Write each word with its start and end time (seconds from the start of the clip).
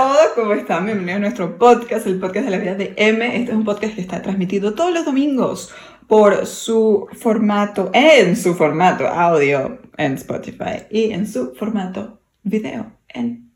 todos, 0.00 0.28
¿cómo 0.34 0.54
están? 0.54 0.86
Bienvenidos 0.86 1.16
a 1.16 1.20
nuestro 1.20 1.58
podcast, 1.58 2.06
el 2.06 2.18
podcast 2.18 2.46
de 2.46 2.50
la 2.50 2.56
vida 2.56 2.74
de 2.74 2.94
M. 2.96 3.36
Este 3.36 3.50
es 3.50 3.56
un 3.56 3.66
podcast 3.66 3.94
que 3.94 4.00
está 4.00 4.22
transmitido 4.22 4.72
todos 4.72 4.94
los 4.94 5.04
domingos 5.04 5.74
por 6.06 6.46
su 6.46 7.06
formato, 7.20 7.90
en 7.92 8.34
su 8.34 8.54
formato 8.54 9.06
audio 9.06 9.78
en 9.98 10.14
Spotify 10.14 10.84
y 10.90 11.12
en 11.12 11.26
su 11.26 11.54
formato 11.54 12.18
video 12.42 12.86
en 13.08 13.50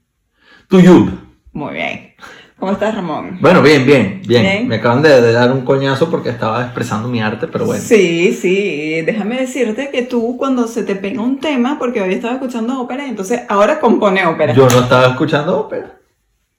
YouTube. 0.68 1.18
Muy 1.54 1.72
bien. 1.72 2.12
¿Cómo 2.58 2.72
estás, 2.72 2.94
Ramón? 2.94 3.38
Bueno, 3.40 3.62
bien, 3.62 3.86
bien, 3.86 4.20
bien. 4.26 4.42
Bien. 4.42 4.68
Me 4.68 4.76
acaban 4.76 5.00
de, 5.00 5.22
de 5.22 5.32
dar 5.32 5.50
un 5.50 5.64
coñazo 5.64 6.10
porque 6.10 6.28
estaba 6.28 6.62
expresando 6.62 7.08
mi 7.08 7.22
arte, 7.22 7.46
pero 7.46 7.64
bueno. 7.64 7.82
Sí, 7.82 8.34
sí. 8.38 9.00
Déjame 9.00 9.40
decirte 9.40 9.88
que 9.90 10.02
tú 10.02 10.36
cuando 10.36 10.68
se 10.68 10.82
te 10.82 10.94
pega 10.94 11.22
un 11.22 11.40
tema, 11.40 11.78
porque 11.78 12.02
hoy 12.02 12.12
estaba 12.12 12.34
escuchando 12.34 12.78
ópera, 12.82 13.06
entonces 13.06 13.40
ahora 13.48 13.80
compone 13.80 14.26
ópera. 14.26 14.52
Yo 14.52 14.68
no 14.68 14.80
estaba 14.80 15.06
escuchando 15.06 15.58
ópera. 15.58 16.03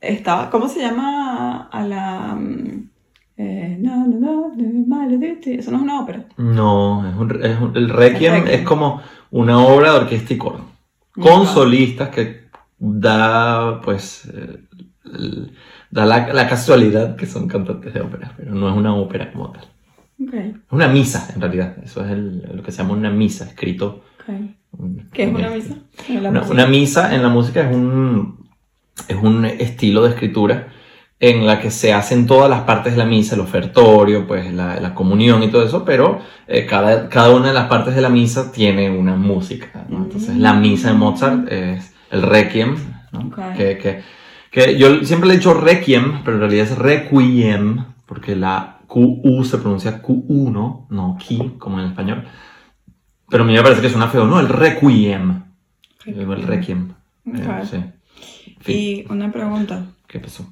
Estaba, 0.01 0.49
¿cómo 0.49 0.67
se 0.67 0.81
llama 0.81 1.67
a 1.71 1.83
la... 1.87 2.35
mm, 2.35 2.89
eh, 3.37 3.77
no, 3.81 4.07
no, 4.07 4.51
no? 4.55 5.31
Eso 5.45 5.71
no 5.71 5.77
es 5.77 5.83
una 5.83 6.01
ópera. 6.01 6.25
No, 6.37 7.07
es 7.09 7.15
un, 7.15 7.43
es 7.43 7.59
un- 7.59 7.75
el 7.75 7.89
Requiem 7.89 8.33
El 8.35 8.41
Requiem. 8.41 8.59
es 8.61 8.65
como 8.67 9.01
una 9.31 9.59
obra 9.59 9.91
de 9.93 9.99
orquesta 9.99 10.33
y 10.33 10.37
coro. 10.37 10.59
Con 11.13 11.45
solistas 11.47 12.09
que 12.09 12.45
da, 12.77 13.81
pues, 13.81 14.25
eh, 14.33 14.59
el- 15.05 15.51
da 15.91 16.05
la, 16.05 16.33
la 16.33 16.47
casualidad 16.47 17.15
que 17.15 17.25
son 17.25 17.47
cantantes 17.47 17.93
de 17.93 18.01
ópera, 18.01 18.33
pero 18.37 18.53
no 18.53 18.69
es 18.69 18.75
una 18.75 18.95
ópera 18.95 19.31
como 19.31 19.51
tal. 19.51 19.63
Ok, 20.21 20.33
Es 20.33 20.55
una 20.71 20.87
misa, 20.87 21.27
en 21.33 21.41
realidad. 21.41 21.77
Eso 21.83 22.05
es 22.05 22.17
lo 22.17 22.63
que 22.63 22.71
se 22.71 22.77
llama 22.81 22.93
una 22.93 23.09
misa, 23.09 23.45
escrito. 23.45 24.03
ok. 24.19 24.35
un- 24.77 25.09
¿Qué 25.11 25.23
es 25.23 25.33
una 25.33 25.47
un- 25.49 25.53
misa? 25.55 25.75
La 26.21 26.29
Una, 26.29 26.41
una 26.43 26.67
misa 26.67 27.15
en 27.15 27.21
la 27.21 27.29
música 27.29 27.61
es 27.69 27.75
un, 27.75 28.44
es 29.07 29.17
un 29.21 29.45
estilo 29.45 30.03
de 30.03 30.09
escritura 30.09 30.67
en 31.19 31.47
la 31.47 31.59
que 31.59 31.71
se 31.71 31.93
hacen 31.93 32.27
todas 32.27 32.49
las 32.49 32.61
partes 32.61 32.93
de 32.93 32.97
la 32.99 33.05
misa, 33.05 33.35
el 33.35 33.41
ofertorio, 33.41 34.27
pues 34.27 34.53
la, 34.53 34.79
la 34.79 34.93
comunión 34.93 35.43
y 35.43 35.49
todo 35.49 35.63
eso, 35.63 35.85
pero 35.85 36.19
eh, 36.47 36.65
cada, 36.65 37.07
cada 37.07 37.33
una 37.33 37.47
de 37.47 37.53
las 37.53 37.67
partes 37.67 37.95
de 37.95 38.01
la 38.01 38.09
misa 38.09 38.51
tiene 38.51 38.89
una 38.89 39.15
música. 39.15 39.85
¿no? 39.89 40.03
Entonces 40.03 40.35
la 40.35 40.53
misa 40.53 40.89
de 40.89 40.95
Mozart 40.95 41.51
es 41.51 41.93
el 42.11 42.21
requiem, 42.21 42.75
¿no? 43.11 43.31
Que, 43.55 43.77
que, 43.77 44.01
que 44.51 44.77
yo 44.77 45.03
siempre 45.05 45.27
le 45.27 45.35
he 45.35 45.37
dicho 45.37 45.53
requiem, 45.53 46.21
pero 46.23 46.35
en 46.35 46.41
realidad 46.41 46.65
es 46.65 46.77
requiem, 46.77 47.85
porque 48.05 48.35
la 48.35 48.79
QU 48.87 49.43
se 49.43 49.57
pronuncia 49.57 50.01
Q1, 50.01 50.87
no 50.89 51.17
ki, 51.19 51.55
como 51.57 51.79
en 51.79 51.87
español. 51.87 52.25
Pero 53.29 53.43
a 53.43 53.47
mí 53.47 53.53
me 53.53 53.63
parece 53.63 53.81
que 53.81 53.89
suena 53.89 54.07
feo, 54.07 54.25
¿no? 54.25 54.39
El 54.39 54.49
requiem. 54.49 55.43
Digo 56.05 56.33
el 56.33 56.43
requiem. 56.43 56.91
Ok. 57.25 57.35
Eh, 57.35 57.63
sí. 57.69 57.77
Fin, 58.65 58.75
Y 58.77 59.05
una 59.09 59.31
pregunta. 59.31 59.85
¿qué 60.07 60.19
pasó? 60.19 60.51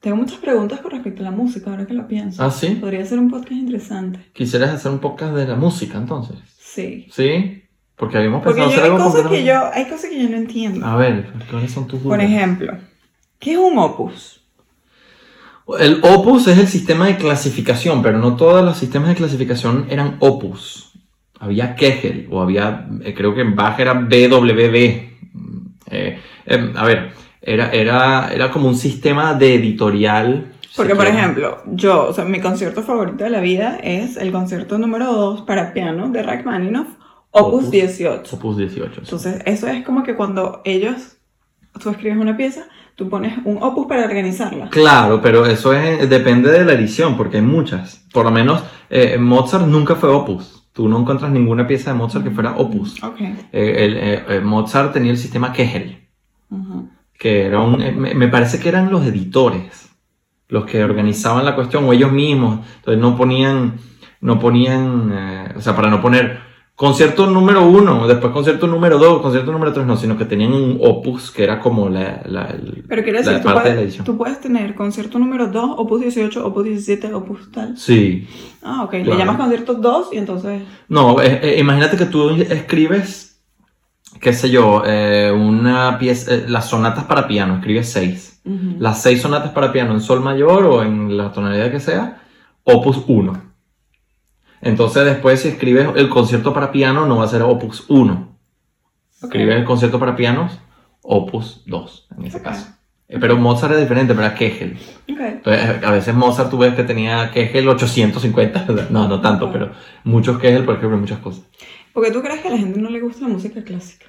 Tengo 0.00 0.16
muchas 0.16 0.38
preguntas 0.38 0.80
con 0.80 0.92
respecto 0.92 1.22
a 1.22 1.24
la 1.24 1.30
música, 1.32 1.70
ahora 1.70 1.86
que 1.86 1.92
lo 1.94 2.06
pienso. 2.06 2.42
Ah, 2.42 2.50
¿sí? 2.50 2.76
Podría 2.80 3.04
ser 3.04 3.18
un 3.18 3.28
podcast 3.30 3.52
interesante. 3.52 4.20
¿Quisieras 4.32 4.70
hacer 4.70 4.92
un 4.92 5.00
podcast 5.00 5.34
de 5.34 5.46
la 5.46 5.56
música 5.56 5.98
entonces? 5.98 6.36
Sí. 6.58 7.08
¿Sí? 7.10 7.64
Porque 7.96 8.16
habíamos 8.16 8.42
Porque 8.44 8.60
pensado 8.62 8.70
yo, 8.70 8.74
hacer 8.76 8.84
hay, 8.84 8.90
algo 8.90 9.04
cosas 9.04 9.22
completamente- 9.22 9.44
que 9.44 9.46
yo, 9.48 9.70
hay 9.74 9.90
cosas 9.90 10.10
que 10.10 10.22
yo 10.22 10.28
no 10.30 10.36
entiendo. 10.36 10.86
A 10.86 10.96
ver, 10.96 11.32
¿cuáles 11.50 11.72
son 11.72 11.88
tus 11.88 12.00
Por 12.00 12.16
dudas? 12.18 12.30
ejemplo, 12.30 12.78
¿qué 13.40 13.52
es 13.52 13.58
un 13.58 13.76
opus? 13.76 14.40
El 15.80 16.00
opus 16.02 16.46
es 16.46 16.58
el 16.58 16.68
sistema 16.68 17.06
de 17.08 17.16
clasificación, 17.16 18.00
pero 18.00 18.18
no 18.18 18.36
todos 18.36 18.64
los 18.64 18.78
sistemas 18.78 19.08
de 19.10 19.16
clasificación 19.16 19.86
eran 19.90 20.16
opus. 20.20 20.92
Había 21.40 21.74
Kegel, 21.74 22.28
o 22.30 22.40
había, 22.40 22.88
eh, 23.04 23.12
creo 23.14 23.34
que 23.34 23.42
en 23.42 23.54
Bach 23.56 23.78
era 23.78 23.94
BWB. 23.94 25.08
Eh, 25.90 26.18
eh, 26.48 26.72
a 26.76 26.84
ver, 26.84 27.10
era, 27.42 27.70
era, 27.70 28.28
era 28.32 28.50
como 28.50 28.68
un 28.68 28.74
sistema 28.76 29.34
de 29.34 29.54
editorial. 29.54 30.52
Porque, 30.76 30.94
por 30.94 31.06
ejemplo, 31.06 31.62
yo, 31.66 32.06
o 32.08 32.12
sea, 32.12 32.24
mi 32.24 32.40
concierto 32.40 32.82
favorito 32.82 33.24
de 33.24 33.30
la 33.30 33.40
vida 33.40 33.78
es 33.82 34.16
el 34.16 34.30
concierto 34.32 34.78
número 34.78 35.12
2 35.12 35.42
para 35.42 35.72
piano 35.72 36.08
de 36.10 36.22
Rachmaninoff, 36.22 36.88
opus, 37.30 37.54
Opus. 37.64 37.70
18. 37.70 38.36
Opus 38.36 38.56
18. 38.58 38.92
sí. 38.94 39.00
Entonces, 39.02 39.42
eso 39.44 39.66
es 39.68 39.84
como 39.84 40.02
que 40.02 40.14
cuando 40.14 40.60
ellos, 40.64 41.16
tú 41.82 41.90
escribes 41.90 42.18
una 42.18 42.36
pieza, 42.36 42.66
tú 42.94 43.08
pones 43.08 43.34
un 43.44 43.62
opus 43.62 43.86
para 43.86 44.04
organizarla. 44.04 44.68
Claro, 44.70 45.20
pero 45.22 45.46
eso 45.46 45.72
es, 45.72 46.08
depende 46.08 46.50
de 46.50 46.64
la 46.64 46.72
edición, 46.74 47.16
porque 47.16 47.38
hay 47.38 47.42
muchas. 47.42 48.04
Por 48.12 48.24
lo 48.24 48.30
menos 48.30 48.62
eh, 48.90 49.16
Mozart 49.18 49.66
nunca 49.66 49.94
fue 49.96 50.10
opus. 50.10 50.68
Tú 50.72 50.88
no 50.88 51.00
encuentras 51.00 51.30
ninguna 51.32 51.66
pieza 51.66 51.90
de 51.92 51.96
Mozart 51.98 52.24
que 52.24 52.30
fuera 52.30 52.52
opus. 52.56 53.02
Ok. 53.02 53.20
Eh, 53.20 53.36
el- 53.52 53.96
eh, 53.96 54.24
eh, 54.28 54.40
Mozart 54.40 54.92
tenía 54.92 55.10
el 55.10 55.18
sistema 55.18 55.52
Kegel, 55.52 56.07
Que 57.18 57.46
era 57.46 57.60
un, 57.60 57.80
eh, 57.82 57.92
me, 57.92 58.14
me 58.14 58.28
parece 58.28 58.58
que 58.60 58.68
eran 58.68 58.90
los 58.90 59.04
editores 59.06 59.84
los 60.50 60.64
que 60.64 60.82
organizaban 60.82 61.44
la 61.44 61.54
cuestión, 61.54 61.84
o 61.84 61.92
ellos 61.92 62.10
mismos. 62.10 62.60
Entonces 62.76 62.98
no 63.02 63.16
ponían, 63.18 63.74
no 64.22 64.38
ponían, 64.38 65.12
eh, 65.12 65.52
o 65.56 65.60
sea, 65.60 65.76
para 65.76 65.90
no 65.90 66.00
poner 66.00 66.38
concierto 66.74 67.26
número 67.26 67.66
uno, 67.68 68.06
después 68.06 68.32
concierto 68.32 68.66
número 68.66 68.96
dos, 68.98 69.20
concierto 69.20 69.52
número 69.52 69.74
tres, 69.74 69.84
no, 69.84 69.96
sino 69.98 70.16
que 70.16 70.24
tenían 70.24 70.54
un 70.54 70.78
opus 70.80 71.30
que 71.32 71.44
era 71.44 71.60
como 71.60 71.90
la, 71.90 72.22
la, 72.24 72.46
el- 72.46 72.84
Pero 72.88 73.02
quiere 73.02 73.20
la 73.22 73.30
decir, 73.32 73.42
tú 73.42 73.48
de 73.48 73.54
la 73.54 73.60
puedes, 73.62 73.78
edición. 73.78 74.04
tú 74.06 74.16
puedes 74.16 74.40
tener 74.40 74.74
concierto 74.74 75.18
número 75.18 75.48
2, 75.48 75.72
opus 75.76 76.00
18, 76.00 76.46
opus 76.46 76.64
17, 76.64 77.12
opus 77.12 77.50
tal. 77.52 77.76
Sí, 77.76 78.26
Ah, 78.62 78.84
ok. 78.84 78.92
Le 78.94 79.02
Claro. 79.04 79.18
llamas 79.18 79.36
concierto 79.36 79.74
2 79.74 80.08
y 80.12 80.16
entonces... 80.18 80.62
No, 80.88 81.20
eh, 81.20 81.40
eh, 81.42 81.56
imagínate 81.60 81.96
que 81.98 82.06
tú 82.06 82.30
escribes, 82.30 83.27
qué 84.20 84.32
sé 84.32 84.50
yo, 84.50 84.82
eh, 84.86 85.32
una 85.32 85.98
pieza, 85.98 86.34
eh, 86.34 86.44
las 86.48 86.68
sonatas 86.68 87.04
para 87.04 87.28
piano, 87.28 87.56
escribes 87.56 87.90
seis. 87.90 88.40
Las 88.78 89.02
seis 89.02 89.20
sonatas 89.20 89.50
para 89.50 89.72
piano 89.72 89.92
en 89.92 90.00
sol 90.00 90.22
mayor 90.22 90.64
o 90.64 90.82
en 90.82 91.18
la 91.18 91.32
tonalidad 91.32 91.70
que 91.70 91.80
sea, 91.80 92.22
opus 92.64 93.02
1. 93.06 93.42
Entonces 94.62 95.04
después 95.04 95.40
si 95.40 95.48
escribes 95.48 95.88
el 95.96 96.08
concierto 96.08 96.54
para 96.54 96.72
piano 96.72 97.04
no 97.04 97.18
va 97.18 97.24
a 97.24 97.28
ser 97.28 97.42
opus 97.42 97.84
1. 97.88 98.14
Ok. 99.22 99.24
Escribes 99.24 99.56
el 99.56 99.64
concierto 99.64 99.98
para 100.00 100.16
pianos, 100.16 100.58
opus 101.02 101.62
2 101.66 102.08
en 102.16 102.24
ese 102.24 102.40
caso. 102.40 102.68
Eh, 103.08 103.18
Pero 103.20 103.36
Mozart 103.36 103.74
es 103.74 103.80
diferente, 103.80 104.14
pero 104.14 104.26
era 104.26 104.34
Kegel. 104.34 104.78
Ok. 105.10 105.20
Entonces, 105.20 105.62
eh, 105.64 105.80
a 105.84 105.90
veces 105.90 106.14
Mozart 106.14 106.50
tú 106.50 106.58
ves 106.58 106.74
que 106.74 106.84
tenía 106.84 107.30
Kegel 107.30 107.68
850, 107.68 108.66
no, 108.90 109.08
no 109.08 109.20
tanto, 109.20 109.50
pero 109.50 109.72
muchos 110.04 110.38
Kegel, 110.38 110.64
por 110.64 110.76
ejemplo, 110.76 110.98
muchas 110.98 111.18
cosas. 111.18 111.44
Porque 111.92 112.10
tú 112.10 112.22
crees 112.22 112.40
que 112.40 112.48
a 112.48 112.52
la 112.52 112.58
gente 112.58 112.78
no 112.80 112.90
le 112.90 113.00
gusta 113.00 113.22
la 113.22 113.28
música 113.34 113.62
clásica. 113.62 114.06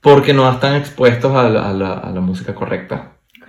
Porque 0.00 0.32
no 0.32 0.50
están 0.50 0.76
expuestos 0.76 1.34
a 1.34 1.48
la, 1.48 1.68
a 1.68 1.72
la- 1.72 1.94
a 1.98 2.10
la 2.12 2.20
música 2.20 2.54
correcta. 2.54 3.18
Ok. 3.42 3.48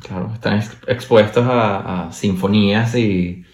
Claro, 0.00 0.30
están 0.32 0.56
ex- 0.58 0.78
expuestos 0.86 1.46
a, 1.46 2.06
a 2.08 2.12
sinfonías 2.12 2.94
y, 2.96 3.44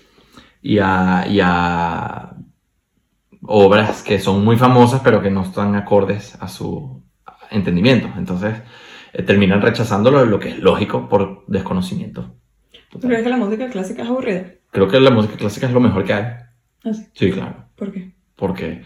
y, 0.62 0.78
a, 0.78 1.26
y 1.28 1.40
a 1.42 2.36
obras 3.42 4.02
que 4.02 4.18
son 4.18 4.44
muy 4.44 4.56
famosas, 4.56 5.00
pero 5.02 5.22
que 5.22 5.30
no 5.30 5.42
están 5.42 5.74
acordes 5.76 6.36
a 6.40 6.48
su 6.48 7.02
entendimiento. 7.50 8.08
Entonces, 8.16 8.56
eh, 9.12 9.22
terminan 9.22 9.62
rechazándolo, 9.62 10.24
lo 10.24 10.38
que 10.38 10.50
es 10.50 10.58
lógico 10.58 11.08
por 11.08 11.44
desconocimiento. 11.46 12.34
¿Tú 12.90 13.00
crees 13.00 13.22
que 13.22 13.28
la 13.30 13.36
música 13.36 13.68
clásica 13.68 14.02
es 14.02 14.08
aburrida? 14.08 14.46
Creo 14.70 14.88
que 14.88 15.00
la 15.00 15.10
música 15.10 15.36
clásica 15.36 15.66
es 15.66 15.72
lo 15.72 15.80
mejor 15.80 16.04
que 16.04 16.12
hay. 16.12 16.24
Ah, 16.84 16.92
sí. 16.92 17.06
Sí, 17.14 17.30
claro. 17.32 17.66
¿Por 17.76 17.92
qué? 17.92 18.14
porque 18.36 18.84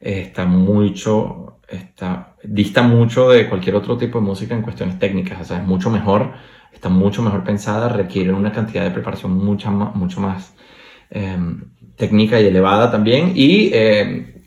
está 0.00 0.44
mucho, 0.46 1.60
está, 1.68 2.34
dista 2.42 2.82
mucho 2.82 3.30
de 3.30 3.48
cualquier 3.48 3.76
otro 3.76 3.96
tipo 3.98 4.18
de 4.18 4.24
música 4.24 4.54
en 4.54 4.62
cuestiones 4.62 4.98
técnicas, 4.98 5.40
o 5.40 5.44
sea, 5.44 5.58
es 5.58 5.66
mucho 5.66 5.90
mejor, 5.90 6.32
está 6.72 6.88
mucho 6.88 7.22
mejor 7.22 7.44
pensada, 7.44 7.88
requiere 7.88 8.32
una 8.32 8.52
cantidad 8.52 8.84
de 8.84 8.90
preparación 8.90 9.32
mucha 9.32 9.70
mucho 9.70 10.20
más 10.20 10.54
eh, 11.10 11.36
técnica 11.96 12.40
y 12.40 12.46
elevada 12.46 12.90
también, 12.90 13.32
y 13.34 13.70
eh, 13.72 14.38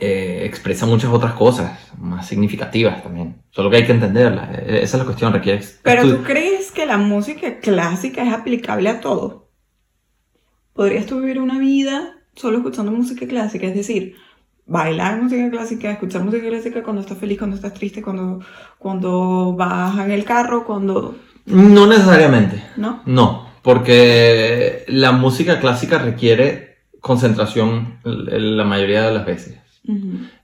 eh, 0.00 0.42
expresa 0.44 0.86
muchas 0.86 1.10
otras 1.10 1.32
cosas 1.32 1.92
más 1.98 2.26
significativas 2.26 3.02
también, 3.02 3.42
solo 3.50 3.70
que 3.70 3.76
hay 3.76 3.86
que 3.86 3.92
entenderla, 3.92 4.52
eh, 4.54 4.80
esa 4.82 4.96
es 4.96 5.00
la 5.00 5.04
cuestión, 5.04 5.32
requiere 5.32 5.64
Pero 5.82 6.08
tú 6.08 6.22
crees 6.22 6.70
que 6.70 6.86
la 6.86 6.98
música 6.98 7.58
clásica 7.58 8.22
es 8.22 8.32
aplicable 8.32 8.88
a 8.88 9.00
todo. 9.00 9.48
¿Podrías 10.72 11.06
tú 11.06 11.20
vivir 11.20 11.40
una 11.40 11.58
vida 11.58 12.18
solo 12.36 12.58
escuchando 12.58 12.92
música 12.92 13.26
clásica? 13.26 13.66
Es 13.66 13.74
decir, 13.74 14.14
bailar 14.68 15.20
música 15.22 15.50
clásica, 15.50 15.90
escuchar 15.90 16.22
música 16.22 16.46
clásica 16.48 16.82
cuando 16.82 17.02
estás 17.02 17.18
feliz, 17.18 17.38
cuando 17.38 17.56
estás 17.56 17.74
triste, 17.74 18.02
cuando, 18.02 18.40
cuando 18.78 19.54
vas 19.56 19.98
en 19.98 20.10
el 20.12 20.24
carro, 20.24 20.64
cuando... 20.64 21.16
No 21.46 21.86
necesariamente. 21.86 22.62
¿No? 22.76 23.02
No, 23.06 23.48
porque 23.62 24.84
la 24.88 25.12
música 25.12 25.58
clásica 25.60 25.98
requiere 25.98 26.76
concentración 27.00 27.98
la 28.04 28.64
mayoría 28.64 29.02
de 29.08 29.14
las 29.14 29.24
veces. 29.26 29.58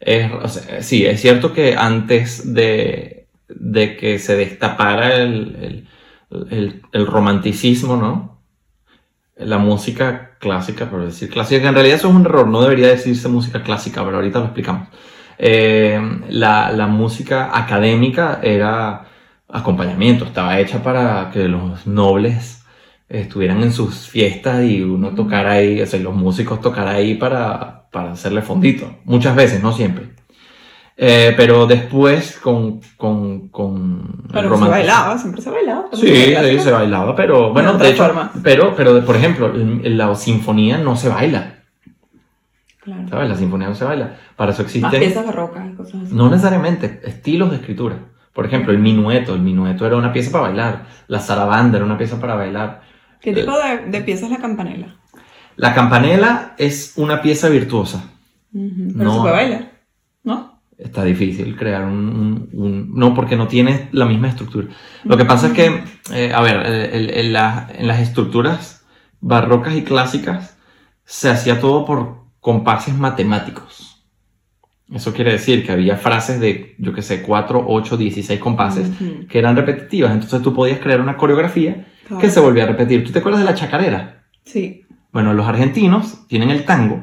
Es, 0.01 0.33
o 0.33 0.49
sea, 0.49 0.83
sí, 0.83 1.05
es 1.05 1.21
cierto 1.21 1.53
que 1.53 1.77
antes 1.77 2.55
de, 2.55 3.27
de 3.49 3.97
que 3.97 4.19
se 4.19 4.37
destapara 4.37 5.17
el, 5.17 5.87
el- 6.31 6.47
el- 6.51 6.83
el 6.93 7.07
romanticismo, 7.07 7.97
¿no? 7.97 8.41
La 9.37 9.59
música 9.59 10.34
clásica, 10.45 10.91
por 10.91 11.05
decir 11.05 11.31
clásica, 11.31 11.63
que 11.63 11.67
en 11.69 11.75
realidad 11.75 11.97
eso 11.97 12.09
es 12.09 12.15
un 12.15 12.27
error, 12.27 12.47
no 12.47 12.61
debería 12.61 12.89
decirse 12.89 13.29
música 13.29 13.63
clásica, 13.63 14.05
pero 14.05 14.19
ahorita 14.19 14.39
lo 14.39 14.45
explicamos. 14.45 14.89
Eh, 15.39 15.99
la, 16.29 16.71
la 16.71 16.87
música 16.87 17.51
académica 17.59 18.41
era 18.43 19.07
acompañamiento, 19.49 20.27
estaba 20.27 20.61
hecha 20.61 20.83
para 20.83 21.31
que 21.33 21.49
los 21.49 21.87
nobles 21.87 22.65
estuvieran 23.09 23.63
en 23.63 23.73
sus 23.73 24.09
fiestas 24.09 24.65
y 24.65 24.83
uno 24.83 25.15
tocara 25.15 25.53
ahí, 25.53 25.81
o 25.81 25.87
sea, 25.87 26.01
los 26.01 26.15
músicos 26.15 26.61
tocaran 26.61 26.95
ahí 26.95 27.15
para, 27.15 27.89
para 27.91 28.13
hacerle 28.13 28.43
fondito. 28.43 28.99
Muchas 29.05 29.35
veces, 29.35 29.63
no 29.63 29.73
siempre. 29.73 30.14
Eh, 30.97 31.35
pero 31.37 31.67
después 31.67 32.39
con... 32.41 32.81
con, 32.97 33.49
con 33.49 34.25
el 34.27 34.33
Pero 34.33 34.57
se 34.59 34.69
bailaba, 34.69 35.19
siempre 35.19 35.43
se 35.43 35.51
bailaba. 35.51 35.87
Sí, 35.93 36.07
sí, 36.07 36.59
se 36.61 36.71
bailaba, 36.71 37.17
pero 37.17 37.53
bueno, 37.53 37.73
otra 37.73 37.87
de 37.87 37.93
hecho, 37.93 38.05
forma. 38.05 38.31
pero, 38.43 38.75
pero 38.77 39.05
por 39.05 39.17
ejemplo, 39.17 39.53
la 39.55 40.15
sinfonía 40.15 40.79
no 40.79 40.95
se 40.97 41.09
baila, 41.09 41.51
Claro. 42.81 43.09
¿sabes? 43.09 43.29
La 43.31 43.37
sinfonía 43.37 43.69
no 43.69 43.75
se 43.75 43.85
baila. 43.85 44.17
Para 44.37 44.53
eso 44.53 44.63
Más 44.63 44.67
existen, 44.75 45.01
piezas 45.01 45.25
barrocas 45.27 45.67
y 45.67 45.75
cosas 45.75 46.03
así. 46.05 46.15
no 46.15 46.29
necesariamente, 46.31 47.01
estilos 47.05 47.51
de 47.51 47.57
escritura. 47.57 47.97
Por 48.33 48.47
ejemplo, 48.47 48.73
el 48.73 48.79
minueto, 48.79 49.35
el 49.35 49.41
minueto 49.41 49.87
era 49.87 49.97
una 49.97 50.13
pieza 50.13 50.31
para 50.33 50.45
bailar, 50.45 50.87
la 51.09 51.19
zarabanda 51.21 51.79
era 51.79 51.87
una 51.87 51.97
pieza 51.97 52.21
para 52.21 52.35
bailar. 52.35 52.83
¿Qué 53.21 53.33
tipo 53.33 53.53
de, 53.59 53.91
de 53.91 54.01
pieza 54.03 54.27
es 54.27 54.33
la 54.33 54.39
campanela? 54.39 54.97
La 55.57 55.73
campanela 55.75 56.55
es 56.59 56.93
una 56.97 57.23
pieza 57.23 57.49
virtuosa. 57.49 58.05
Ujú, 58.53 58.93
Pero 58.99 59.05
No. 59.05 59.15
se 59.15 59.21
puede 59.21 59.33
bailar, 59.35 59.71
¿no? 60.25 60.54
Está 60.79 61.05
difícil 61.05 61.57
crear 61.57 61.85
un, 61.85 62.09
un- 62.09 62.49
un- 62.53 62.95
No, 62.95 63.15
porque 63.15 63.37
no 63.37 63.47
tiene 63.47 63.89
la 63.93 64.07
misma 64.07 64.29
estructura. 64.29 64.69
Lo 65.05 65.17
que 65.17 65.25
pasa 65.25 65.49
es 65.49 65.53
que, 65.53 65.85
eh, 66.13 66.33
a 66.35 66.41
ver, 66.41 66.57
el- 66.67 66.91
el- 66.95 67.11
en, 67.19 67.33
la- 67.33 67.69
en 67.77 67.87
las 67.87 68.01
estructuras 68.01 68.85
barrocas 69.21 69.75
y 69.77 69.83
clásicas 69.83 70.57
se 71.05 71.31
hacía 71.31 71.61
todo 71.61 71.85
por 71.85 72.25
compases 72.41 72.95
matemáticos. 72.97 74.05
Eso 74.93 75.15
quiere 75.15 75.33
decir 75.33 75.65
que 75.65 75.73
había 75.73 75.97
frases 75.97 76.41
de, 76.41 76.75
yo 76.79 76.93
qué 76.93 77.03
sé, 77.03 77.23
4, 77.23 77.65
8, 77.67 77.97
16 77.97 78.39
compases 78.39 78.89
Ujú, 79.01 79.27
que 79.29 79.39
eran 79.39 79.57
repetitivas. 79.57 80.13
Entonces 80.13 80.43
tú 80.43 80.53
podías 80.55 80.79
crear 80.81 81.01
una 81.01 81.17
coreografía 81.17 81.87
claro. 82.07 82.21
que 82.21 82.31
se 82.31 82.41
volvía 82.41 82.65
a 82.65 82.67
repetir. 82.67 83.03
¿Tú 83.05 83.11
te 83.13 83.21
acuerdas 83.21 83.41
de 83.41 83.47
la 83.51 83.55
chacarera? 83.55 84.25
Sí. 84.45 84.83
Bueno, 85.13 85.33
los 85.33 85.47
argentinos 85.47 86.27
tienen 86.29 86.51
el 86.51 86.65
tango, 86.65 87.03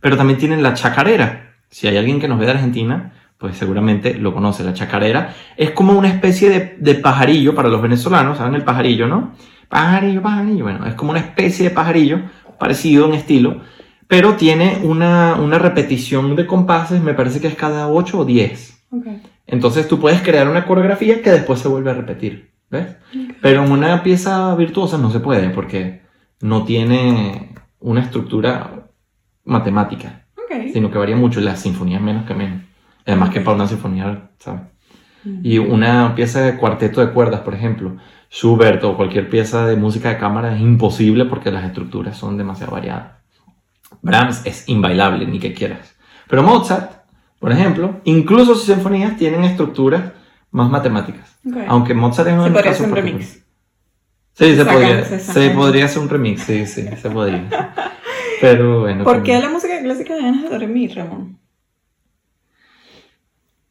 pero 0.00 0.16
también 0.16 0.38
tienen 0.38 0.62
la 0.62 0.74
chacarera. 0.74 1.53
Si 1.74 1.88
hay 1.88 1.96
alguien 1.96 2.20
que 2.20 2.28
nos 2.28 2.38
ve 2.38 2.46
de 2.46 2.52
Argentina, 2.52 3.12
pues 3.36 3.56
seguramente 3.56 4.14
lo 4.14 4.32
conoce. 4.32 4.62
La 4.62 4.74
chacarera 4.74 5.34
es 5.56 5.72
como 5.72 5.94
una 5.94 6.06
especie 6.06 6.48
de, 6.48 6.76
de 6.78 6.94
pajarillo 6.94 7.52
para 7.52 7.68
los 7.68 7.82
venezolanos, 7.82 8.38
¿saben 8.38 8.54
el 8.54 8.62
pajarillo, 8.62 9.08
no? 9.08 9.32
Pajarillo, 9.68 10.22
pajarillo. 10.22 10.62
Bueno, 10.62 10.86
es 10.86 10.94
como 10.94 11.10
una 11.10 11.18
especie 11.18 11.68
de 11.68 11.74
pajarillo, 11.74 12.20
parecido 12.60 13.06
en 13.06 13.14
estilo, 13.14 13.60
pero 14.06 14.34
tiene 14.34 14.82
una, 14.84 15.34
una 15.34 15.58
repetición 15.58 16.36
de 16.36 16.46
compases, 16.46 17.02
me 17.02 17.12
parece 17.12 17.40
que 17.40 17.48
es 17.48 17.56
cada 17.56 17.88
8 17.88 18.20
o 18.20 18.24
10. 18.24 18.86
Ok. 18.90 19.06
Entonces 19.48 19.88
tú 19.88 19.98
puedes 19.98 20.22
crear 20.22 20.48
una 20.48 20.66
coreografía 20.66 21.22
que 21.22 21.32
después 21.32 21.58
se 21.58 21.66
vuelve 21.66 21.90
a 21.90 21.94
repetir, 21.94 22.52
¿ves? 22.70 22.86
ok. 23.10 23.34
Pero 23.42 23.64
en 23.64 23.72
una 23.72 24.00
pieza 24.04 24.54
virtuosa 24.54 24.96
no 24.96 25.10
se 25.10 25.18
puede 25.18 25.50
porque 25.50 26.02
no 26.40 26.64
tiene 26.64 27.52
una 27.80 28.00
estructura 28.00 28.90
matemática, 29.42 30.23
Ok. 30.44 30.72
sino 30.72 30.90
que 30.90 30.98
varía 30.98 31.16
mucho. 31.16 31.40
La 31.40 31.56
sinfonía 31.56 31.96
es 31.98 32.02
menos 32.02 32.26
que 32.26 32.34
menos. 32.34 32.62
Además 33.06 33.30
que 33.30 33.40
para 33.40 33.56
una 33.56 33.66
sinfonía, 33.68 34.30
¿sabes? 34.38 34.62
Ujú. 35.24 35.38
Y 35.42 35.58
una 35.58 36.14
pieza 36.14 36.40
de 36.42 36.56
cuarteto 36.56 37.00
de 37.00 37.12
cuerdas, 37.12 37.40
por 37.40 37.54
ejemplo, 37.54 37.96
Schubert 38.30 38.82
o 38.84 38.96
cualquier 38.96 39.28
pieza 39.28 39.66
de 39.66 39.76
música 39.76 40.08
de 40.08 40.18
cámara 40.18 40.54
es 40.54 40.60
imposible 40.60 41.24
porque 41.24 41.50
las 41.50 41.64
estructuras 41.64 42.16
son 42.16 42.36
demasiado 42.36 42.72
variadas. 42.72 43.12
Brahms 44.02 44.42
es 44.44 44.68
inbailable, 44.68 45.26
ni 45.26 45.38
que 45.38 45.54
quieras. 45.54 45.94
Pero 46.28 46.42
Mozart, 46.42 46.90
por 47.38 47.52
ejemplo, 47.52 48.00
incluso 48.04 48.54
sus 48.54 48.64
sinfonías 48.64 49.16
tienen 49.16 49.44
estructuras 49.44 50.12
más 50.50 50.68
matemáticas. 50.70 51.36
Ok. 51.46 51.58
Aunque 51.68 51.94
Mozart 51.94 52.28
es 52.28 52.34
Se 52.34 52.40
un 52.40 52.52
podría 52.52 52.62
caso 52.62 52.84
hacer 52.84 52.88
un 52.88 52.94
remix. 52.96 53.44
Sí, 54.32 54.56
se 54.56 54.64
podría, 54.64 55.04
se 55.04 55.20
se 55.20 55.50
podría 55.50 55.84
hacer 55.84 56.02
un 56.02 56.08
remix, 56.08 56.42
sí, 56.42 56.66
sí, 56.66 56.88
se 57.00 57.10
podría. 57.10 57.48
Pero 58.40 58.80
bueno. 58.80 59.04
¿Por 59.04 59.14
como- 59.14 59.24
qué 59.24 59.38
la 59.38 59.48
música 59.48 59.80
clásica 59.80 60.14
de 60.14 60.22
ganas 60.22 60.42
de 60.42 60.48
dormir, 60.50 60.94
Ramón? 60.94 61.38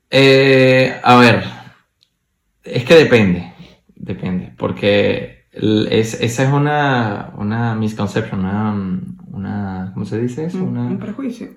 Eh, 0.10 1.00
a 1.04 1.16
ver, 1.18 1.44
es 2.64 2.84
que 2.86 2.94
depende, 2.96 3.52
depende, 3.96 4.54
porque 4.58 5.46
es, 5.52 6.22
esa 6.22 6.44
es 6.44 6.50
una, 6.52 7.34
una 7.38 7.74
misconception, 7.76 8.42
una, 8.42 8.74
una, 9.32 9.92
¿cómo 9.94 10.06
se 10.06 10.22
dice 10.22 10.46
eso? 10.46 10.64
Un, 10.64 10.78
un 10.78 11.00
prejuicio. 11.00 11.50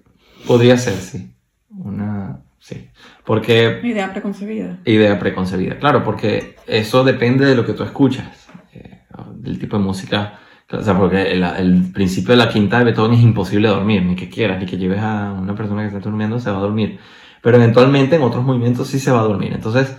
podría 0.46 0.78
ser, 0.78 0.94
sí, 0.94 1.30
una, 1.68 2.40
sí, 2.58 2.88
porque 3.26 3.80
idea 3.82 4.10
preconcebida. 4.12 4.78
idea 4.86 5.18
preconcebida, 5.18 5.78
claro, 5.78 6.02
porque 6.02 6.56
eso 6.66 7.04
depende 7.04 7.44
de 7.44 7.56
lo 7.56 7.66
que 7.66 7.74
tú 7.74 7.82
escuchas, 7.84 8.48
eh, 8.72 9.02
del 9.34 9.58
tipo 9.58 9.76
de 9.76 9.82
música, 9.84 10.38
o 10.70 10.82
sea, 10.82 10.98
porque 10.98 11.32
el, 11.32 11.44
el 11.44 11.92
principio 11.92 12.32
de 12.32 12.38
la 12.38 12.48
quinta 12.48 12.78
de 12.78 12.84
Beethoven 12.86 13.14
es 13.14 13.22
imposible 13.22 13.68
dormir, 13.68 14.02
ni 14.02 14.16
que 14.16 14.28
quieras, 14.28 14.58
ni 14.58 14.66
que 14.66 14.78
lleves 14.78 15.00
a 15.00 15.32
una 15.32 15.54
persona 15.54 15.82
que 15.82 15.88
está 15.88 16.00
durmiendo, 16.00 16.40
se 16.40 16.50
va 16.50 16.58
a 16.58 16.60
dormir, 16.60 16.98
pero 17.42 17.56
eventualmente 17.56 18.16
en 18.16 18.22
otros 18.22 18.44
movimientos 18.44 18.88
sí 18.88 18.98
se 18.98 19.12
va 19.12 19.20
a 19.20 19.24
dormir, 19.24 19.52
entonces, 19.52 19.96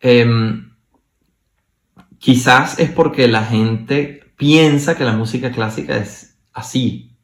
em, 0.00 0.72
quizás 2.18 2.78
es 2.78 2.90
porque 2.90 3.28
la 3.28 3.44
gente 3.44 4.32
piensa 4.36 4.96
que 4.96 5.04
la 5.04 5.12
música 5.12 5.52
clásica 5.52 5.96
es 5.96 6.38
así, 6.52 7.16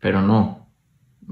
pero 0.00 0.20
no, 0.20 0.68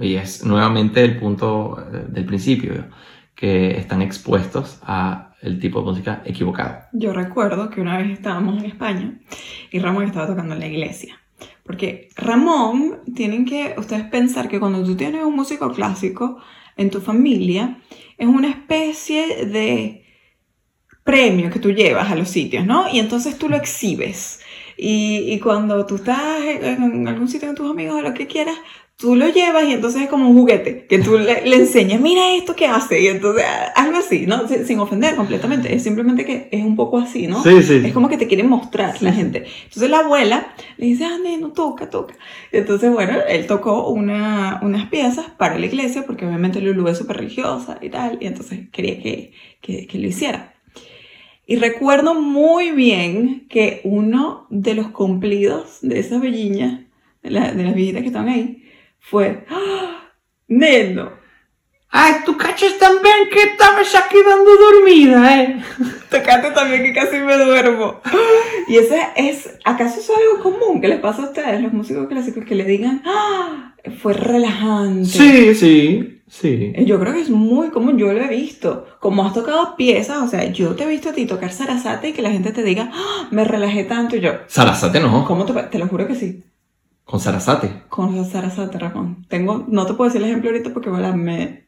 y 0.00 0.14
es 0.14 0.44
nuevamente 0.44 1.04
el 1.04 1.18
punto 1.18 1.84
eh, 1.92 2.06
del 2.08 2.24
principio, 2.24 2.86
que 3.34 3.76
están 3.78 4.02
expuestos 4.02 4.78
a 4.82 5.31
el 5.42 5.58
tipo 5.58 5.80
de 5.80 5.86
música 5.86 6.22
equivocado. 6.24 6.84
Yo 6.92 7.12
recuerdo 7.12 7.68
que 7.68 7.80
una 7.80 7.98
vez 7.98 8.10
estábamos 8.10 8.58
en 8.58 8.70
España 8.70 9.18
y 9.70 9.78
Ramón 9.78 10.04
estaba 10.04 10.26
tocando 10.26 10.54
en 10.54 10.60
la 10.60 10.66
iglesia. 10.66 11.18
Porque 11.64 12.08
Ramón, 12.16 13.00
tienen 13.14 13.44
que 13.44 13.74
ustedes 13.76 14.04
pensar 14.04 14.48
que 14.48 14.58
cuando 14.58 14.84
tú 14.84 14.96
tienes 14.96 15.24
un 15.24 15.36
músico 15.36 15.72
clásico 15.72 16.38
en 16.76 16.90
tu 16.90 17.00
familia, 17.00 17.78
es 18.18 18.26
una 18.26 18.48
especie 18.48 19.46
de 19.46 20.04
premio 21.04 21.50
que 21.50 21.58
tú 21.58 21.72
llevas 21.72 22.10
a 22.10 22.14
los 22.14 22.28
sitios, 22.28 22.64
¿no? 22.64 22.88
Y 22.92 22.98
entonces 22.98 23.38
tú 23.38 23.48
lo 23.48 23.56
exhibes. 23.56 24.40
Y, 24.76 25.32
y 25.32 25.38
cuando 25.40 25.84
tú 25.86 25.96
estás 25.96 26.42
en, 26.42 26.82
en 26.82 27.08
algún 27.08 27.28
sitio 27.28 27.48
con 27.48 27.56
tus 27.56 27.70
amigos 27.70 27.96
o 27.96 28.02
lo 28.02 28.14
que 28.14 28.26
quieras, 28.26 28.56
tú 29.02 29.16
lo 29.16 29.28
llevas 29.28 29.64
y 29.68 29.72
entonces 29.72 30.02
es 30.02 30.08
como 30.08 30.28
un 30.30 30.36
juguete 30.38 30.86
que 30.88 30.98
tú 31.00 31.18
le, 31.18 31.44
le 31.46 31.56
enseñas, 31.56 32.00
mira 32.00 32.34
esto 32.36 32.54
que 32.56 32.66
hace, 32.66 33.02
y 33.02 33.08
entonces 33.08 33.44
algo 33.76 33.98
así, 33.98 34.26
¿no? 34.26 34.48
Sin, 34.48 34.64
sin 34.64 34.78
ofender 34.78 35.16
completamente, 35.16 35.74
es 35.74 35.82
simplemente 35.82 36.24
que 36.24 36.48
es 36.50 36.64
un 36.64 36.76
poco 36.76 36.98
así, 36.98 37.26
¿no? 37.26 37.42
Sí, 37.42 37.62
sí. 37.62 37.82
Es 37.84 37.92
como 37.92 38.08
que 38.08 38.16
te 38.16 38.28
quieren 38.28 38.48
mostrar 38.48 38.96
Sí, 38.96 39.04
la 39.04 39.12
gente. 39.12 39.44
Entonces 39.64 39.90
la 39.90 39.98
abuela 39.98 40.54
le 40.78 40.86
dice, 40.86 41.04
ah, 41.04 41.18
no 41.40 41.50
toca, 41.52 41.90
toca. 41.90 42.14
Entonces, 42.52 42.92
bueno, 42.92 43.18
él 43.28 43.46
tocó 43.46 43.88
una, 43.88 44.60
unas 44.62 44.88
piezas 44.88 45.26
para 45.36 45.58
la 45.58 45.66
iglesia, 45.66 46.04
porque 46.06 46.24
obviamente 46.24 46.60
Lulu 46.60 46.86
es 46.88 46.98
súper 46.98 47.16
religiosa 47.16 47.78
y 47.82 47.88
tal, 47.90 48.18
y 48.20 48.26
entonces 48.26 48.68
quería 48.70 49.02
que, 49.02 49.32
que, 49.60 49.86
que 49.86 49.98
lo 49.98 50.06
hiciera. 50.06 50.54
Y 51.46 51.56
recuerdo 51.56 52.14
muy 52.14 52.70
bien 52.70 53.46
que 53.48 53.80
uno 53.84 54.46
de 54.50 54.74
los 54.74 54.88
cumplidos 54.88 55.78
de 55.82 55.98
esas 55.98 56.20
belliñas, 56.20 56.80
de, 57.22 57.30
la- 57.30 57.52
de 57.52 57.64
las 57.64 57.74
viejitas 57.74 58.02
que 58.02 58.08
estaban 58.08 58.28
ahí, 58.28 58.61
fue, 59.02 59.44
¡Ah! 59.50 60.08
Neno, 60.48 61.20
Ay, 61.94 62.14
tú 62.24 62.38
cachas 62.38 62.78
también 62.78 63.28
que 63.30 63.42
estabas 63.42 63.94
aquí 63.94 64.16
dando 64.26 64.50
dormida, 64.56 65.42
¿eh? 65.42 65.62
Tocate 66.10 66.50
también 66.52 66.82
que 66.84 66.94
casi 66.94 67.18
me 67.18 67.36
duermo. 67.36 68.00
Y 68.66 68.78
ese 68.78 68.98
es, 69.14 69.58
¿acaso 69.62 70.00
es 70.00 70.08
algo 70.08 70.42
común 70.42 70.80
que 70.80 70.88
les 70.88 71.00
pasa 71.00 71.20
a 71.22 71.26
ustedes, 71.26 71.60
los 71.60 71.74
músicos 71.74 72.08
clásicos, 72.08 72.46
que 72.46 72.54
le 72.54 72.64
digan, 72.64 73.02
¡Ah! 73.04 73.74
fue 74.00 74.14
relajante? 74.14 75.04
Sí, 75.04 75.54
sí, 75.54 76.22
sí. 76.26 76.72
Eh, 76.74 76.86
Yo 76.86 76.98
creo 76.98 77.12
que 77.12 77.20
es 77.20 77.28
muy 77.28 77.68
común, 77.68 77.98
yo 77.98 78.10
lo 78.10 78.22
he 78.22 78.28
visto. 78.28 78.86
Como 78.98 79.26
has 79.26 79.34
tocado 79.34 79.76
piezas, 79.76 80.16
o 80.22 80.28
sea, 80.28 80.46
yo 80.46 80.74
te 80.74 80.84
he 80.84 80.88
visto 80.88 81.10
a 81.10 81.12
ti 81.12 81.26
tocar 81.26 81.52
Sarasate 81.52 82.08
y 82.08 82.12
que 82.14 82.22
la 82.22 82.30
gente 82.30 82.52
te 82.52 82.62
diga, 82.62 82.90
¡Ah! 82.94 83.28
me 83.30 83.44
relajé 83.44 83.84
tanto 83.84 84.16
y 84.16 84.20
yo. 84.20 84.32
Sarasate 84.46 84.98
no, 84.98 85.26
¿Cómo 85.26 85.44
te, 85.44 85.52
te 85.64 85.78
lo 85.78 85.88
juro 85.88 86.06
que 86.06 86.14
sí? 86.14 86.42
Con 87.04 87.20
Sarasate. 87.20 87.82
Con 87.88 88.24
Sarasate, 88.24 88.78
Ramón. 88.78 89.26
Tengo, 89.28 89.64
no 89.68 89.86
te 89.86 89.94
puedo 89.94 90.08
decir 90.10 90.22
el 90.22 90.28
ejemplo 90.30 90.50
ahorita 90.50 90.72
porque 90.72 90.90
voilà, 90.90 91.12
me... 91.12 91.66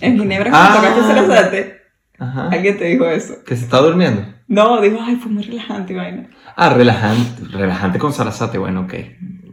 En 0.00 0.18
Ginebra, 0.18 0.50
cuando 0.50 0.70
Ah. 0.70 0.74
tocaste 0.76 1.00
Sarasate, 1.02 1.74
Ajá. 2.18 2.48
alguien 2.48 2.76
te 2.78 2.84
dijo 2.86 3.06
eso. 3.06 3.34
Que 3.46 3.56
se 3.56 3.64
está 3.64 3.78
durmiendo. 3.80 4.22
No, 4.48 4.80
dijo, 4.80 4.98
ay, 5.00 5.16
fue 5.16 5.30
muy 5.32 5.42
relajante, 5.44 5.92
y 5.92 5.96
vaina. 5.96 6.28
Ah, 6.56 6.68
relajante, 6.70 7.44
relajante 7.50 7.98
con 7.98 8.12
Sarasate, 8.12 8.58
bueno, 8.58 8.82
ok, 8.82 8.94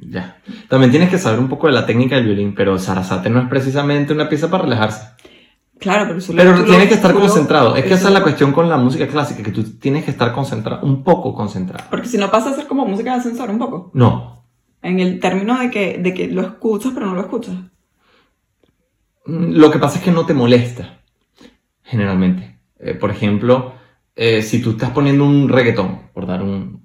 ya. 0.10 0.38
También 0.68 0.92
tienes 0.92 1.10
que 1.10 1.18
saber 1.18 1.40
un 1.40 1.48
poco 1.48 1.68
de 1.68 1.74
la 1.74 1.86
técnica 1.86 2.16
del 2.16 2.26
violín, 2.26 2.54
pero 2.56 2.78
Sarasate 2.78 3.30
no 3.30 3.40
es 3.42 3.48
precisamente 3.50 4.14
una 4.14 4.28
pieza 4.30 4.50
para 4.50 4.64
relajarse. 4.64 5.08
Claro, 5.80 6.06
pero 6.08 6.18
eso 6.20 6.34
Pero 6.36 6.56
lo- 6.58 6.64
tienes 6.66 6.88
que 6.90 6.94
estar 6.96 7.14
lo- 7.14 7.20
concentrado. 7.22 7.76
Es 7.76 7.86
que 7.86 7.94
esa 7.94 8.10
es 8.10 8.14
la 8.14 8.22
cuestión 8.22 8.52
con 8.52 8.68
la 8.70 8.78
música 8.78 9.08
clásica, 9.08 9.42
que 9.44 9.52
tú 9.52 9.64
tienes 9.80 10.04
que 10.06 10.12
estar 10.12 10.32
concentrado, 10.34 10.86
un 10.86 11.04
poco 11.04 11.34
concentrado. 11.34 11.86
Porque 11.90 12.08
si 12.08 12.18
no 12.18 12.30
pasa 12.30 12.50
a 12.50 12.54
ser 12.54 12.68
como 12.68 12.86
música 12.86 13.14
de 13.14 13.20
ascensor 13.20 13.50
un 13.50 13.58
poco. 13.60 13.92
No. 13.94 14.41
En 14.82 15.00
el 15.00 15.20
término 15.20 15.60
de 15.60 15.70
que, 15.70 15.98
de 16.00 16.14
que 16.14 16.28
lo 16.28 16.42
escuchas, 16.42 16.92
pero 16.94 17.06
no 17.08 17.16
lo 17.16 17.22
escuchas. 17.22 17.56
Mm, 19.26 19.54
Lo 19.58 19.72
que 19.72 19.80
pasa 19.80 20.00
es 20.00 20.04
que 20.04 20.12
no 20.12 20.26
te 20.26 20.34
molesta, 20.34 21.00
generalmente. 21.84 22.58
Eh, 22.80 22.94
por 22.96 23.12
ejemplo, 23.12 23.74
eh, 24.16 24.42
si 24.42 24.62
tú 24.62 24.72
estás 24.72 24.90
poniendo 24.92 25.26
un 25.26 25.50
reggaetón, 25.50 26.10
por 26.14 26.26
dar 26.26 26.42
un, 26.42 26.82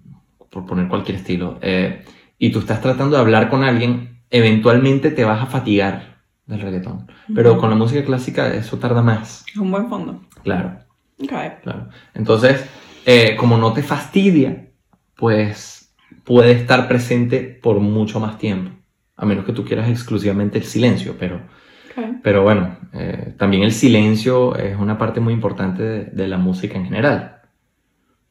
por 0.51 0.67
poner 0.67 0.89
cualquier 0.89 1.17
estilo, 1.19 1.59
eh, 1.63 2.05
y 2.39 2.51
tú 2.51 2.59
estás 2.59 2.83
tratando 2.83 3.17
de 3.17 3.23
hablar 3.23 3.49
con 3.49 3.65
alguien, 3.65 4.21
eventualmente 4.31 5.11
te 5.11 5.25
vas 5.25 5.43
a 5.43 5.47
fatigar 5.47 6.19
del 6.47 6.61
reggaetón. 6.61 7.11
Pero 7.35 7.53
Ujú. 7.53 7.61
con 7.63 7.71
la 7.71 7.77
música 7.77 8.05
clásica 8.05 8.53
eso 8.55 8.79
tarda 8.79 9.03
más. 9.03 9.45
Es 9.49 9.57
un 9.57 9.71
buen 9.71 9.89
fondo. 9.89 10.21
Claro, 10.43 10.77
Ok. 11.19 11.33
claro. 11.63 11.89
Entonces, 12.15 12.65
eh, 13.07 13.37
como 13.37 13.57
no 13.57 13.73
te 13.73 13.83
fastidia, 13.83 14.69
pues 15.17 15.76
puede 16.25 16.53
estar 16.53 16.89
presente 16.89 17.41
por 17.41 17.81
mucho 17.81 18.21
más 18.21 18.39
tiempo. 18.39 18.71
A 19.17 19.25
menos 19.25 19.45
que 19.45 19.53
tú 19.53 19.65
quieras 19.65 19.89
exclusivamente 19.89 20.59
el 20.59 20.65
silencio, 20.65 21.17
pero... 21.19 21.41
Pero 22.23 22.43
bueno, 22.43 22.77
eh, 22.93 23.35
también 23.39 23.63
el 23.63 23.73
silencio 23.73 24.55
es 24.55 24.77
una 24.79 24.99
parte 24.99 25.19
muy 25.19 25.33
importante 25.33 25.83
de, 25.83 26.05
de 26.05 26.29
la 26.29 26.37
música 26.37 26.77
en 26.77 26.85
general. 26.85 27.37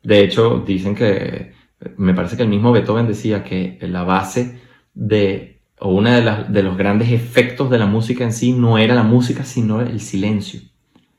De 0.03 0.23
hecho, 0.23 0.63
dicen 0.67 0.93
que, 0.93 1.53
me 1.97 2.13
parece 2.13 2.37
que 2.37 2.43
el 2.43 2.49
mismo 2.49 2.71
Beethoven 2.71 3.07
decía 3.07 3.43
que 3.43 3.79
la 3.81 4.03
base 4.03 4.61
de, 4.93 5.61
o 5.79 5.95
uno 5.95 6.11
de, 6.11 6.21
las- 6.21 6.53
de 6.53 6.61
los 6.61 6.77
grandes 6.77 7.11
efectos 7.11 7.71
de 7.71 7.79
la 7.79 7.87
música 7.87 8.23
en 8.23 8.33
sí 8.33 8.53
no 8.53 8.77
era 8.77 8.93
la 8.93 9.01
música, 9.01 9.43
sino 9.45 9.81
el 9.81 9.99
silencio. 9.99 10.59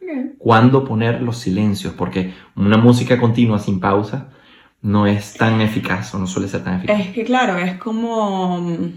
Ok. 0.00 0.36
Cuándo 0.38 0.84
poner 0.84 1.22
los 1.22 1.38
silencios, 1.38 1.94
porque 1.94 2.32
una 2.54 2.76
música 2.76 3.18
continua 3.18 3.58
sin 3.58 3.80
pausa 3.80 4.30
no 4.86 5.06
es 5.06 5.34
tan 5.34 5.60
eficaz 5.60 6.14
o 6.14 6.18
no 6.18 6.26
suele 6.26 6.48
ser 6.48 6.62
tan 6.64 6.76
eficaz. 6.78 7.00
Es 7.00 7.08
que 7.14 7.24
claro, 7.24 7.58
es 7.58 7.74
como 7.78 8.58
mm, 8.60 8.92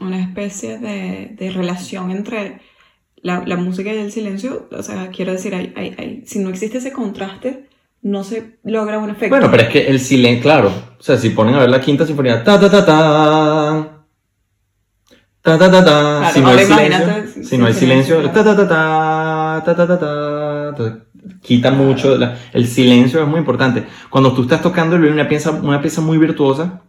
una 0.00 0.20
especie 0.20 0.78
de, 0.78 1.34
de 1.38 1.50
relación 1.50 2.10
entre 2.10 2.60
la, 3.16 3.42
la 3.46 3.56
música 3.56 3.92
y 3.92 3.98
el 3.98 4.12
silencio. 4.12 4.68
O 4.70 4.82
sea, 4.82 5.08
quiero 5.10 5.32
decir, 5.32 5.54
hay, 5.54 5.72
hay- 5.76 5.94
hay- 5.98 6.22
si 6.26 6.38
no 6.38 6.50
existe 6.50 6.78
ese 6.78 6.92
contraste, 6.92 7.68
no 8.02 8.24
se 8.24 8.58
logra 8.64 8.98
un 8.98 9.10
efecto. 9.10 9.30
Bueno, 9.30 9.48
pero 9.50 9.64
es 9.64 9.68
que 9.70 9.86
el 9.88 9.98
silencio, 10.00 10.42
claro. 10.42 10.72
O 10.98 11.02
sea, 11.02 11.16
si 11.16 11.30
ponen 11.30 11.54
a 11.56 11.60
ver 11.60 11.70
la 11.70 11.80
quinta 11.80 12.06
sinfonía, 12.06 12.42
ta 12.44 12.58
ta 12.60 12.70
ta 12.70 12.84
ta. 12.86 13.91
Ta 15.42 15.58
ta 15.58 15.70
ta 15.70 15.84
ta. 15.84 16.18
Claro, 16.20 16.32
si 16.34 16.40
no 16.40 16.48
hay 16.48 16.64
silencio, 16.64 17.44
si 17.44 17.58
no 17.58 17.66
hay 17.66 17.74
silencio, 17.74 18.16
silencio, 18.20 18.30
ta 18.30 18.44
ta 18.44 18.56
ta 18.56 18.68
ta, 18.68 19.62
ta 19.64 19.74
ta 19.76 19.86
ta 19.86 19.98
ta, 19.98 20.74
ta. 20.76 20.98
Quita 21.40 21.70
mucho. 21.72 22.16
la- 22.16 22.36
el 22.52 22.66
silencio 22.66 23.20
es 23.22 23.28
muy 23.28 23.38
importante. 23.40 23.86
Cuando 24.08 24.32
tú 24.32 24.42
estás 24.42 24.62
tocando 24.62 24.96
una 24.96 25.26
pieza, 25.28 25.50
una 25.50 25.80
pieza 25.80 26.00
muy 26.00 26.18
virtuosa, 26.18 26.82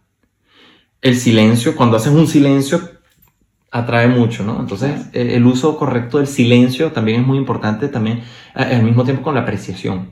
el 1.02 1.16
silencio, 1.16 1.74
cuando 1.76 1.96
haces 1.96 2.12
un 2.12 2.26
silencio, 2.28 2.80
atrae 3.72 4.06
mucho, 4.08 4.44
¿no? 4.44 4.60
Entonces, 4.60 5.08
eh, 5.12 5.32
el 5.34 5.44
uso 5.46 5.76
correcto 5.76 6.18
del 6.18 6.28
silencio 6.28 6.92
también 6.92 7.22
es 7.22 7.26
muy 7.26 7.38
importante, 7.38 7.88
también 7.88 8.22
al 8.54 8.82
mismo 8.84 9.02
tiempo 9.04 9.22
con 9.22 9.34
la 9.34 9.40
apreciación, 9.40 10.10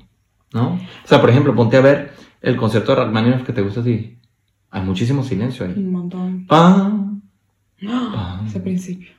¿no? 0.52 0.74
O 1.04 1.06
sea, 1.08 1.20
por 1.20 1.30
ejemplo, 1.30 1.54
ponte 1.54 1.76
a 1.76 1.80
ver 1.80 2.12
el 2.40 2.56
concierto 2.56 2.92
de 2.94 3.02
Rachmaninoff 3.04 3.44
que 3.44 3.52
te 3.52 3.62
gusta 3.62 3.80
a 3.80 3.84
ti. 3.84 4.18
Hay 4.70 4.82
muchísimo 4.82 5.22
silencio 5.22 5.64
ahí. 5.64 5.74
Un 5.76 5.92
montón. 5.92 6.46
Pam, 6.46 7.11
¡Ah! 7.88 8.42
Ese 8.46 8.60
principio. 8.60 9.10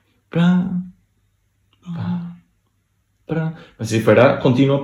Pues 3.78 3.90
si 3.90 4.00
fuera 4.02 4.40
continuo, 4.40 4.84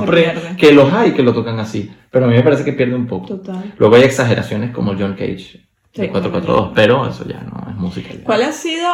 Se 0.00 0.10
pierde. 0.10 0.56
que 0.56 0.72
los 0.72 0.92
hay 0.92 1.12
que 1.12 1.22
lo 1.22 1.32
tocan 1.32 1.58
así, 1.60 1.90
pero 2.10 2.24
a 2.26 2.28
mí 2.28 2.34
me 2.34 2.42
parece 2.42 2.64
que 2.64 2.72
pierde 2.72 2.94
un 2.94 3.06
poco. 3.06 3.26
Total. 3.28 3.74
Luego 3.78 3.96
hay 3.96 4.02
exageraciones 4.02 4.72
como 4.72 4.92
John 4.98 5.12
Cage, 5.12 5.66
de 5.94 6.10
442, 6.10 6.72
pero 6.74 7.06
eso 7.08 7.24
ya 7.26 7.42
no 7.42 7.70
es 7.70 7.76
música. 7.76 8.12
ya. 8.12 8.24
¿Cuál 8.24 8.42
ha 8.42 8.52
sido 8.52 8.88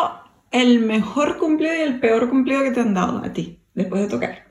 el 0.51 0.81
mejor 0.81 1.39
cumplido 1.39 1.75
y 1.75 1.81
el 1.81 2.01
peor 2.01 2.29
cumplido 2.29 2.63
que 2.63 2.73
te 2.73 2.81
han 2.81 2.95
dado 2.95 3.19
a 3.25 3.33
ti 3.33 3.59
después 3.75 4.03
de 4.03 4.09
tocar? 4.09 4.45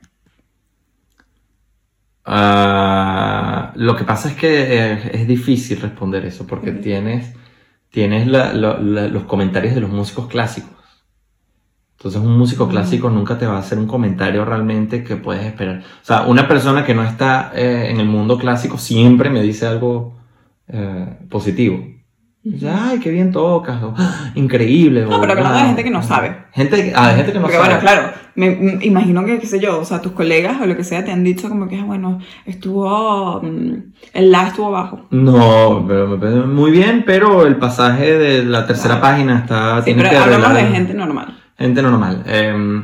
Ah, 2.26 3.61
lo 3.76 3.96
que 3.96 4.04
pasa 4.04 4.30
es 4.30 4.36
que 4.36 4.92
eh, 4.94 5.12
es 5.14 5.28
difícil 5.28 5.80
responder 5.82 6.26
eso 6.26 6.46
porque 6.48 6.72
tienes, 6.72 7.34
tienes 7.90 8.28
la- 8.28 8.54
la- 8.54 8.78
la- 8.80 9.08
los 9.08 9.24
comentarios 9.24 9.76
de 9.76 9.82
los 9.82 9.90
músicos 9.92 10.28
clásicos. 10.28 10.70
Entonces 11.98 12.20
un 12.22 12.36
músico 12.38 12.68
clásico 12.68 13.10
nunca 13.12 13.38
te 13.38 13.46
va 13.46 13.58
a 13.58 13.60
hacer 13.60 13.78
un 13.78 13.86
comentario 13.88 14.44
realmente 14.44 15.04
que 15.04 15.18
puedes 15.18 15.46
esperar. 15.46 15.80
O 16.02 16.06
sea, 16.06 16.24
una 16.24 16.48
persona 16.48 16.84
que 16.84 16.96
no 16.96 17.04
está 17.04 17.52
eh, 17.56 17.90
en 17.92 18.00
el 18.00 18.08
mundo 18.08 18.38
clásico 18.40 18.78
siempre 18.80 19.30
me 19.30 19.42
dice 19.44 19.68
algo 19.68 20.18
eh, 20.68 21.18
positivo. 21.30 21.86
Dice, 22.44 22.70
Ay, 22.70 23.00
qué 23.00 23.12
bien 23.12 23.32
tocas, 23.32 23.84
o, 23.84 23.94
"Ah, 23.96 24.32
increíble. 24.34 25.02
No, 25.06 25.18
o, 25.18 25.22
pero 25.22 25.34
hablando 25.34 25.60
de 25.60 25.66
gente 25.66 25.84
que 25.84 25.92
no 25.92 26.02
sabe. 26.02 26.38
Gente, 26.54 26.92
ah, 26.96 27.10
de 27.10 27.16
gente 27.18 27.32
que 27.34 27.38
no 27.38 27.44
Porque 27.44 27.58
sabe. 27.58 27.68
bueno, 27.68 27.82
claro, 27.82 28.12
me, 28.34 28.50
me 28.56 28.84
imagino 28.86 29.24
que, 29.24 29.38
qué 29.38 29.46
sé 29.46 29.60
yo, 29.60 29.80
o 29.80 29.86
sea, 29.86 30.02
tus 30.02 30.14
colegas 30.14 30.60
o 30.60 30.66
lo 30.66 30.76
que 30.76 30.84
sea 30.84 31.06
te 31.06 31.12
han 31.12 31.24
dicho 31.24 31.50
como 31.50 31.68
que, 31.68 31.78
ah, 31.78 31.84
bueno, 31.86 32.20
estuvo, 32.48 33.40
mm, 33.44 33.74
el 34.14 34.32
la 34.32 34.48
estuvo 34.48 34.72
bajo. 34.72 35.06
No, 35.12 35.86
pero 35.88 36.08
me 36.08 36.18
parece 36.18 36.40
muy 36.48 36.72
bien, 36.72 37.04
pero 37.06 37.46
el 37.46 37.58
pasaje 37.58 38.18
de 38.18 38.44
la 38.44 38.66
tercera 38.66 39.00
Claro. 39.00 39.02
página 39.16 39.38
está. 39.40 39.78
Sí, 39.80 39.86
tiene 39.86 40.02
pero 40.02 40.10
que 40.12 40.18
hablamos 40.18 40.50
de 40.50 40.54
arreglar- 40.62 40.74
gente 40.74 40.94
normal. 40.96 41.38
Gente 41.60 41.82
normal. 41.84 42.24
Eh, 42.26 42.84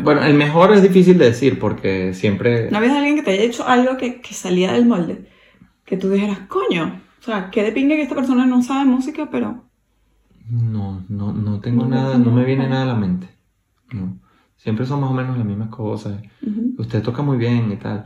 bueno, 0.00 0.22
el 0.22 0.34
mejor 0.34 0.72
es 0.72 0.82
difícil 0.82 1.18
de 1.18 1.24
decir 1.24 1.58
porque 1.58 2.14
siempre. 2.14 2.70
¿No 2.70 2.78
había 2.78 2.96
alguien 2.96 3.16
que 3.16 3.22
te 3.22 3.32
haya 3.32 3.42
hecho 3.42 3.66
algo 3.66 3.96
que, 3.96 4.20
que 4.20 4.32
salía 4.32 4.70
del 4.72 4.86
molde? 4.86 5.26
Que 5.84 5.96
tú 5.96 6.08
dijeras, 6.10 6.38
coño, 6.46 7.00
o 7.20 7.22
sea, 7.22 7.50
qué 7.50 7.62
de 7.62 7.72
pinga 7.72 7.96
que 7.96 8.02
esta 8.02 8.14
persona 8.14 8.46
no 8.46 8.62
sabe 8.62 8.84
música, 8.86 9.28
pero... 9.30 9.64
No, 10.50 11.04
no, 11.08 11.32
no 11.32 11.60
tengo 11.60 11.84
No, 11.84 11.88
nada, 11.90 12.18
no, 12.18 12.32
me 12.32 12.44
viene 12.44 12.68
nada 12.68 12.82
a 12.82 12.86
la 12.86 12.94
mente. 12.94 13.28
No. 13.92 14.18
Siempre 14.56 14.84
son 14.84 15.00
más 15.00 15.10
o 15.10 15.14
menos 15.14 15.36
las 15.36 15.46
mismas 15.46 15.68
cosas. 15.68 16.20
Ujú. 16.44 16.74
Usted 16.78 17.02
toca 17.02 17.22
muy 17.22 17.38
bien 17.38 17.70
y 17.72 17.76
tal. 17.76 18.04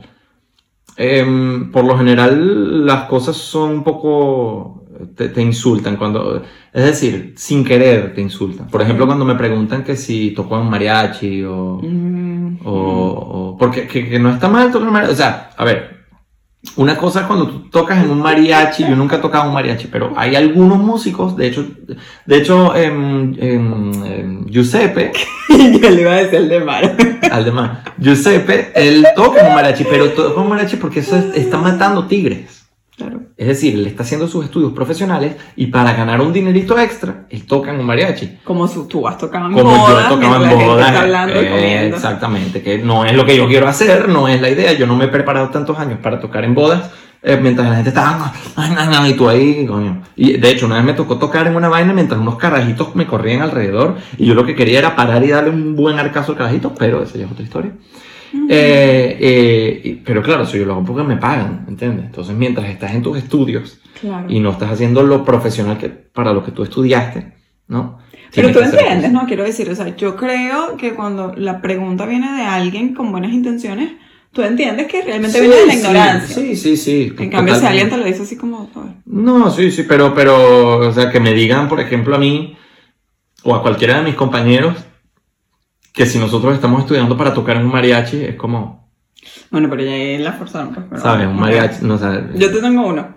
Em, 0.97 1.71
por 1.71 1.83
lo 1.85 1.97
general, 1.97 2.85
las 2.85 3.05
cosas 3.05 3.35
son 3.35 3.71
un 3.71 3.83
poco. 3.83 4.85
Te, 5.15 5.27
te 5.29 5.41
insultan 5.41 5.97
cuando. 5.97 6.41
Es 6.71 6.83
decir, 6.85 7.33
sin 7.35 7.65
querer 7.65 8.13
te 8.13 8.21
insultan. 8.21 8.67
Por 8.67 8.81
ejemplo, 8.81 9.05
cuando 9.05 9.25
me 9.25 9.35
preguntan 9.35 9.83
que 9.83 9.95
si 9.97 10.31
toco 10.31 10.59
en 10.61 10.69
mariachi 10.69 11.43
o. 11.43 11.79
Mm, 11.83 12.59
o, 12.63 12.71
o- 12.71 13.57
porque 13.57 13.87
que, 13.87 14.07
que 14.07 14.19
no 14.19 14.29
está 14.29 14.47
mal 14.47 14.71
tocar 14.71 14.87
un 14.87 14.93
mariachi. 14.93 15.13
O 15.13 15.17
sea, 15.17 15.49
a 15.57 15.65
ver. 15.65 15.94
Una 16.77 16.97
cosa 16.97 17.21
es 17.21 17.25
cuando 17.27 17.47
tú 17.47 17.69
tocas 17.69 18.03
en 18.03 18.09
un 18.09 18.21
mariachi, 18.21 18.83
yo 18.83 18.95
nunca 18.95 19.17
he 19.17 19.19
tocado 19.19 19.47
un 19.47 19.53
mariachi, 19.53 19.87
pero 19.87 20.13
hay 20.17 20.35
algunos 20.35 20.77
músicos, 20.79 21.35
de 21.37 21.47
hecho, 21.47 21.65
de 22.25 22.37
hecho, 22.37 22.75
em, 22.75 23.33
em, 23.39 24.03
em, 24.03 24.45
Giuseppe, 24.49 25.11
Yo 25.49 25.89
le 25.89 26.01
iba 26.01 26.11
a 26.11 26.15
decir 26.15 26.35
el 26.35 26.49
de 26.49 26.59
mar. 26.59 26.95
Aldemar. 27.31 27.83
Giuseppe, 27.97 28.71
él 28.75 29.05
toca 29.15 29.41
en 29.41 29.47
un 29.47 29.55
mariachi, 29.55 29.85
pero 29.89 30.09
toca 30.09 30.41
un 30.41 30.49
mariachi 30.49 30.75
porque 30.77 30.99
eso 30.99 31.15
es- 31.15 31.35
está 31.35 31.57
matando 31.57 32.07
tigres. 32.07 32.54
Claro. 32.97 33.19
Es 33.35 33.47
decir, 33.47 33.73
él 33.75 33.85
está 33.87 34.03
haciendo 34.03 34.25
sus 34.27 34.45
estudios 34.45 34.71
profesionales 34.71 35.35
y 35.57 35.67
para 35.67 35.91
ganar 35.93 36.21
un 36.21 36.31
dinerito 36.31 36.79
extra, 36.79 37.25
él 37.29 37.45
toca 37.45 37.71
en 37.73 37.79
un 37.81 37.85
mariachi. 37.85 38.37
Como 38.45 38.69
tú 38.69 39.05
has 39.05 39.17
tocado 39.17 39.47
en 39.47 39.53
Como 39.53 39.69
bodas, 39.69 40.09
yo 40.09 40.15
tocaba 40.15 40.35
en 40.51 40.57
bodas. 40.65 40.95
eh, 41.29 41.87
exactamente, 41.93 42.61
que 42.61 42.77
no 42.77 43.03
es 43.03 43.13
lo 43.13 43.25
que 43.25 43.35
yo 43.35 43.47
quiero 43.47 43.67
hacer, 43.67 44.07
no 44.07 44.29
es 44.29 44.39
la 44.39 44.49
idea. 44.49 44.71
Yo 44.73 44.87
no 44.87 44.95
me 44.95 45.05
he 45.05 45.07
preparado 45.09 45.49
tantos 45.49 45.77
años 45.77 45.99
para 46.01 46.19
tocar 46.21 46.45
en 46.45 46.55
bodas. 46.55 46.89
eh, 47.27 47.39
mientras 47.41 47.67
la 47.67 47.73
gente 47.75 47.89
está 47.89 48.31
"Ay, 48.55 48.71
ay, 48.77 48.87
ay", 48.95 49.11
y 49.11 49.13
tú 49.15 49.27
ahí, 49.27 49.65
coño. 49.65 50.03
Y 50.15 50.33
de 50.37 50.51
hecho, 50.51 50.67
una 50.67 50.75
vez 50.75 50.83
me 50.85 50.93
tocó 50.93 51.17
tocar 51.17 51.47
en 51.47 51.55
una 51.55 51.67
vaina 51.69 51.91
mientras 51.91 52.21
unos 52.21 52.35
carajitos 52.37 52.95
me 52.95 53.07
corrían 53.07 53.41
alrededor 53.41 53.95
y 54.19 54.27
yo 54.27 54.35
lo 54.35 54.45
que 54.45 54.53
quería 54.53 54.77
era 54.77 54.95
parar 54.95 55.23
y 55.23 55.29
darle 55.29 55.49
un 55.49 55.75
buen 55.75 55.97
arcazo 55.97 56.33
al 56.33 56.37
carajito, 56.37 56.73
pero 56.77 57.01
esa 57.01 57.17
ya 57.17 57.25
es 57.25 57.31
otra 57.31 57.43
historia. 57.43 57.71
Eh, 58.49 59.17
eh, 59.19 60.01
pero 60.05 60.21
claro, 60.21 60.43
eso 60.43 60.57
yo 60.57 60.65
lo 60.65 60.73
hago 60.73 60.83
porque 60.85 61.03
me 61.03 61.17
pagan, 61.17 61.65
¿entiendes? 61.67 62.05
Entonces, 62.05 62.35
mientras 62.35 62.67
estás 62.69 62.93
en 62.93 63.01
tus 63.01 63.17
estudios 63.17 63.79
claro. 63.99 64.25
y 64.29 64.39
no 64.39 64.51
estás 64.51 64.71
haciendo 64.71 65.03
lo 65.03 65.23
profesional 65.25 65.77
que, 65.77 65.89
para 65.89 66.33
lo 66.33 66.43
que 66.43 66.51
tú 66.51 66.63
estudiaste, 66.63 67.33
¿no? 67.67 67.99
Pero 68.33 68.51
tú 68.51 68.59
entiendes. 68.59 69.11
¿no? 69.11 69.25
Quiero 69.25 69.43
decir, 69.43 69.69
o 69.69 69.75
sea, 69.75 69.95
yo 69.95 70.15
creo 70.15 70.75
que 70.77 70.93
cuando 70.93 71.33
la 71.37 71.61
pregunta 71.61 72.05
viene 72.05 72.31
de 72.35 72.43
alguien 72.43 72.93
con 72.93 73.11
buenas 73.11 73.31
intenciones, 73.31 73.91
tú 74.31 74.41
entiendes 74.41 74.87
que 74.87 75.01
realmente 75.01 75.39
Sí, 75.39 75.41
viene 75.47 75.55
de 75.55 75.65
la 75.67 75.73
sí, 75.73 75.79
ignorancia. 75.79 76.35
Sí, 76.35 76.55
sí, 76.57 76.77
sí. 76.77 77.13
En 77.17 77.29
cambio, 77.29 77.55
si 77.55 77.65
alguien 77.65 77.89
te 77.89 77.97
lo 77.97 78.03
dice 78.03 78.23
así 78.23 78.35
como, 78.35 78.69
"Ay, 78.75 78.95
No, 79.05 79.49
sí, 79.49 79.71
sí, 79.71 79.83
pero, 79.87 80.13
pero, 80.13 80.79
o 80.79 80.91
sea, 80.91 81.09
que 81.09 81.19
me 81.21 81.33
digan, 81.33 81.69
por 81.69 81.79
ejemplo, 81.79 82.15
a 82.15 82.19
mí 82.19 82.57
o 83.43 83.55
a 83.55 83.61
cualquiera 83.61 83.97
de 83.99 84.03
mis 84.03 84.15
compañeros 84.15 84.75
que 85.95 86.05
si 86.05 86.19
nosotros 86.19 86.53
estamos 86.55 86.81
estudiando 86.81 87.15
para 87.17 87.33
tocar 87.33 87.57
en 87.57 87.65
un 87.65 87.71
mariachi, 87.71 88.23
es 88.23 88.35
como, 88.35 88.89
bueno, 89.49 89.69
pero 89.69 89.83
ya 89.83 90.19
la 90.23 90.33
forzaron. 90.33 90.73
pues, 90.73 90.85
pero- 90.89 91.01
¿sabes? 91.01 91.27
Un 91.27 91.39
mariachi, 91.39 91.85
no 91.85 91.97
sé. 91.97 92.05
Yo 92.35 92.51
te 92.51 92.59
tengo 92.61 92.85
uno. 92.87 93.15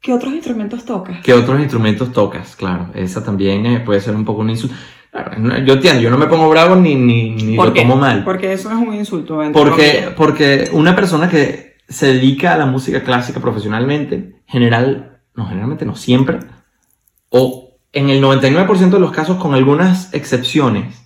¿Qué 0.00 0.12
otros 0.12 0.34
instrumentos 0.34 0.84
tocas? 0.84 1.20
¿Qué 1.22 1.32
otros 1.32 1.58
instrumentos 1.60 2.12
tocas? 2.12 2.56
Claro, 2.56 2.90
esa 2.94 3.24
también 3.24 3.64
eh, 3.64 3.80
puede 3.80 4.00
ser 4.00 4.14
un 4.14 4.24
poco 4.24 4.42
un 4.42 4.50
insulto. 4.50 4.76
Claro, 5.10 5.32
yo 5.64 5.74
entiendo, 5.74 6.00
yo 6.02 6.10
no 6.10 6.18
me 6.18 6.26
pongo 6.26 6.48
bravo 6.50 6.74
ni, 6.76 6.94
ni, 6.94 7.30
ni 7.30 7.56
¿Por 7.56 7.68
lo 7.68 7.72
qué? 7.72 7.82
tomo 7.82 7.96
mal. 7.96 8.22
Porque 8.24 8.52
eso 8.52 8.68
es 8.68 8.74
un 8.76 8.92
insulto. 8.94 9.40
Porque, 9.52 10.12
porque 10.16 10.68
una 10.72 10.94
persona 10.94 11.28
que 11.28 11.76
se 11.88 12.06
dedica 12.08 12.52
a 12.54 12.58
la 12.58 12.66
música 12.66 13.02
clásica 13.02 13.40
profesionalmente, 13.40 14.42
general, 14.46 15.20
no, 15.34 15.46
generalmente 15.46 15.86
no 15.86 15.94
siempre, 15.96 16.40
o 17.30 17.78
en 17.92 18.10
el 18.10 18.20
99% 18.22 18.90
de 18.90 18.98
los 19.00 19.12
casos, 19.12 19.36
con 19.38 19.54
algunas 19.54 20.12
excepciones, 20.12 21.03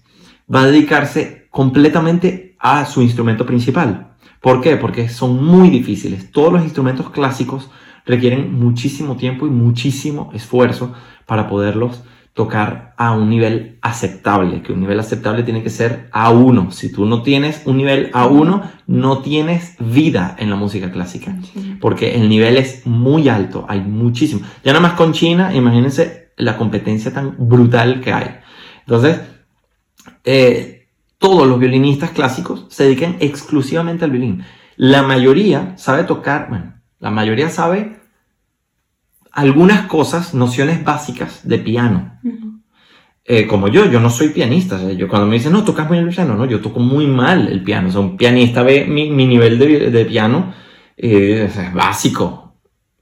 va 0.52 0.62
a 0.62 0.66
dedicarse 0.66 1.48
completamente 1.50 2.56
a 2.58 2.84
su 2.86 3.02
instrumento 3.02 3.46
principal. 3.46 4.14
¿Por 4.40 4.60
qué? 4.60 4.76
Porque 4.76 5.08
son 5.08 5.44
muy 5.44 5.70
difíciles. 5.70 6.30
Todos 6.30 6.52
los 6.52 6.62
instrumentos 6.62 7.10
clásicos 7.10 7.70
requieren 8.06 8.58
muchísimo 8.58 9.16
tiempo 9.16 9.46
y 9.46 9.50
muchísimo 9.50 10.30
esfuerzo 10.32 10.94
para 11.26 11.48
poderlos 11.48 12.02
tocar 12.38 12.94
a 12.96 13.12
un 13.16 13.28
nivel 13.28 13.78
aceptable, 13.82 14.62
que 14.62 14.72
un 14.72 14.80
nivel 14.80 15.00
aceptable 15.00 15.42
tiene 15.42 15.60
que 15.64 15.70
ser 15.70 16.08
A1. 16.12 16.70
Si 16.70 16.92
tú 16.92 17.04
no 17.04 17.22
tienes 17.22 17.62
un 17.64 17.76
nivel 17.76 18.12
A1, 18.12 18.62
no 18.86 19.18
tienes 19.18 19.74
vida 19.80 20.36
en 20.38 20.48
la 20.48 20.54
música 20.54 20.92
clásica, 20.92 21.36
porque 21.80 22.14
el 22.14 22.28
nivel 22.28 22.56
es 22.56 22.86
muy 22.86 23.28
alto, 23.28 23.66
hay 23.68 23.80
muchísimo. 23.80 24.42
Ya 24.62 24.72
nada 24.72 24.82
más 24.82 24.92
con 24.92 25.12
China, 25.12 25.52
imagínense 25.52 26.30
la 26.36 26.56
competencia 26.56 27.12
tan 27.12 27.34
brutal 27.38 28.00
que 28.00 28.12
hay. 28.12 28.36
Entonces, 28.86 29.20
eh, 30.24 30.88
todos 31.18 31.46
los 31.46 31.58
violinistas 31.58 32.10
clásicos 32.10 32.66
se 32.68 32.84
dedican 32.84 33.16
exclusivamente 33.20 34.04
al 34.04 34.10
violín. 34.10 34.44
La 34.76 35.02
mayoría 35.02 35.76
sabe 35.76 36.04
tocar, 36.04 36.48
bueno, 36.48 36.74
la 37.00 37.10
mayoría 37.10 37.50
sabe 37.50 37.98
algunas 39.32 39.86
cosas, 39.86 40.34
nociones 40.34 40.84
básicas 40.84 41.46
de 41.46 41.58
piano. 41.58 42.18
Eh, 43.24 43.46
como 43.46 43.68
yo, 43.68 43.84
yo 43.90 44.00
no 44.00 44.08
soy 44.08 44.28
pianista. 44.30 44.90
yo 44.92 45.06
cuando 45.06 45.26
me 45.26 45.34
dicen, 45.34 45.52
no, 45.52 45.62
tocas 45.62 45.86
muy 45.86 45.98
el 45.98 46.08
piano, 46.08 46.34
no, 46.34 46.46
yo 46.46 46.60
toco 46.60 46.80
muy 46.80 47.06
mal 47.06 47.46
el 47.48 47.62
piano. 47.62 47.88
O 47.88 47.92
sea, 47.92 48.00
un 48.00 48.16
pianista 48.16 48.62
ve 48.62 48.86
mi, 48.86 49.10
nivel 49.10 49.58
de, 49.58 50.04
piano 50.06 50.54
eh, 50.96 51.48
es 51.48 51.74
básico. 51.74 52.47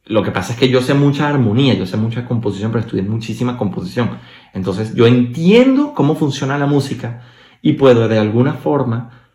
Lo 0.06 0.22
que 0.22 0.30
pasa 0.30 0.52
es 0.52 0.58
que 0.58 0.68
yo 0.68 0.80
sé 0.80 0.94
mucha 0.94 1.28
armonía, 1.28 1.74
yo 1.74 1.84
sé 1.84 1.96
mucha 1.96 2.24
composición, 2.24 2.70
pero 2.70 2.84
estudié 2.84 3.02
muchísima 3.02 3.58
composición. 3.58 4.18
Entonces, 4.54 4.94
yo 4.94 5.06
entiendo 5.06 5.94
cómo 5.94 6.14
funciona 6.14 6.56
la 6.56 6.66
música 6.66 7.22
y 7.60 7.72
puedo 7.72 8.06
de 8.06 8.18
alguna 8.18 8.54
forma 8.54 9.28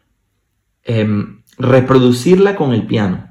em, 0.83 1.41
reproducirla 1.57 2.55
con 2.55 2.73
el 2.73 2.87
piano. 2.87 3.29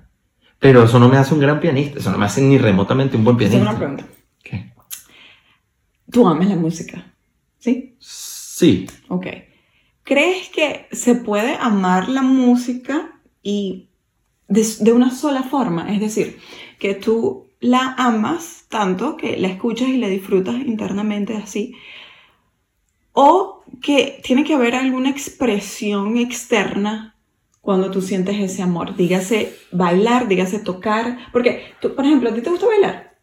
Pero 0.59 0.85
eso 0.85 0.99
no 0.99 1.09
me 1.09 1.17
hace 1.17 1.33
un 1.33 1.41
gran 1.41 1.59
pianista, 1.59 1.99
eso 1.99 2.11
no 2.11 2.19
me 2.19 2.27
hace 2.27 2.43
ni 2.43 2.59
remotamente 2.59 3.17
un 3.17 3.25
buen 3.25 3.39
pianista. 3.39 3.59
Tengo 3.59 3.71
una 3.71 3.79
pregunta. 3.79 4.05
¿Qué? 4.43 4.73
¿Tú 6.11 6.29
amas 6.29 6.49
la 6.49 6.57
música? 6.57 7.07
¿Sí? 7.59 7.97
Sí. 7.99 8.87
Ok. 9.09 9.27
¿Crees 10.03 10.49
que 10.51 10.89
se 10.93 11.15
puede 11.15 11.55
amar 11.55 12.09
la 12.09 12.21
música 12.21 13.21
y 13.43 13.89
de, 14.49 14.93
una 14.93 15.11
sola 15.13 15.45
forma? 15.45 15.95
Es 15.95 16.01
decir, 16.01 16.39
que 16.81 16.95
tú 16.95 17.47
la 17.61 17.95
amas 17.99 18.65
tanto 18.69 19.17
que 19.17 19.37
la 19.37 19.49
escuchas 19.49 19.89
y 19.89 19.99
la 19.99 20.09
disfrutas 20.09 20.57
internamente 20.57 21.37
así. 21.37 21.75
O 23.13 23.63
que 23.83 24.21
tiene 24.25 24.45
que 24.45 24.55
haber 24.55 24.75
alguna 24.75 25.11
expresión 25.11 26.17
externa 26.17 27.15
cuando 27.61 27.91
tú 27.91 28.01
sientes 28.01 28.37
ese 28.39 28.63
amor. 28.63 28.97
Dígase 28.97 29.55
bailar, 29.71 30.27
dígase 30.27 30.59
tocar. 30.59 31.19
Porque, 31.33 31.75
tú, 31.81 31.95
por 31.95 32.05
ejemplo, 32.05 32.31
¿a 32.31 32.35
ti 32.35 32.41
te 32.41 32.51
gusta 32.51 32.67
bailar? 32.67 33.19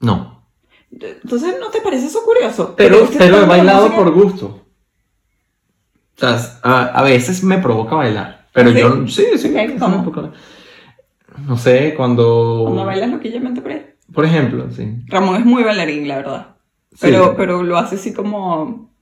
No. 0.00 0.44
Entonces, 0.90 1.56
¿no 1.58 1.70
te 1.70 1.80
parece 1.80 2.06
eso 2.06 2.22
curioso? 2.24 2.74
Pero, 2.76 3.08
pero 3.16 3.42
he 3.42 3.46
bailado 3.46 3.90
por 3.94 4.12
gusto. 4.12 4.66
O 6.16 6.20
sea, 6.20 6.60
a, 6.62 7.02
veces 7.02 7.42
me 7.42 7.58
provoca 7.58 7.94
bailar. 7.94 8.46
Pero 8.52 8.70
yo, 8.70 9.08
sí, 9.08 9.24
sí. 9.38 9.54
¿Cómo? 9.78 10.04
No 11.46 11.56
sé, 11.56 11.94
cuando... 11.94 12.62
Cuando 12.64 12.84
bailas 12.84 13.10
loquillamente 13.10 13.60
por 13.60 13.72
ahí. 13.72 13.86
Por 14.12 14.24
ejemplo, 14.24 14.70
sí. 14.70 14.96
Ramón 15.06 15.36
es 15.36 15.44
muy 15.44 15.62
bailarín, 15.62 16.06
la 16.06 16.16
verdad. 16.16 16.46
Pero, 17.00 17.34
pero 17.36 17.62
lo 17.62 17.78
hace 17.78 17.96
así 17.96 18.12
como 18.12 18.92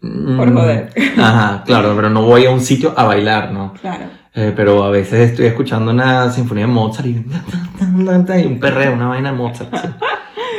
por 0.00 0.50
mm, 0.50 0.54
joder. 0.54 0.92
Ajá, 1.16 1.62
claro, 1.64 1.94
pero 1.96 2.10
no 2.10 2.22
voy 2.22 2.44
a 2.44 2.50
un 2.50 2.60
sitio 2.60 2.92
a 2.96 3.04
bailar, 3.04 3.52
¿no? 3.52 3.72
Claro. 3.80 4.04
Eh, 4.34 4.52
pero 4.54 4.84
a 4.84 4.90
veces 4.90 5.30
estoy 5.30 5.46
escuchando 5.46 5.90
una 5.90 6.30
sinfonía 6.30 6.66
de 6.66 6.72
Mozart 6.72 7.08
y, 7.08 7.16
un 8.46 8.60
perreo, 8.60 8.92
una 8.92 9.08
vaina 9.08 9.32
de 9.32 9.38
Mozart. 9.38 9.72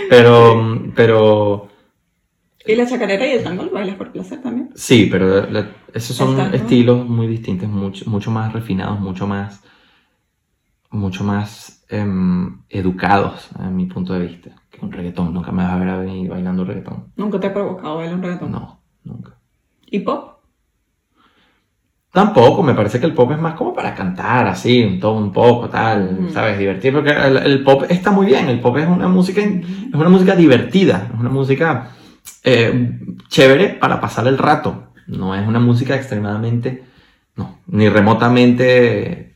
Pero, 0.10 0.92
pero... 0.96 1.68
¿Y 2.66 2.76
la 2.76 2.88
chacarera 2.88 3.28
y 3.28 3.32
el 3.32 3.44
tango 3.44 3.70
bailas 3.70 3.96
por 3.96 4.12
placer 4.12 4.42
también? 4.42 4.70
Sí, 4.74 5.08
pero 5.12 5.46
esos 5.94 6.16
son 6.16 6.54
estilos 6.54 7.08
muy 7.08 7.28
distintos, 7.28 7.70
mucho, 7.70 8.10
mucho 8.10 8.32
más 8.32 8.52
refinados, 8.52 9.00
mucho 9.00 9.28
más, 9.28 9.62
mucho 10.98 11.24
más 11.24 11.86
em, 11.90 12.62
educados, 12.70 13.50
a 13.58 13.70
mi 13.70 13.86
punto 13.86 14.14
de 14.14 14.28
vista, 14.28 14.52
que 14.70 14.84
un 14.84 14.92
reggaetón. 14.92 15.34
Nunca 15.34 15.52
me 15.52 15.64
vas 15.64 15.74
a 15.74 15.78
ver 15.78 15.90
a 15.90 15.98
venir 15.98 16.30
bailando 16.30 16.66
reggaetón. 16.66 17.14
¿Nunca 17.16 17.40
te 17.40 17.48
ha 17.48 17.54
provocado 17.54 17.98
bailar 17.98 18.16
un 18.16 18.24
reggaetón? 18.24 18.52
No. 18.52 18.80
Nunca. 19.04 19.38
¿Y 19.86 20.00
pop? 20.00 20.38
Tampoco, 22.12 22.64
me 22.64 22.74
parece 22.74 23.00
que 23.00 23.06
el 23.06 23.14
pop 23.14 23.32
es 23.32 23.40
más 23.40 23.54
como 23.54 23.74
para 23.74 23.94
cantar, 23.94 24.48
así, 24.48 24.84
un 24.84 25.00
todo 25.00 25.14
un 25.18 25.32
poco, 25.32 25.70
tal, 25.70 26.22
mm. 26.22 26.30
¿sabes? 26.32 26.58
Divertir, 26.58 26.94
porque 26.94 27.12
el, 27.12 27.64
pop 27.64 27.84
está 27.90 28.12
muy 28.12 28.26
bien, 28.26 28.50
el 28.50 28.60
pop 28.60 28.76
es 28.78 28.88
una 28.88 29.08
música, 29.08 29.42
es 29.42 29.94
una 29.94 30.10
música 30.10 30.36
divertida, 30.36 31.10
es 31.14 31.20
una 31.20 31.30
música 31.30 31.92
eh, 32.44 33.00
chévere 33.28 33.70
para 33.70 34.02
pasar 34.02 34.26
el 34.28 34.38
rato, 34.38 34.94
no 35.06 35.36
es 35.36 35.48
una 35.48 35.60
música 35.60 35.96
extremadamente, 35.96 36.86
no, 37.36 37.60
ni 37.68 37.88
remotamente 37.88 39.27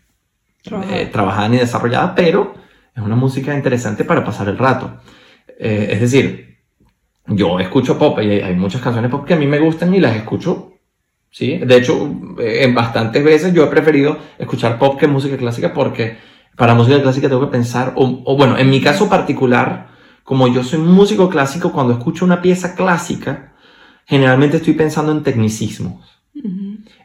eh, 0.63 1.09
trabajada 1.11 1.49
ni 1.49 1.57
desarrollada, 1.57 2.13
pero 2.13 2.53
es 2.95 3.01
una 3.01 3.15
música 3.15 3.55
interesante 3.55 4.03
para 4.03 4.23
pasar 4.23 4.47
el 4.49 4.57
rato. 4.57 4.99
Eh, 5.59 5.89
es 5.91 6.01
decir, 6.01 6.57
yo 7.27 7.59
escucho 7.59 7.97
pop 7.97 8.19
y 8.21 8.29
hay 8.29 8.55
muchas 8.55 8.81
canciones 8.81 9.09
pop 9.09 9.25
que 9.25 9.33
a 9.33 9.37
mí 9.37 9.47
me 9.47 9.59
gustan 9.59 9.93
y 9.93 9.99
las 9.99 10.15
escucho. 10.15 10.73
¿sí? 11.29 11.57
De 11.57 11.77
hecho, 11.77 12.09
eh, 12.39 12.63
en 12.63 12.75
bastantes 12.75 13.23
veces 13.23 13.53
yo 13.53 13.63
he 13.63 13.67
preferido 13.67 14.17
escuchar 14.37 14.77
pop 14.77 14.99
que 14.99 15.07
música 15.07 15.37
clásica 15.37 15.73
porque 15.73 16.17
para 16.55 16.75
música 16.75 17.01
clásica 17.01 17.29
tengo 17.29 17.41
que 17.41 17.51
pensar, 17.51 17.93
o, 17.95 18.35
bueno, 18.35 18.57
en 18.57 18.69
mi 18.69 18.81
caso 18.81 19.09
particular, 19.09 19.87
como 20.23 20.47
yo 20.47 20.63
soy 20.63 20.79
músico 20.79 21.29
clásico, 21.29 21.71
cuando 21.71 21.93
escucho 21.93 22.25
una 22.25 22.41
pieza 22.41 22.75
clásica, 22.75 23.53
generalmente 24.05 24.57
estoy 24.57 24.73
pensando 24.73 25.11
en 25.11 25.23
tecnicismos. 25.23 26.21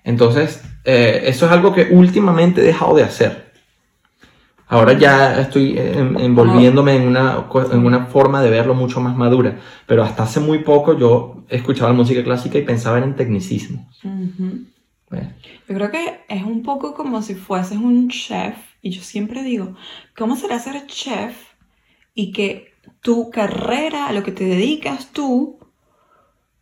Entonces, 0.02 0.62
eh, 0.84 1.22
eso 1.26 1.46
es 1.46 1.52
algo 1.52 1.72
que 1.72 1.88
últimamente 1.90 2.60
he 2.60 2.64
dejado 2.64 2.96
de 2.96 3.04
hacer. 3.04 3.45
Ahora 4.68 4.94
ya 4.94 5.40
estoy 5.40 5.78
envolviéndome 5.78 6.96
en 6.96 7.06
una, 7.06 7.46
en 7.70 7.86
una 7.86 8.06
forma 8.06 8.42
de 8.42 8.50
verlo 8.50 8.74
mucho 8.74 9.00
más 9.00 9.16
madura, 9.16 9.60
pero 9.86 10.02
hasta 10.02 10.24
hace 10.24 10.40
muy 10.40 10.58
poco 10.58 10.98
yo 10.98 11.44
escuchaba 11.48 11.92
música 11.92 12.24
clásica 12.24 12.58
y 12.58 12.62
pensaba 12.62 12.98
en 12.98 13.14
tecnicismos. 13.14 13.86
Yo 15.68 15.74
creo 15.74 15.90
que 15.90 16.20
es 16.28 16.42
un 16.42 16.64
poco 16.64 16.94
como 16.94 17.22
si 17.22 17.36
fueses 17.36 17.78
un 17.78 18.08
chef, 18.08 18.56
y 18.82 18.90
yo 18.90 19.02
siempre 19.02 19.44
digo, 19.44 19.76
¿cómo 20.16 20.34
será 20.34 20.58
ser 20.58 20.86
chef 20.86 21.36
y 22.14 22.32
que 22.32 22.72
tu 23.00 23.30
carrera, 23.30 24.06
a 24.06 24.12
lo 24.12 24.24
que 24.24 24.32
te 24.32 24.44
dedicas 24.44 25.12
tú, 25.12 25.58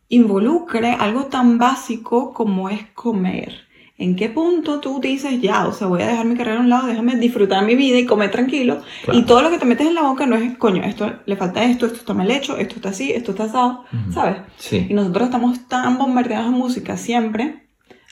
involucre 0.09 0.91
algo 0.91 1.25
tan 1.25 1.57
básico 1.57 2.33
como 2.33 2.69
es 2.69 2.85
comer? 2.93 3.64
¿En 3.97 4.17
qué 4.17 4.27
punto 4.27 4.81
tú 4.81 4.99
dices, 4.99 5.39
ya, 5.39 5.65
o 5.67 5.71
sea, 5.71 5.87
voy 5.87 6.01
a 6.01 6.07
dejar 6.07 6.25
mi 6.25 6.35
carrera 6.35 6.57
a 6.57 6.61
un 6.61 6.69
lado, 6.69 6.87
déjame 6.87 7.15
disfrutar 7.15 7.63
mi 7.63 7.75
vida 7.75 7.97
y 7.97 8.05
comer 8.05 8.29
tranquilo? 8.29 8.81
Y 9.13 9.23
todo 9.23 9.41
lo 9.41 9.49
que 9.49 9.57
te 9.57 9.65
metes 9.65 9.87
en 9.87 9.95
la 9.95 10.01
boca 10.01 10.25
no 10.25 10.35
es, 10.35 10.57
coño, 10.57 10.83
esto 10.83 11.13
le 11.25 11.37
falta 11.37 11.63
esto, 11.63 11.85
esto 11.85 11.99
está 11.99 12.13
mal 12.13 12.29
hecho, 12.29 12.57
esto 12.57 12.75
está 12.75 12.89
así, 12.89 13.13
esto 13.13 13.31
está 13.31 13.45
asado, 13.45 13.85
¿sabes? 14.13 14.37
Sí. 14.57 14.87
Y 14.89 14.93
nosotros 14.93 15.27
estamos 15.27 15.69
tan 15.69 15.97
bombardeados 15.97 16.51
de 16.51 16.57
música 16.57 16.97
siempre, 16.97 17.67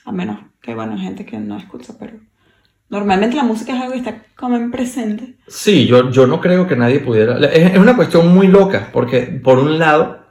a 0.05 0.13
menos 0.13 0.39
que, 0.61 0.73
bueno, 0.73 0.97
gente 0.97 1.25
que 1.25 1.37
no 1.37 1.57
escucha, 1.57 1.95
pero 1.99 2.13
normalmente 2.87 3.35
la 3.35 3.43
música 3.43 3.75
es 3.75 3.81
algo 3.81 3.91
que 3.91 3.99
está 3.99 4.23
como 4.37 4.55
en 4.55 4.71
presente. 4.71 5.35
Sí, 5.49 5.85
yo, 5.85 6.09
yo 6.11 6.27
no 6.27 6.39
creo 6.39 6.65
que 6.65 6.77
nadie 6.77 6.99
pudiera. 6.99 7.37
Es, 7.49 7.73
es 7.73 7.77
una 7.77 7.97
cuestión 7.97 8.33
muy 8.33 8.47
loca, 8.47 8.89
porque 8.93 9.23
por 9.23 9.59
un 9.59 9.77
lado 9.79 10.22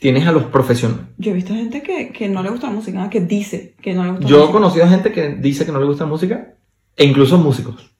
tienes 0.00 0.26
a 0.26 0.32
los 0.32 0.44
profesionales. 0.44 1.06
Yo 1.18 1.30
he 1.30 1.34
visto 1.34 1.54
gente 1.54 1.82
que, 1.82 2.10
que, 2.10 2.28
no 2.28 2.42
le 2.42 2.50
gusta 2.50 2.66
la 2.66 2.72
música, 2.72 3.08
que 3.10 3.20
dice 3.20 3.76
que 3.80 3.94
no 3.94 4.02
le 4.02 4.10
gusta 4.12 4.26
Yo 4.26 4.36
la 4.36 4.40
música. 4.40 4.50
he 4.50 4.60
conocido 4.60 4.88
gente 4.88 5.12
que 5.12 5.28
dice 5.36 5.64
que 5.64 5.72
no 5.72 5.78
le 5.78 5.86
gusta 5.86 6.04
la 6.04 6.10
música, 6.10 6.54
e 6.96 7.04
incluso 7.04 7.38
músicos. 7.38 7.94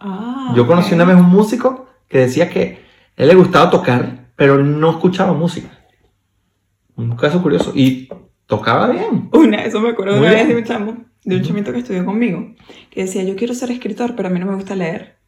Ah, 0.00 0.52
Yo 0.56 0.66
conocí 0.66 0.94
una 0.94 1.04
vez 1.04 1.16
un 1.16 1.28
músico 1.28 1.86
que 2.08 2.18
decía 2.18 2.48
que 2.48 2.80
él 3.16 3.28
le 3.28 3.34
gustaba 3.34 3.70
tocar, 3.70 4.32
pero 4.36 4.64
no 4.64 4.90
escuchaba 4.90 5.34
música. 5.34 5.68
Un 6.96 7.14
caso 7.14 7.42
curioso. 7.42 7.72
Y 7.74 8.08
tocaba 8.46 8.88
bien. 8.88 9.28
Una, 9.32 9.64
eso 9.64 9.80
me 9.80 9.90
acuerdo 9.90 10.14
de 10.14 10.20
una 10.20 10.30
vez 10.30 10.48
de 10.48 10.56
un 10.56 10.64
chamo, 10.64 11.04
de 11.24 11.36
un 11.36 11.42
chamito 11.42 11.72
que 11.72 11.78
estudió 11.78 12.04
conmigo, 12.06 12.54
que 12.90 13.02
decía, 13.02 13.22
yo 13.22 13.36
quiero 13.36 13.54
ser 13.54 13.70
escritor, 13.70 14.14
pero 14.16 14.28
a 14.28 14.30
mí 14.32 14.40
no 14.40 14.46
me 14.46 14.54
gusta 14.54 14.74
leer. 14.74 15.18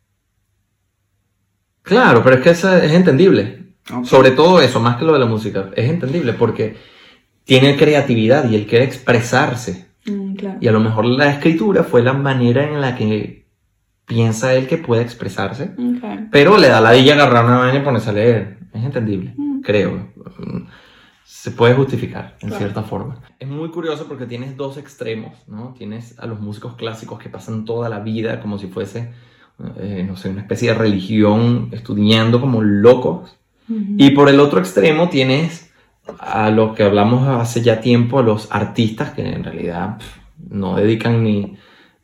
Claro, 1.82 2.22
pero 2.24 2.36
es 2.36 2.42
que 2.42 2.50
eso 2.50 2.74
es 2.74 2.92
entendible. 2.92 3.63
Sobre 4.04 4.30
todo 4.30 4.60
eso, 4.60 4.80
más 4.80 4.96
que 4.96 5.04
lo 5.04 5.12
de 5.12 5.18
la 5.18 5.26
música, 5.26 5.70
es 5.76 5.90
entendible 5.90 6.32
porque 6.32 6.76
tiene 7.44 7.76
creatividad 7.76 8.48
y 8.48 8.56
él 8.56 8.66
quiere 8.66 8.84
expresarse. 8.84 9.88
Mm, 10.06 10.34
y 10.60 10.68
a 10.68 10.72
lo 10.72 10.80
mejor 10.80 11.04
la 11.04 11.30
escritura 11.30 11.84
fue 11.84 12.02
la 12.02 12.12
manera 12.14 12.64
en 12.64 12.80
la 12.80 12.96
que 12.96 13.46
piensa 14.06 14.54
él 14.54 14.66
que 14.66 14.76
puede 14.78 15.02
expresarse, 15.02 15.74
pero 16.30 16.58
le 16.58 16.68
da 16.68 16.80
la 16.80 16.92
dilla 16.92 17.14
agarrar 17.14 17.44
una 17.46 17.58
vaina 17.58 17.78
y 17.78 17.82
ponerse 17.82 18.10
a 18.10 18.14
leer. 18.14 18.58
Es 18.72 18.82
entendible, 18.84 19.34
mm. 19.36 19.60
creo. 19.60 20.08
se 21.24 21.50
puede 21.50 21.74
justificar 21.74 22.36
en 22.40 22.48
Claro. 22.48 22.64
cierta 22.64 22.82
forma. 22.84 23.20
Es 23.38 23.48
muy 23.48 23.68
curioso 23.70 24.06
porque 24.08 24.24
tienes 24.26 24.56
dos 24.56 24.78
extremos, 24.78 25.32
¿no? 25.46 25.74
Tienes 25.76 26.18
a 26.18 26.26
los 26.26 26.40
músicos 26.40 26.74
clásicos 26.74 27.18
que 27.18 27.28
pasan 27.28 27.64
toda 27.66 27.88
la 27.90 28.00
vida 28.00 28.40
como 28.40 28.56
si 28.58 28.66
fuese, 28.68 29.12
eh, 29.78 30.04
no 30.06 30.16
sé, 30.16 30.30
una 30.30 30.40
especie 30.40 30.70
de 30.72 30.78
religión, 30.78 31.68
estudiando 31.72 32.40
como 32.40 32.62
locos. 32.62 33.36
Y 33.68 34.10
por 34.10 34.28
el 34.28 34.40
otro 34.40 34.58
extremo 34.60 35.08
tienes 35.08 35.72
a 36.18 36.50
lo 36.50 36.74
que 36.74 36.82
hablamos 36.82 37.26
hace 37.28 37.62
ya 37.62 37.80
tiempo, 37.80 38.18
a 38.18 38.22
los 38.22 38.50
artistas 38.52 39.12
que 39.12 39.22
en 39.26 39.42
realidad 39.44 39.98
pf, 39.98 40.20
no 40.50 40.76
dedican 40.76 41.22
ni, 41.24 41.56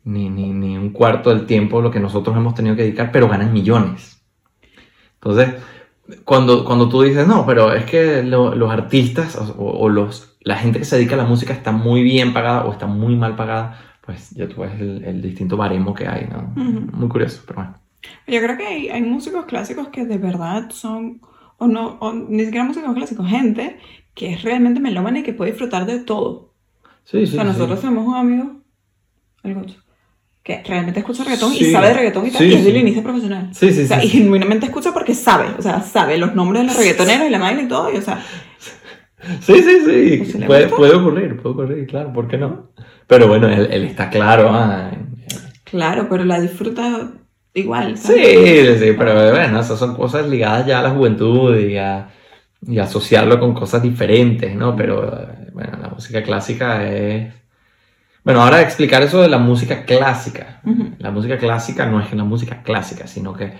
ni, 0.03 0.29
ni, 0.29 0.49
ni 0.53 0.77
un 0.77 0.89
cuarto 0.91 1.29
del 1.29 1.45
tiempo 1.45 1.81
lo 1.81 1.91
que 1.91 1.99
nosotros 1.99 2.35
hemos 2.35 2.55
tenido 2.55 2.75
que 2.75 2.83
dedicar, 2.83 3.11
pero 3.11 3.27
ganan 3.29 3.53
millones. 3.53 4.23
Entonces, 5.15 5.55
cuando, 6.25 6.65
cuando 6.65 6.89
tú 6.89 7.01
dices, 7.03 7.27
no, 7.27 7.45
pero 7.45 7.73
es 7.73 7.85
que 7.85 8.23
lo- 8.23 8.55
los 8.55 8.71
artistas 8.71 9.35
o, 9.37 9.53
o 9.65 9.89
los, 9.89 10.37
la 10.41 10.57
gente 10.57 10.79
que 10.79 10.85
se 10.85 10.95
dedica 10.97 11.15
a 11.15 11.19
la 11.19 11.25
música 11.25 11.53
está 11.53 11.71
muy 11.71 12.03
bien 12.03 12.33
pagada 12.33 12.65
o 12.65 12.71
está 12.71 12.87
muy 12.87 13.15
mal 13.15 13.35
pagada, 13.35 13.79
pues 14.05 14.31
ya 14.31 14.47
tú 14.47 14.61
ves 14.61 14.79
el, 14.79 15.03
el 15.03 15.21
distinto 15.21 15.57
baremo 15.57 15.93
que 15.93 16.07
hay, 16.07 16.27
¿no? 16.27 16.53
Ujú. 16.61 16.87
Muy 16.97 17.07
curioso, 17.07 17.43
pero 17.45 17.57
bueno. 17.61 17.75
Yo 18.27 18.41
creo 18.41 18.57
que 18.57 18.65
hay, 18.65 18.89
hay 18.89 19.01
músicos 19.03 19.45
clásicos 19.45 19.89
que 19.89 20.05
de 20.05 20.17
verdad 20.17 20.69
son, 20.71 21.21
o 21.61 21.67
no, 21.67 21.97
o 21.99 22.11
ni 22.13 22.43
siquiera 22.45 22.65
músicos 22.65 22.93
clásicos, 22.95 23.27
gente 23.29 23.77
que 24.15 24.33
es 24.33 24.41
realmente 24.43 24.79
melómana 24.79 25.19
y 25.19 25.23
que 25.23 25.33
puede 25.33 25.51
disfrutar 25.51 25.85
de 25.85 25.99
todo. 25.99 26.53
Sí, 27.03 27.17
o 27.23 27.25
sí, 27.25 27.33
sea, 27.33 27.41
sí. 27.43 27.47
nosotros 27.47 27.79
tenemos 27.81 28.05
un 28.07 28.15
amigo, 28.15 28.61
el 29.43 29.53
Gocho, 29.55 29.75
que 30.43 30.63
realmente 30.63 30.99
escucha 30.99 31.23
reggaetón 31.23 31.53
Sí. 31.53 31.65
y 31.65 31.71
sabe 31.71 31.87
de 31.89 31.93
reggaetón 31.93 32.27
y 32.27 32.31
tal, 32.31 32.39
Sí, 32.41 32.45
y 32.47 32.53
es 32.53 32.59
sí. 32.59 32.65
violinista 32.71 33.03
profesional. 33.03 33.49
Sí, 33.53 33.71
sí, 33.71 33.83
O 33.83 33.87
sea, 33.87 33.99
sí, 34.01 34.07
y 34.07 34.09
sí. 34.09 34.17
genuinamente 34.17 34.65
escucha 34.65 34.91
porque 34.91 35.13
sabe, 35.15 35.49
o 35.57 35.61
sea, 35.61 35.81
sabe 35.81 36.17
los 36.17 36.33
nombres 36.35 36.61
de 36.63 36.67
los 36.67 36.77
reggaetoneros 36.77 37.27
y 37.27 37.29
la 37.29 37.39
vaina 37.39 37.61
y 37.61 37.67
todo, 37.67 37.91
y 37.93 37.97
o 37.97 38.01
sea, 38.01 38.23
Sí, 39.41 39.53
sí, 39.61 39.79
sí. 39.85 40.17
Pues, 40.17 40.31
¿se 40.31 40.39
le 40.39 40.45
Puede, 40.47 40.67
puede 40.67 40.95
ocurrir, 40.95 41.37
puede 41.39 41.53
ocurrir, 41.53 41.85
claro, 41.87 42.11
¿por 42.11 42.27
qué 42.27 42.37
no? 42.39 42.71
Pero 43.05 43.27
bueno, 43.27 43.47
él, 43.49 43.67
él 43.71 43.83
está 43.85 44.09
claro. 44.09 44.49
ah, 44.51 44.91
claro, 45.63 46.07
pero 46.09 46.25
la 46.25 46.39
disfruta 46.41 47.11
igual. 47.53 47.97
Sí, 47.97 48.13
¿sabes? 48.13 48.79
sí, 48.79 48.93
pero 48.97 49.31
bueno, 49.31 49.59
esas 49.59 49.77
son 49.77 49.95
cosas 49.95 50.27
ligadas 50.27 50.65
ya 50.65 50.79
a 50.79 50.83
la 50.83 50.91
juventud 50.91 51.57
y 51.57 51.77
a, 51.77 52.09
y 52.65 52.79
asociarlo 52.79 53.39
con 53.39 53.53
cosas 53.53 53.81
diferentes, 53.81 54.55
¿no? 54.55 54.75
Pero 54.75 55.29
bueno, 55.53 55.77
la 55.81 55.89
música 55.89 56.23
clásica 56.23 56.87
es... 56.89 57.33
Bueno, 58.23 58.41
ahora 58.43 58.61
explicar 58.61 59.01
eso 59.01 59.21
de 59.21 59.29
la 59.29 59.39
música 59.39 59.83
clásica. 59.83 60.61
Ujú. 60.63 60.91
La 60.99 61.09
música 61.09 61.37
clásica 61.37 61.87
no 61.87 61.99
es 61.99 62.07
que 62.07 62.15
la 62.15 62.23
música 62.23 62.61
clásica, 62.61 63.07
sino 63.07 63.33
que 63.33 63.53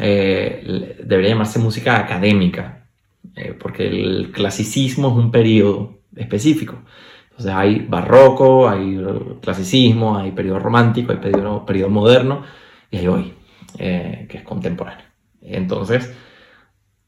eh, 0.00 0.96
debería 1.04 1.30
llamarse 1.30 1.60
música 1.60 1.98
académica, 1.98 2.86
eh, 3.36 3.54
porque 3.58 3.86
el 3.86 4.32
clasicismo 4.32 5.08
es 5.08 5.24
un 5.24 5.30
periodo 5.30 6.00
específico. 6.16 6.82
Entonces 7.30 7.52
hay 7.54 7.86
barroco, 7.88 8.68
hay 8.68 9.00
clasicismo, 9.40 10.18
hay 10.18 10.32
periodo 10.32 10.58
romántico, 10.58 11.12
hay 11.12 11.18
periodo, 11.18 11.64
periodo 11.64 11.90
moderno 11.90 12.42
y 12.92 12.98
hay 12.98 13.08
hoy, 13.08 13.34
eh, 13.78 14.26
que 14.28 14.38
es 14.38 14.44
contemporáneo. 14.44 15.04
Entonces, 15.40 16.14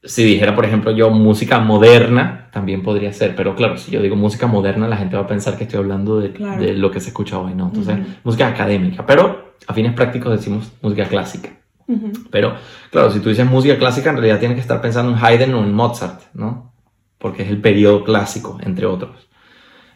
si 0.03 0.23
dijera, 0.23 0.53
por 0.55 0.65
ejemplo, 0.65 0.91
yo 0.91 1.09
música 1.09 1.59
moderna, 1.59 2.49
también 2.51 2.83
podría 2.83 3.13
ser, 3.13 3.35
pero 3.35 3.55
claro, 3.55 3.77
si 3.77 3.91
yo 3.91 4.01
digo 4.01 4.15
música 4.15 4.47
moderna, 4.47 4.87
la 4.87 4.97
gente 4.97 5.15
va 5.15 5.23
a 5.23 5.27
pensar 5.27 5.57
que 5.57 5.63
estoy 5.63 5.79
hablando 5.79 6.19
de, 6.19 6.31
Claro. 6.33 6.61
de 6.61 6.73
lo 6.73 6.91
que 6.91 6.99
se 6.99 7.09
escucha 7.09 7.39
hoy, 7.39 7.53
¿no? 7.53 7.67
Entonces, 7.67 7.99
Ujú. 7.99 8.07
música 8.25 8.47
académica, 8.47 9.05
pero 9.05 9.53
a 9.67 9.73
fines 9.73 9.93
prácticos 9.93 10.31
decimos 10.33 10.71
música 10.81 11.05
clásica. 11.05 11.49
Ujú. 11.87 12.11
Pero, 12.31 12.55
claro, 12.91 13.11
si 13.11 13.19
tú 13.19 13.29
dices 13.29 13.45
música 13.45 13.77
clásica, 13.77 14.09
en 14.09 14.17
realidad 14.17 14.39
tienes 14.39 14.55
que 14.55 14.61
estar 14.61 14.81
pensando 14.81 15.11
en 15.11 15.23
Haydn 15.23 15.53
o 15.53 15.63
en 15.63 15.73
Mozart, 15.73 16.21
¿no? 16.33 16.73
Porque 17.19 17.43
es 17.43 17.49
el 17.49 17.61
periodo 17.61 18.03
clásico, 18.03 18.57
entre 18.63 18.85
otros. 18.87 19.29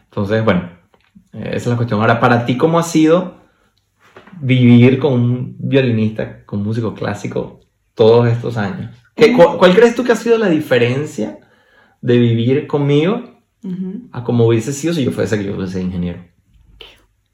Entonces, 0.04 0.44
bueno, 0.44 0.70
eh, 1.32 1.50
esa 1.50 1.56
es 1.56 1.66
la 1.66 1.76
cuestión. 1.76 2.00
Ahora, 2.00 2.20
para 2.20 2.46
ti, 2.46 2.56
¿cómo 2.56 2.78
ha 2.78 2.82
sido 2.84 3.39
vivir 4.40 4.98
con 4.98 5.12
un 5.14 5.56
violinista, 5.58 6.44
con 6.46 6.60
un 6.60 6.66
músico 6.66 6.94
clásico, 6.94 7.60
todos 7.94 8.28
estos 8.28 8.56
años? 8.56 8.90
¿Qué- 9.14 9.32
cu- 9.32 9.58
¿Cuál 9.58 9.74
crees 9.74 9.94
tú 9.94 10.04
que 10.04 10.12
ha 10.12 10.16
sido 10.16 10.38
la 10.38 10.48
diferencia 10.48 11.38
de 12.02 12.18
vivir 12.18 12.66
conmigo 12.66 13.22
a 14.12 14.24
como 14.24 14.46
hubiese 14.46 14.72
sido 14.72 14.94
si 14.94 15.04
yo 15.04 15.12
fuese 15.12 15.38
que 15.38 15.44
yo 15.44 15.54
fuese 15.56 15.82
ingeniero? 15.82 16.20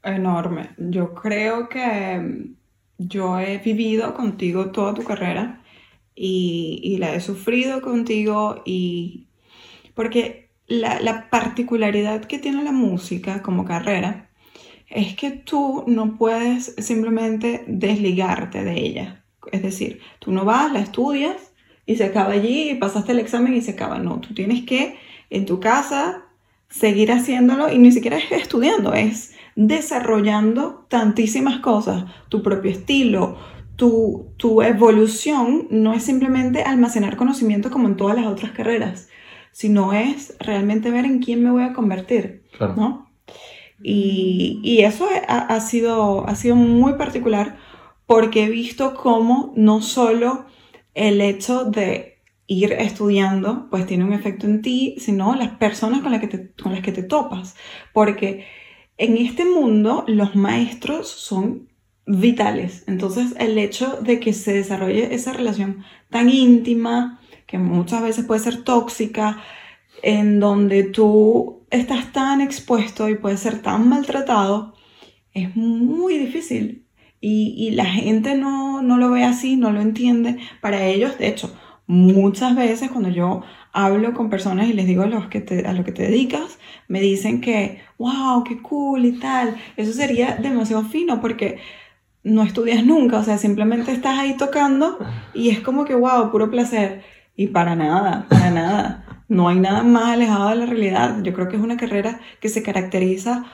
Enorme. 0.03 0.69
Yo 0.77 1.13
creo 1.13 1.67
que 1.69 2.17
mm, 2.19 2.55
yo 2.97 3.39
he 3.39 3.57
vivido 3.59 4.13
contigo 4.13 4.71
toda 4.71 4.93
tu 4.93 5.03
carrera 5.03 5.63
y, 6.15 6.79
y 6.83 6.97
la 6.97 7.13
he 7.15 7.21
sufrido 7.21 7.81
contigo 7.81 8.61
y 8.65 9.29
porque 9.95 10.51
la, 10.67 11.01
la 11.01 11.29
particularidad 11.31 12.25
que 12.25 12.39
tiene 12.39 12.63
la 12.63 12.71
música 12.73 13.41
como 13.43 13.65
carrera 13.65 14.26
es 14.89 15.15
que 15.15 15.31
tú 15.31 15.83
no 15.87 16.17
puedes 16.17 16.75
simplemente 16.77 17.63
desligarte 17.67 18.63
de 18.63 18.79
ella. 18.79 19.23
Es 19.51 19.61
decir, 19.61 19.99
tú 20.19 20.31
no 20.31 20.45
vas, 20.45 20.71
la 20.71 20.79
estudias 20.79 21.53
y 21.85 21.95
se 21.95 22.05
acaba 22.05 22.33
allí 22.33 22.71
y 22.71 22.75
pasaste 22.75 23.11
el 23.13 23.19
examen 23.19 23.53
y 23.53 23.61
se 23.61 23.71
acaba. 23.71 23.99
No, 23.99 24.19
tú 24.19 24.33
tienes 24.33 24.63
que 24.65 24.97
en 25.29 25.45
tu 25.45 25.59
casa 25.59 26.23
seguir 26.69 27.11
haciéndolo 27.11 27.71
y 27.71 27.77
ni 27.77 27.91
siquiera 27.91 28.17
es 28.17 28.31
estudiando, 28.31 28.93
es 28.93 29.33
desarrollando 29.55 30.85
tantísimas 30.89 31.59
cosas, 31.59 32.05
tu 32.29 32.43
propio 32.43 32.71
estilo, 32.71 33.37
tu, 33.75 34.33
tu 34.37 34.61
evolución 34.61 35.67
no 35.69 35.93
es 35.93 36.03
simplemente 36.03 36.63
almacenar 36.63 37.15
conocimiento 37.15 37.71
como 37.71 37.87
en 37.87 37.95
todas 37.95 38.15
las 38.17 38.25
otras 38.27 38.51
carreras, 38.51 39.07
sino 39.51 39.93
es 39.93 40.35
realmente 40.39 40.91
ver 40.91 41.05
en 41.05 41.19
quién 41.19 41.43
me 41.43 41.51
voy 41.51 41.63
a 41.63 41.73
convertir, 41.73 42.43
Claro. 42.57 42.75
¿no? 42.75 43.09
Y, 43.81 44.79
eso 44.81 45.07
ha, 45.27 45.37
ha 45.37 45.59
sido, 45.61 46.27
ha 46.27 46.35
sido 46.35 46.55
muy 46.55 46.93
particular 46.93 47.57
porque 48.05 48.45
he 48.45 48.49
visto 48.49 48.95
cómo 48.95 49.53
no 49.55 49.81
solo 49.81 50.45
el 50.93 51.21
hecho 51.21 51.65
de 51.65 52.17
ir 52.47 52.71
estudiando, 52.71 53.67
pues 53.69 53.85
tiene 53.85 54.05
un 54.05 54.13
efecto 54.13 54.47
en 54.47 54.61
ti, 54.61 54.95
sino 54.99 55.35
las 55.35 55.49
personas 55.49 56.01
con 56.01 56.11
las 56.11 56.21
que 56.21 56.27
te, 56.27 56.51
con 56.53 56.71
las 56.71 56.81
que 56.81 56.93
te 56.93 57.03
topas. 57.03 57.55
Porque 57.93 58.45
en 58.97 59.17
este 59.17 59.45
mundo 59.45 60.05
los 60.07 60.35
maestros 60.35 61.09
son 61.09 61.67
vitales. 62.05 62.85
Entonces 62.87 63.35
el 63.37 63.57
hecho 63.57 63.99
de 64.01 64.19
que 64.19 64.33
se 64.33 64.53
desarrolle 64.53 65.13
esa 65.13 65.33
relación 65.33 65.83
tan 66.09 66.29
íntima, 66.29 67.19
que 67.45 67.57
muchas 67.57 68.01
veces 68.01 68.25
puede 68.25 68.41
ser 68.41 68.63
tóxica, 68.63 69.43
en 70.03 70.39
donde 70.39 70.83
tú 70.83 71.65
estás 71.69 72.11
tan 72.11 72.41
expuesto 72.41 73.09
y 73.09 73.15
puedes 73.15 73.39
ser 73.39 73.61
tan 73.61 73.89
maltratado, 73.89 74.73
es 75.33 75.55
muy 75.55 76.17
difícil. 76.17 76.85
Y, 77.19 77.55
y 77.57 77.71
la 77.71 77.85
gente 77.85 78.35
no, 78.35 78.81
no 78.81 78.97
lo 78.97 79.09
ve 79.09 79.23
así, 79.23 79.55
no 79.55 79.71
lo 79.71 79.81
entiende. 79.81 80.37
Para 80.61 80.85
ellos, 80.85 81.17
de 81.17 81.27
hecho, 81.27 81.55
muchas 81.87 82.55
veces 82.55 82.91
cuando 82.91 83.09
yo 83.09 83.41
hablo 83.73 84.13
con 84.13 84.29
personas 84.29 84.67
y 84.67 84.73
les 84.73 84.85
digo 84.85 85.03
a, 85.03 85.07
los 85.07 85.27
que 85.27 85.41
te, 85.41 85.65
a 85.65 85.73
lo 85.73 85.83
que 85.83 85.91
te 85.91 86.03
dedicas, 86.03 86.59
me 86.87 86.99
dicen 86.99 87.41
que, 87.41 87.81
wow, 87.97 88.43
qué 88.43 88.61
cool 88.61 89.05
y 89.05 89.13
tal. 89.13 89.55
Eso 89.77 89.93
sería 89.93 90.35
demasiado 90.35 90.83
fino 90.83 91.21
porque 91.21 91.59
no 92.23 92.43
estudias 92.43 92.83
nunca, 92.85 93.19
o 93.19 93.23
sea, 93.23 93.37
simplemente 93.37 93.91
estás 93.91 94.19
ahí 94.19 94.35
tocando 94.35 94.99
y 95.33 95.49
es 95.49 95.61
como 95.61 95.85
que, 95.85 95.95
wow, 95.95 96.31
puro 96.31 96.51
placer. 96.51 97.03
Y 97.35 97.47
para 97.47 97.75
nada, 97.75 98.25
para 98.29 98.51
nada. 98.51 99.06
No 99.27 99.49
hay 99.49 99.59
nada 99.59 99.83
más 99.83 100.13
alejado 100.13 100.49
de 100.49 100.55
la 100.55 100.65
realidad. 100.65 101.21
Yo 101.23 101.33
creo 101.33 101.49
que 101.49 101.57
es 101.57 101.61
una 101.61 101.77
carrera 101.77 102.19
que 102.39 102.49
se 102.49 102.63
caracteriza 102.63 103.45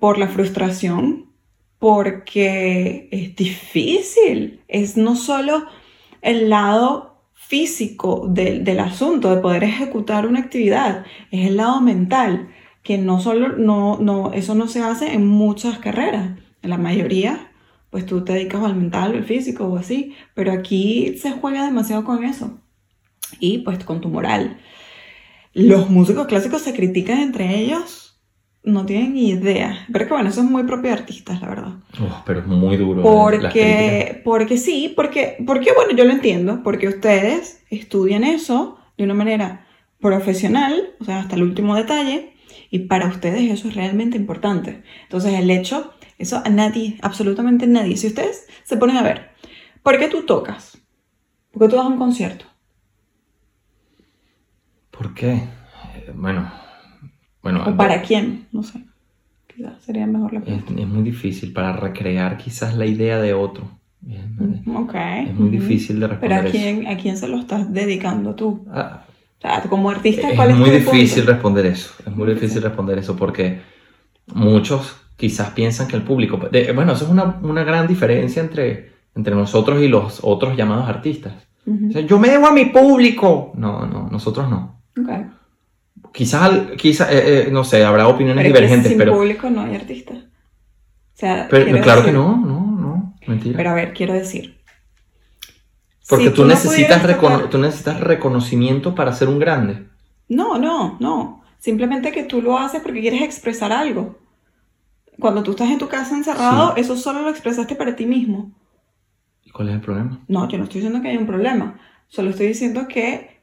por 0.00 0.18
la 0.18 0.28
frustración, 0.28 1.30
porque 1.78 3.08
es 3.10 3.36
difícil. 3.36 4.62
Es 4.68 4.96
no 4.96 5.16
solo 5.16 5.64
el 6.20 6.50
lado 6.50 7.14
físico 7.34 8.26
del, 8.28 8.64
del 8.64 8.80
asunto, 8.80 9.34
de 9.34 9.42
poder 9.42 9.64
ejecutar 9.64 10.26
una 10.26 10.40
actividad, 10.40 11.04
es 11.30 11.46
el 11.46 11.58
lado 11.58 11.80
mental, 11.80 12.48
que 12.82 12.98
no 12.98 13.20
solo, 13.20 13.56
no, 13.56 13.98
no, 13.98 14.32
eso 14.32 14.54
no 14.54 14.66
se 14.66 14.80
hace 14.80 15.12
en 15.12 15.26
muchas 15.26 15.78
carreras. 15.78 16.38
En 16.62 16.70
la 16.70 16.78
mayoría, 16.78 17.50
pues 17.90 18.06
tú 18.06 18.24
te 18.24 18.32
dedicas 18.32 18.62
al 18.62 18.76
mental 18.76 19.12
o 19.12 19.16
al 19.18 19.24
físico 19.24 19.66
o 19.66 19.76
así, 19.76 20.14
pero 20.34 20.52
aquí 20.52 21.16
se 21.18 21.32
juega 21.32 21.64
demasiado 21.64 22.04
con 22.04 22.24
eso. 22.24 22.58
Y 23.40 23.58
pues 23.58 23.84
con 23.84 24.00
tu 24.00 24.08
moral. 24.08 24.58
Los 25.54 25.88
músicos 25.88 26.26
clásicos 26.26 26.62
se 26.62 26.74
critican 26.74 27.20
entre 27.20 27.58
ellos 27.58 28.04
no 28.64 28.86
tienen 28.86 29.14
ni 29.14 29.28
idea. 29.28 29.86
Pero 29.92 30.06
que 30.06 30.14
bueno, 30.14 30.30
eso 30.30 30.40
es 30.40 30.50
muy 30.50 30.64
propio 30.64 30.90
de 30.90 30.98
artistas, 30.98 31.40
la 31.40 31.48
verdad. 31.48 31.72
Uf, 32.00 32.12
pero 32.24 32.40
es 32.40 32.46
muy 32.46 32.76
duro. 32.76 33.00
eh. 33.00 33.04
Porque, 33.04 34.22
porque 34.24 34.58
sí, 34.58 34.92
porque, 34.96 35.36
porque 35.46 35.72
bueno, 35.74 35.92
yo 35.92 36.04
lo 36.04 36.12
entiendo, 36.12 36.62
porque 36.62 36.88
ustedes 36.88 37.62
estudian 37.70 38.24
eso 38.24 38.78
de 38.96 39.04
una 39.04 39.14
manera 39.14 39.66
profesional, 40.00 40.94
o 40.98 41.04
sea, 41.04 41.20
hasta 41.20 41.36
el 41.36 41.42
último 41.42 41.76
detalle, 41.76 42.34
y 42.70 42.80
para 42.80 43.06
ustedes 43.08 43.50
eso 43.50 43.68
es 43.68 43.74
realmente 43.74 44.16
importante. 44.16 44.82
Entonces 45.02 45.34
el 45.34 45.50
hecho, 45.50 45.92
eso 46.18 46.40
a 46.44 46.48
nadie, 46.48 46.98
absolutamente 47.02 47.66
nadie, 47.66 47.96
si 47.96 48.06
ustedes 48.06 48.46
se 48.64 48.76
ponen 48.76 48.96
a 48.96 49.02
ver, 49.02 49.30
¿por 49.82 49.98
qué 49.98 50.08
tú 50.08 50.22
tocas? 50.22 50.78
¿Por 51.52 51.62
qué 51.62 51.68
tú 51.68 51.76
das 51.76 51.86
un 51.86 51.98
concierto? 51.98 52.46
¿Por 54.96 55.14
qué? 55.14 55.32
Eh, 55.32 56.12
bueno, 56.14 56.50
bueno. 57.42 57.64
¿O 57.66 57.76
para 57.76 58.02
quién? 58.02 58.46
No 58.52 58.62
sé. 58.62 58.84
Quizás 59.54 59.82
sería 59.82 60.06
mejor 60.06 60.32
la 60.32 60.38
Es, 60.40 60.44
pregunta. 60.46 60.82
es 60.82 60.88
muy 60.88 61.02
difícil 61.02 61.52
para 61.52 61.72
recrear 61.74 62.36
quizás 62.36 62.76
la 62.76 62.86
idea 62.86 63.18
de 63.20 63.34
otro. 63.34 63.64
Es, 64.08 64.20
Ok. 64.66 64.94
es 65.28 65.34
muy 65.34 65.48
difícil 65.50 66.00
de 66.00 66.08
Pero 66.08 66.20
responder 66.20 66.44
¿a 66.44 66.48
eso. 66.48 66.50
quién, 66.50 66.86
¿a 66.88 66.96
quién 66.96 67.16
se 67.16 67.28
lo 67.28 67.38
estás 67.38 67.72
dedicando 67.72 68.34
tú? 68.34 68.66
Ah, 68.70 69.04
O 69.38 69.40
sea, 69.40 69.62
como 69.62 69.90
artista, 69.90 70.28
es 70.30 70.36
¿cuál 70.36 70.50
es 70.50 70.56
muy 70.56 70.70
tu 70.70 70.76
difícil 70.76 71.22
punto? 71.22 71.32
responder 71.32 71.66
eso. 71.66 71.90
Es 72.06 72.14
muy 72.16 72.32
difícil 72.34 72.62
responder 72.62 72.98
eso 72.98 73.16
porque 73.16 73.60
muchos 74.34 74.96
quizás 75.16 75.50
piensan 75.50 75.86
que 75.88 75.96
el 75.96 76.02
público. 76.02 76.36
de- 76.50 76.72
bueno, 76.72 76.92
eso 76.92 77.04
es 77.04 77.10
una, 77.10 77.38
una 77.42 77.62
gran 77.64 77.86
diferencia 77.86 78.42
entre, 78.42 78.92
entre 79.14 79.34
nosotros 79.34 79.80
y 79.82 79.88
los 79.88 80.20
otros 80.22 80.56
llamados 80.56 80.88
artistas. 80.88 81.34
Ujú. 81.66 81.88
O 81.88 81.92
sea, 81.92 82.02
yo 82.02 82.18
me 82.18 82.28
debo 82.28 82.46
a 82.46 82.52
mi 82.52 82.66
público. 82.66 83.52
No, 83.56 83.86
no, 83.86 84.08
nosotros 84.10 84.50
no. 84.50 84.73
Ok. 85.00 85.10
Quizás, 86.12 86.52
quizás 86.76 87.10
eh, 87.10 87.46
eh, 87.46 87.48
no 87.50 87.64
sé, 87.64 87.84
habrá 87.84 88.06
opiniones 88.08 88.42
Pero 88.44 88.48
es 88.48 88.52
que 88.54 88.58
divergentes, 88.60 88.88
sin 88.90 88.98
pero, 88.98 89.14
público 89.14 89.50
no 89.50 89.62
hay 89.62 89.74
artista. 89.74 90.14
O 90.14 91.16
sea, 91.16 91.46
pero 91.50 91.64
claro 91.82 92.02
que 92.02 92.12
decir- 92.12 92.14
no, 92.14 92.36
no, 92.36 92.60
no, 92.80 93.14
mentira. 93.26 93.56
Pero 93.56 93.70
a 93.70 93.74
ver, 93.74 93.92
quiero 93.92 94.12
decir. 94.12 94.60
Porque 96.08 96.26
si 96.28 96.34
tú, 96.34 96.42
no 96.42 96.48
necesitas 96.48 97.02
recono- 97.02 97.36
tocar- 97.36 97.50
tú 97.50 97.58
necesitas 97.58 98.00
reconocimiento 98.00 98.94
para 98.94 99.12
ser 99.12 99.28
un 99.28 99.38
grande. 99.38 99.86
No, 100.28 100.58
no, 100.58 100.96
no. 101.00 101.42
Simplemente 101.58 102.12
que 102.12 102.24
tú 102.24 102.42
lo 102.42 102.58
haces 102.58 102.82
porque 102.82 103.00
quieres 103.00 103.22
expresar 103.22 103.72
algo. 103.72 104.18
Cuando 105.18 105.42
tú 105.42 105.52
estás 105.52 105.70
en 105.70 105.78
tu 105.78 105.88
casa 105.88 106.14
encerrado, 106.16 106.74
Sí. 106.74 106.80
eso 106.82 106.96
solo 106.96 107.22
lo 107.22 107.30
expresaste 107.30 107.74
para 107.74 107.96
ti 107.96 108.04
mismo. 108.04 108.52
¿Y 109.44 109.50
cuál 109.50 109.68
es 109.70 109.74
el 109.76 109.80
problema? 109.80 110.20
No, 110.28 110.46
yo 110.48 110.58
no 110.58 110.64
estoy 110.64 110.80
diciendo 110.80 111.00
que 111.00 111.08
hay 111.08 111.16
un 111.16 111.26
problema. 111.26 111.78
Solo 112.08 112.30
estoy 112.30 112.48
diciendo 112.48 112.86
que 112.88 113.33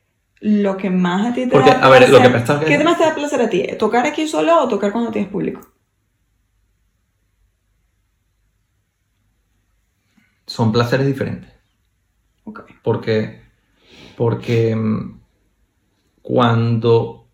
lo 0.42 0.76
que 0.76 0.90
más 0.90 1.28
a 1.28 1.34
ti 1.34 1.46
te 1.46 1.52
Porque, 1.52 1.70
da 1.72 1.86
a 1.86 1.90
ver, 1.90 2.10
lo 2.10 2.18
que 2.20 2.30
placer- 2.30 2.42
pasa 2.42 2.54
es 2.56 2.60
que- 2.66 2.78
¿Qué 2.78 2.84
más 2.84 2.98
te 2.98 3.04
da 3.06 3.16
placer 3.16 3.42
a 3.42 3.50
ti? 3.50 3.64
¿Tocar 3.78 4.06
aquí 4.06 4.28
solo 4.28 4.62
o 4.64 4.68
tocar 4.68 4.92
cuando 4.92 5.12
tienes 5.12 5.32
público? 5.32 5.62
Son 10.46 10.72
placeres 10.72 11.08
diferentes. 11.08 11.52
Ok. 12.44 12.62
Porque, 12.84 13.42
porque 14.18 14.76
mm, 14.76 15.20
cuando 16.22 17.28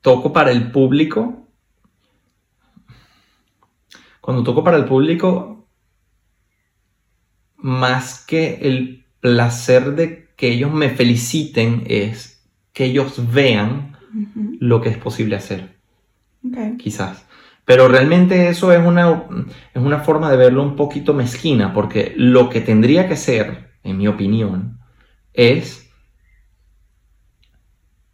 toco 0.00 0.32
para 0.32 0.50
el 0.50 0.70
público, 0.72 1.46
cuando 4.20 4.42
toco 4.42 4.64
para 4.64 4.76
el 4.76 4.84
público, 4.86 5.66
más 7.56 8.24
que 8.24 8.54
el 8.62 9.04
placer 9.20 9.94
de 9.94 10.21
que 10.36 10.48
ellos 10.48 10.72
me 10.72 10.90
feliciten, 10.90 11.84
es 11.86 12.44
que 12.72 12.86
ellos 12.86 13.32
vean 13.32 13.96
lo 14.60 14.80
que 14.80 14.88
es 14.88 14.98
posible 14.98 15.36
hacer. 15.36 15.76
Quizás. 16.78 17.26
Pero 17.64 17.88
realmente 17.88 18.48
eso 18.48 18.72
es 18.72 18.84
una, 18.84 19.24
es 19.72 19.82
una 19.82 20.00
forma 20.00 20.30
de 20.30 20.36
verlo 20.36 20.62
un 20.62 20.76
poquito 20.76 21.14
mezquina, 21.14 21.72
porque 21.72 22.12
lo 22.16 22.50
que 22.50 22.60
tendría 22.60 23.08
que 23.08 23.16
ser, 23.16 23.72
en 23.84 23.98
mi 23.98 24.08
opinión, 24.08 24.80
es 25.32 25.90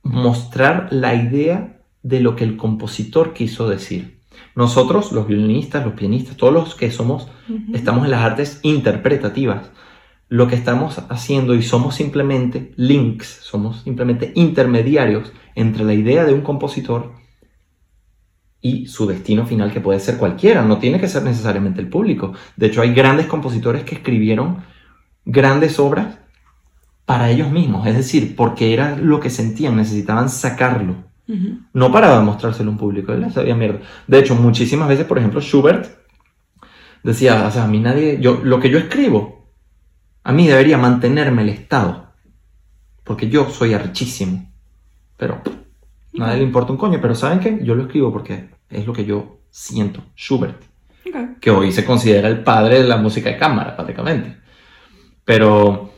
mostrar 0.03 0.89
la 0.91 1.15
idea 1.15 1.81
de 2.03 2.21
lo 2.21 2.37
que 2.37 2.45
el 2.45 2.57
compositor 2.57 3.33
quiso 3.33 3.69
decir. 3.69 4.21
Nosotros, 4.55 5.13
los 5.13 5.27
violinistas, 5.27 5.85
los 5.85 5.95
pianistas, 5.95 6.37
todos 6.37 6.53
los 6.53 6.75
que 6.75 6.91
somos, 6.91 7.29
estamos 7.73 8.05
en 8.05 8.11
las 8.11 8.23
artes 8.23 8.61
interpretativas. 8.63 9.71
Lo 10.29 10.47
que 10.47 10.55
estamos 10.55 10.99
haciendo 11.09 11.55
y 11.55 11.62
somos 11.62 11.95
simplemente 11.95 12.73
links, 12.77 13.41
somos 13.43 13.83
simplemente 13.83 14.33
intermediarios 14.35 15.33
entre 15.55 15.85
la 15.85 15.95
idea 15.95 16.25
de 16.25 16.35
un 16.35 16.43
compositor 16.43 17.12
y 18.61 18.87
su 18.87 19.07
destino 19.07 19.47
final, 19.47 19.73
que 19.73 19.81
puede 19.81 20.01
ser 20.01 20.19
cualquiera, 20.19 20.62
no 20.64 20.79
tiene 20.79 21.01
que 21.01 21.09
ser 21.09 21.23
necesariamente 21.23 21.81
el 21.81 21.88
público. 21.88 22.35
De 22.57 22.67
hecho, 22.67 22.83
hay 22.83 22.93
grandes 22.93 23.27
compositores 23.27 23.85
que 23.85 23.95
escribieron 23.95 24.64
grandes 25.25 25.79
obras 25.79 26.19
para 27.07 27.31
ellos 27.31 27.51
mismos, 27.51 27.87
es 27.87 27.97
decir, 27.97 28.37
porque 28.37 28.75
era 28.75 28.97
lo 28.97 29.21
que 29.21 29.31
sentían, 29.31 29.77
necesitaban 29.77 30.29
sacarlo, 30.29 30.97
Ujú. 31.27 31.61
no 31.73 31.91
para 31.91 32.21
mostrárselo 32.21 32.69
a 32.69 32.73
un 32.73 32.79
público, 32.79 33.12
él 33.12 33.33
sabía 33.33 33.55
mierda. 33.55 33.81
De 34.07 34.19
hecho, 34.19 34.35
muchísimas 34.35 34.88
veces, 34.88 35.07
por 35.07 35.19
ejemplo, 35.19 35.41
Schubert 35.41 35.88
decía, 37.03 37.47
o 37.47 37.51
sea, 37.51 37.64
a 37.64 37.67
mí 37.67 37.81
nadie, 37.81 38.19
yo, 38.21 38.41
lo 38.43 38.61
que 38.61 38.69
yo 38.69 38.79
escribo, 38.79 39.38
a 40.29 40.33
mí 40.33 40.47
debería 40.47 40.77
mantenerme 40.77 41.43
el 41.43 41.49
Estado, 41.49 42.12
porque 43.03 43.29
yo 43.29 43.49
soy 43.49 43.73
archísimo, 43.73 44.53
pero 45.17 45.41
nadie 46.12 46.38
le 46.38 46.45
importa 46.45 46.73
un 46.73 46.79
coño, 46.79 46.99
pero 47.01 47.14
¿saben 47.14 47.41
qué? 47.41 47.61
Yo 47.62 47.75
lo 47.75 47.85
escribo 47.85 48.12
porque 48.12 48.51
es 48.69 48.87
lo 48.87 48.93
que 48.93 49.07
yo 49.07 49.38
siento, 49.51 50.03
Schubert 50.14 50.69
que 51.41 51.51
hoy 51.51 51.73
se 51.73 51.85
considera 51.85 52.29
el 52.29 52.43
padre 52.43 52.83
de 52.83 52.88
la 52.88 52.97
música 52.97 53.31
de 53.31 53.38
cámara, 53.38 53.77
prácticamente. 53.77 54.37
Pero, 55.25 55.93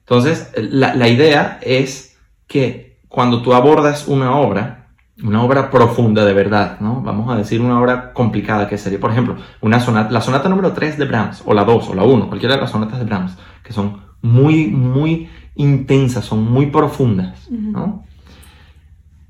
entonces, 0.00 0.50
la, 0.56 0.94
la 0.94 1.08
idea 1.08 1.58
es 1.62 2.16
que 2.46 3.00
cuando 3.08 3.42
tú 3.42 3.54
abordas 3.54 4.08
una 4.08 4.36
obra, 4.38 4.83
una 5.22 5.42
obra 5.42 5.70
profunda 5.70 6.24
de 6.24 6.34
verdad, 6.34 6.80
¿no? 6.80 7.00
Vamos 7.00 7.32
a 7.32 7.36
decir 7.36 7.60
una 7.60 7.80
obra 7.80 8.12
complicada 8.12 8.68
que 8.68 8.78
sería, 8.78 8.98
por 8.98 9.12
ejemplo, 9.12 9.36
una 9.60 9.78
sonata, 9.78 10.10
la 10.10 10.20
sonata 10.20 10.48
número 10.48 10.72
3 10.72 10.98
de 10.98 11.04
Brahms, 11.04 11.42
o 11.44 11.54
la 11.54 11.64
2, 11.64 11.90
o 11.90 11.94
la 11.94 12.02
1, 12.02 12.28
cualquiera 12.28 12.56
de 12.56 12.60
las 12.60 12.70
sonatas 12.70 12.98
de 12.98 13.04
Brahms, 13.04 13.36
que 13.62 13.72
son 13.72 14.00
muy, 14.22 14.68
muy 14.68 15.28
intensas, 15.54 16.24
son 16.24 16.50
muy 16.50 16.66
profundas. 16.66 17.48
¿no? 17.50 18.04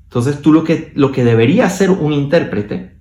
Entonces 0.05 0.41
tú 0.41 0.51
lo 0.51 0.63
que, 0.63 0.91
lo 0.95 1.11
que 1.11 1.23
debería 1.23 1.65
hacer 1.65 1.91
un 1.91 2.13
intérprete 2.13 2.97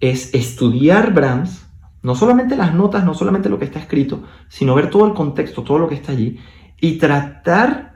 es 0.00 0.34
estudiar 0.34 1.14
Brahms, 1.14 1.66
no 2.02 2.14
solamente 2.14 2.56
las 2.56 2.74
notas, 2.74 3.04
no 3.04 3.14
solamente 3.14 3.48
lo 3.48 3.58
que 3.58 3.64
está 3.64 3.78
escrito, 3.78 4.24
sino 4.48 4.74
ver 4.74 4.90
todo 4.90 5.06
el 5.06 5.14
contexto, 5.14 5.62
todo 5.62 5.78
lo 5.78 5.88
que 5.88 5.94
está 5.94 6.12
allí, 6.12 6.38
y 6.80 6.98
tratar 6.98 7.94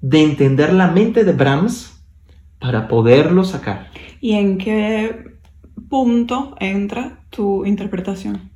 de 0.00 0.22
entender 0.22 0.72
la 0.72 0.88
mente 0.88 1.24
de 1.24 1.32
Brahms 1.32 1.93
para 2.64 2.88
poderlo 2.88 3.44
sacar. 3.44 3.90
¿Y 4.22 4.32
en 4.32 4.56
qué 4.56 5.36
punto 5.90 6.56
entra 6.60 7.18
tu 7.28 7.66
interpretación? 7.66 8.50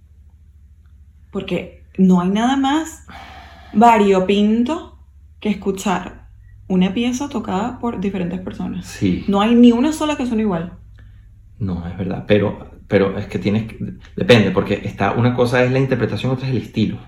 Porque 1.31 1.85
no 1.99 2.23
hay 2.23 2.31
nada 2.31 2.57
más 2.57 3.07
variopinto 3.75 4.99
que 5.41 5.51
escuchar 5.51 6.29
una 6.69 6.95
pieza 6.95 7.29
tocada 7.29 7.79
por 7.79 8.01
diferentes 8.01 8.41
personas. 8.41 8.87
Sí, 8.87 9.25
No 9.29 9.43
hay 9.43 9.55
ni 9.55 9.73
una 9.73 9.93
sola 9.93 10.17
que 10.17 10.27
suene 10.27 10.43
igual. 10.45 10.73
no, 11.59 11.87
es 11.87 11.97
verdad, 11.99 12.25
pero, 12.27 12.71
pero 12.89 13.19
es 13.19 13.27
que 13.27 13.39
tienes 13.39 13.67
que, 13.67 13.95
depende, 14.17 14.51
porque 14.53 14.81
está, 14.85 15.13
una 15.13 15.35
cosa 15.35 15.65
es 15.65 15.73
la 15.73 15.81
interpretación, 15.81 16.33
otra 16.33 16.47
es 16.47 16.53
el 16.53 16.63
estilo. 16.63 16.99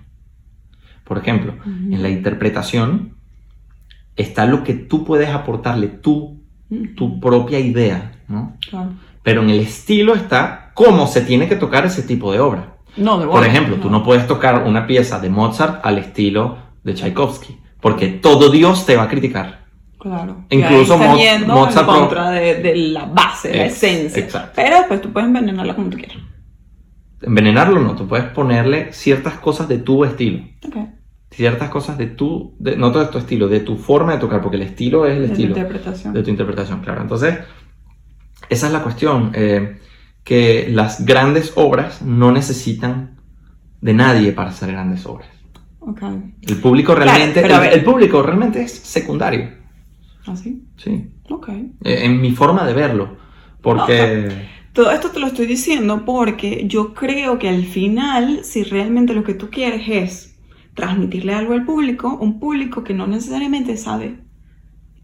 Por 1.04 1.18
ejemplo, 1.18 1.56
en 1.64 2.02
la 2.02 2.08
interpretación 2.10 3.16
está 4.16 4.46
lo 4.46 4.62
que 4.64 4.74
tú 4.74 5.04
puedes 5.04 5.30
aportarle, 5.30 5.88
tú. 5.88 6.39
Tu 6.96 7.18
propia 7.20 7.58
idea, 7.58 8.12
¿no? 8.28 8.56
Claro. 8.70 8.90
Pero 9.22 9.42
en 9.42 9.50
el 9.50 9.60
estilo 9.60 10.14
está 10.14 10.70
cómo 10.74 11.06
se 11.06 11.20
tiene 11.22 11.48
que 11.48 11.56
tocar 11.56 11.84
ese 11.84 12.02
tipo 12.02 12.32
de 12.32 12.40
obra. 12.40 12.76
No, 12.96 13.18
de 13.18 13.26
Por 13.26 13.44
ejemplo, 13.44 13.76
tú 13.76 13.90
no 13.90 14.02
puedes 14.02 14.26
tocar 14.26 14.64
una 14.66 14.86
pieza 14.86 15.20
de 15.20 15.28
Mozart 15.30 15.84
al 15.84 15.98
estilo 15.98 16.58
de 16.82 16.94
Tchaikovsky, 16.94 17.58
porque 17.80 18.08
todo 18.08 18.50
Dios 18.50 18.86
te 18.86 18.96
va 18.96 19.04
a 19.04 19.08
criticar. 19.08 19.60
Claro. 19.98 20.44
Incluso 20.48 20.96
Mo- 20.96 21.16
Mozart 21.46 21.88
en 21.88 21.94
contra 21.94 22.30
de, 22.30 22.54
de 22.62 22.74
la 22.76 23.04
base, 23.04 23.54
la 23.54 23.66
Ex- 23.66 23.82
esencia. 23.82 24.22
exacto. 24.22 24.52
Pero 24.56 24.76
pues 24.88 25.00
tú 25.02 25.12
puedes 25.12 25.26
envenenarla 25.28 25.74
como 25.74 25.90
tú 25.90 25.98
quieras. 25.98 26.16
Envenenarlo 27.22 27.80
no, 27.80 27.94
tú 27.94 28.08
puedes 28.08 28.26
ponerle 28.30 28.92
ciertas 28.92 29.34
cosas 29.34 29.68
de 29.68 29.78
tu 29.78 30.04
estilo, 30.04 30.42
Ok. 30.66 30.76
Ciertas 31.30 31.70
cosas 31.70 31.96
de 31.96 32.06
tu, 32.06 32.54
de, 32.58 32.76
no 32.76 32.90
de 32.90 33.06
tu 33.06 33.18
estilo, 33.18 33.48
de 33.48 33.60
tu 33.60 33.76
forma 33.76 34.12
de 34.12 34.18
tocar, 34.18 34.42
porque 34.42 34.56
el 34.56 34.62
estilo 34.62 35.06
es 35.06 35.14
el 35.14 35.20
De 35.20 35.26
tu 35.26 35.32
estilo. 35.32 35.48
interpretación. 35.50 36.12
de 36.12 36.22
tu 36.22 36.30
interpretación, 36.30 36.80
claro. 36.80 37.02
Entonces, 37.02 37.38
esa 38.48 38.66
es 38.66 38.72
la 38.72 38.82
cuestión, 38.82 39.30
eh, 39.34 39.78
que 40.24 40.68
las 40.70 41.04
grandes 41.06 41.52
obras 41.56 42.02
no 42.02 42.32
necesitan 42.32 43.16
de 43.80 43.94
nadie 43.94 44.32
para 44.32 44.52
ser 44.52 44.72
grandes 44.72 45.06
obras. 45.06 45.28
Ok. 45.80 46.02
El 46.42 46.56
público 46.60 46.94
realmente, 46.94 47.42
el, 47.72 47.82
público 47.82 48.22
realmente 48.22 48.62
es 48.62 48.72
secundario, 48.72 49.50
¿Así? 50.26 50.62
sí, 50.76 51.10
Ok. 51.30 51.48
Eh, 51.48 52.04
en 52.04 52.20
mi 52.20 52.32
forma 52.32 52.66
de 52.66 52.74
verlo, 52.74 53.16
porque 53.62 54.28
Todo 54.72 54.90
esto 54.90 55.10
te 55.10 55.20
lo 55.20 55.26
estoy 55.28 55.46
diciendo 55.46 56.04
porque 56.04 56.64
yo 56.66 56.92
creo 56.92 57.38
que 57.38 57.48
al 57.48 57.64
final, 57.64 58.40
si 58.44 58.62
realmente 58.62 59.14
lo 59.14 59.24
que 59.24 59.34
tú 59.34 59.48
quieres 59.48 59.88
es 59.88 60.29
transmitirle 60.74 61.34
algo 61.34 61.54
al 61.54 61.64
público, 61.64 62.16
un 62.20 62.38
público 62.38 62.84
que 62.84 62.94
no 62.94 63.06
necesariamente 63.06 63.76
sabe 63.76 64.18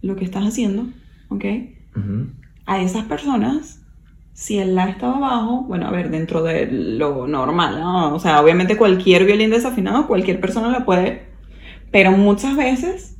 lo 0.03 0.17
que 0.17 0.25
estás 0.25 0.47
haciendo, 0.47 0.87
¿ok? 1.29 1.45
A 2.67 2.81
esas 2.81 3.05
personas, 3.05 3.83
si 4.33 4.59
el 4.59 4.75
La 4.75 4.89
estaba 4.89 5.17
abajo, 5.17 5.65
bueno, 5.65 5.87
a 5.87 5.91
ver, 5.91 6.11
dentro 6.11 6.43
de 6.43 6.71
lo 6.71 7.27
normal, 7.27 7.81
¿no? 7.81 8.15
O 8.15 8.19
sea, 8.19 8.41
obviamente 8.41 8.77
cualquier 8.77 9.25
violín 9.25 9.51
desafinado, 9.51 10.07
cualquier 10.07 10.41
persona 10.41 10.69
la 10.69 10.85
puede, 10.85 11.27
pero 11.91 12.13
muchas 12.13 12.57
veces 12.57 13.17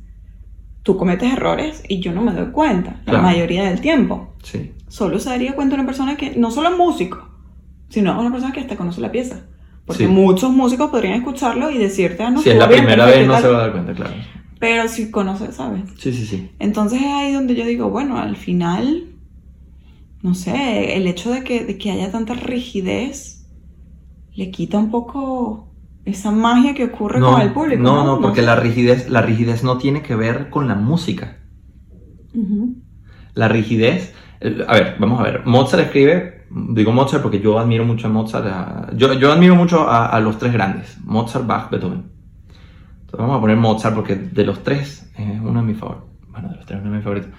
tú 0.83 0.95
cometes 0.95 1.33
errores 1.33 1.83
y 1.89 1.99
yo 1.99 2.13
no 2.13 2.21
me 2.21 2.31
doy 2.31 2.51
cuenta 2.51 3.01
la 3.05 3.21
mayoría 3.21 3.63
del 3.63 3.81
tiempo. 3.81 4.35
Sí. 4.43 4.73
Solo 4.87 5.19
se 5.19 5.29
daría 5.29 5.55
cuenta 5.55 5.75
una 5.75 5.85
persona 5.85 6.15
que 6.15 6.35
no 6.37 6.51
solo 6.51 6.77
músico, 6.77 7.27
sino 7.89 8.19
una 8.19 8.31
persona 8.31 8.53
que 8.53 8.61
hasta 8.61 8.77
conoce 8.77 9.01
la 9.01 9.11
pieza. 9.11 9.47
Porque 9.87 10.03
Sí. 10.05 10.09
muchos 10.09 10.51
músicos 10.51 10.91
podrían 10.91 11.13
escucharlo 11.15 11.71
y 11.71 11.77
decirte, 11.77 12.21
ah, 12.21 12.29
no, 12.29 12.41
si 12.41 12.49
es 12.49 12.57
la 12.57 12.67
bien, 12.67 12.81
primera 12.81 13.05
vez 13.05 13.25
no 13.25 13.39
se 13.39 13.47
va 13.47 13.57
a 13.57 13.61
dar 13.61 13.71
cuenta, 13.71 13.93
claro. 13.93 14.13
Pero 14.59 14.87
si 14.89 15.09
conoces, 15.09 15.55
¿sabes? 15.55 15.83
Sí, 15.97 16.11
sí, 16.11 16.25
sí. 16.25 16.51
Entonces 16.59 16.99
es 17.01 17.07
ahí 17.07 17.31
donde 17.31 17.55
yo 17.55 17.65
digo, 17.65 17.89
bueno, 17.89 18.17
al 18.19 18.35
final, 18.35 19.05
no 20.21 20.35
sé, 20.35 20.97
el 20.97 21.07
hecho 21.07 21.31
de 21.31 21.43
que, 21.43 21.63
de 21.63 21.77
que 21.77 21.91
haya 21.91 22.11
tanta 22.11 22.33
rigidez 22.33 23.47
le 24.35 24.51
quita 24.51 24.77
un 24.77 24.91
poco 24.91 25.71
esa 26.05 26.31
magia 26.31 26.73
que 26.73 26.85
ocurre 26.85 27.19
con 27.21 27.41
el 27.41 27.53
público. 27.53 27.81
no, 27.81 28.03
no, 28.03 28.19
porque 28.21 28.41
la 28.41 28.55
rigidez, 28.55 29.09
la 29.09 29.21
rigidez 29.21 29.63
no 29.63 29.77
tiene 29.77 30.01
que 30.01 30.15
ver 30.15 30.49
con 30.49 30.67
la 30.67 30.75
música. 30.75 31.37
La 33.33 33.47
rigidez, 33.47 34.13
a 34.67 34.73
ver, 34.73 34.95
vamos 34.99 35.19
a 35.19 35.23
ver. 35.23 35.45
Mozart 35.45 35.83
escribe, 35.85 36.36
digo 36.49 36.91
Mozart 36.91 37.21
porque 37.23 37.39
yo 37.39 37.59
admiro 37.59 37.85
mucho 37.85 38.07
a 38.07 38.09
Mozart, 38.09 38.45
a- 38.47 38.89
yo, 38.95 39.13
yo 39.13 39.31
admiro 39.31 39.55
mucho 39.55 39.87
a, 39.89 40.07
a 40.07 40.19
los 40.19 40.37
tres 40.37 40.53
grandes, 40.53 40.97
Mozart, 41.03 41.45
Bach, 41.47 41.69
Beethoven. 41.69 42.05
Entonces 43.01 43.19
vamos 43.19 43.37
a 43.37 43.41
poner 43.41 43.57
Mozart 43.57 43.95
porque 43.95 44.15
de 44.15 44.43
los 44.45 44.63
tres 44.63 45.09
es 45.17 45.39
uno 45.41 45.61
de 45.61 45.65
mis 45.67 45.77
favoritos. 45.77 46.07
Bueno, 46.29 46.49
de 46.49 46.55
los 46.57 46.65
tres 46.65 46.79
uno 46.81 46.91
de 46.91 46.97
mis 46.97 47.03
favoritos. 47.03 47.31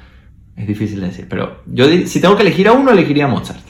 Es 0.57 0.67
difícil 0.67 1.01
de 1.01 1.07
decir, 1.09 1.27
pero 1.29 1.63
yo 1.67 1.85
si 2.07 2.21
tengo 2.21 2.35
que 2.37 2.43
elegir 2.43 2.69
a 2.69 2.73
uno, 2.73 2.91
elegiría 2.91 3.27
a 3.27 3.29
Mozart. 3.29 3.61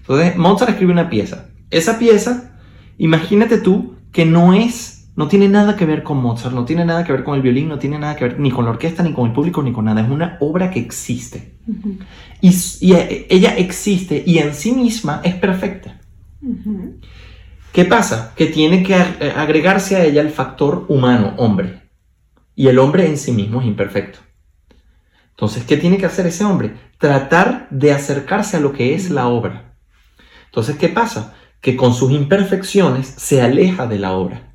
Entonces, 0.00 0.36
Mozart 0.36 0.70
escribe 0.70 0.92
una 0.92 1.10
pieza. 1.10 1.46
Esa 1.70 1.98
pieza, 1.98 2.52
imagínate 2.96 3.58
tú 3.58 3.96
que 4.12 4.24
no 4.24 4.52
es, 4.54 5.10
no 5.16 5.26
tiene 5.28 5.48
nada 5.48 5.76
que 5.76 5.84
ver 5.84 6.02
con 6.02 6.18
Mozart, 6.22 6.54
no 6.54 6.64
tiene 6.64 6.84
nada 6.84 7.02
que 7.04 7.12
ver 7.12 7.24
con 7.24 7.34
el 7.34 7.42
violín, 7.42 7.68
no 7.68 7.78
tiene 7.78 7.98
nada 7.98 8.14
que 8.16 8.24
ver 8.28 8.38
ni 8.40 8.50
con 8.50 8.64
la 8.64 8.70
orquesta, 8.70 9.02
ni 9.02 9.12
con 9.12 9.26
el 9.26 9.32
público, 9.32 9.62
ni 9.62 9.72
con 9.72 9.84
nada. 9.86 10.00
Es 10.00 10.08
una 10.08 10.36
obra 10.40 10.70
que 10.70 10.78
existe. 10.80 11.57
Y, 12.40 12.92
eh, 12.92 13.26
ella 13.28 13.56
existe 13.56 14.22
y 14.26 14.38
en 14.38 14.54
sí 14.54 14.72
misma 14.72 15.20
es 15.24 15.34
perfecta. 15.34 16.00
¿Qué 17.72 17.84
pasa? 17.84 18.32
Que 18.34 18.46
tiene 18.46 18.82
que 18.82 18.94
eh, 18.94 19.32
agregarse 19.36 19.96
a 19.96 20.04
ella 20.04 20.22
el 20.22 20.30
factor 20.30 20.86
humano, 20.88 21.34
hombre. 21.36 21.82
Y 22.54 22.68
el 22.68 22.78
hombre 22.78 23.06
en 23.06 23.18
sí 23.18 23.32
mismo 23.32 23.60
es 23.60 23.66
imperfecto. 23.66 24.18
Entonces, 25.30 25.64
¿qué 25.64 25.76
tiene 25.76 25.98
que 25.98 26.06
hacer 26.06 26.26
ese 26.26 26.44
hombre? 26.44 26.74
Tratar 26.98 27.68
de 27.70 27.92
acercarse 27.92 28.56
a 28.56 28.60
lo 28.60 28.72
que 28.72 28.94
es 28.94 29.10
la 29.10 29.28
obra. 29.28 29.76
Entonces, 30.46 30.76
¿qué 30.76 30.88
pasa? 30.88 31.34
Que 31.60 31.76
con 31.76 31.94
sus 31.94 32.10
imperfecciones 32.10 33.06
se 33.06 33.42
aleja 33.42 33.86
de 33.86 33.98
la 33.98 34.12
obra. 34.12 34.54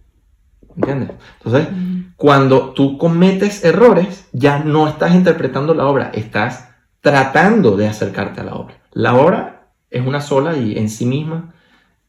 ¿Entiendes? 0.75 1.11
Entonces, 1.37 1.69
cuando 2.17 2.73
tú 2.73 2.97
cometes 2.97 3.63
errores, 3.63 4.27
ya 4.33 4.59
no 4.59 4.87
estás 4.87 5.13
interpretando 5.13 5.73
la 5.73 5.85
obra, 5.85 6.11
estás 6.13 6.72
tratando 7.03 7.75
de 7.75 7.85
acercarte 7.89 8.39
a 8.39 8.45
la 8.45 8.55
obra. 8.55 8.77
La 8.93 9.15
obra 9.15 9.67
es 9.89 10.07
una 10.07 10.21
sola 10.21 10.55
y 10.55 10.77
en 10.77 10.87
sí 10.89 11.05
misma 11.05 11.53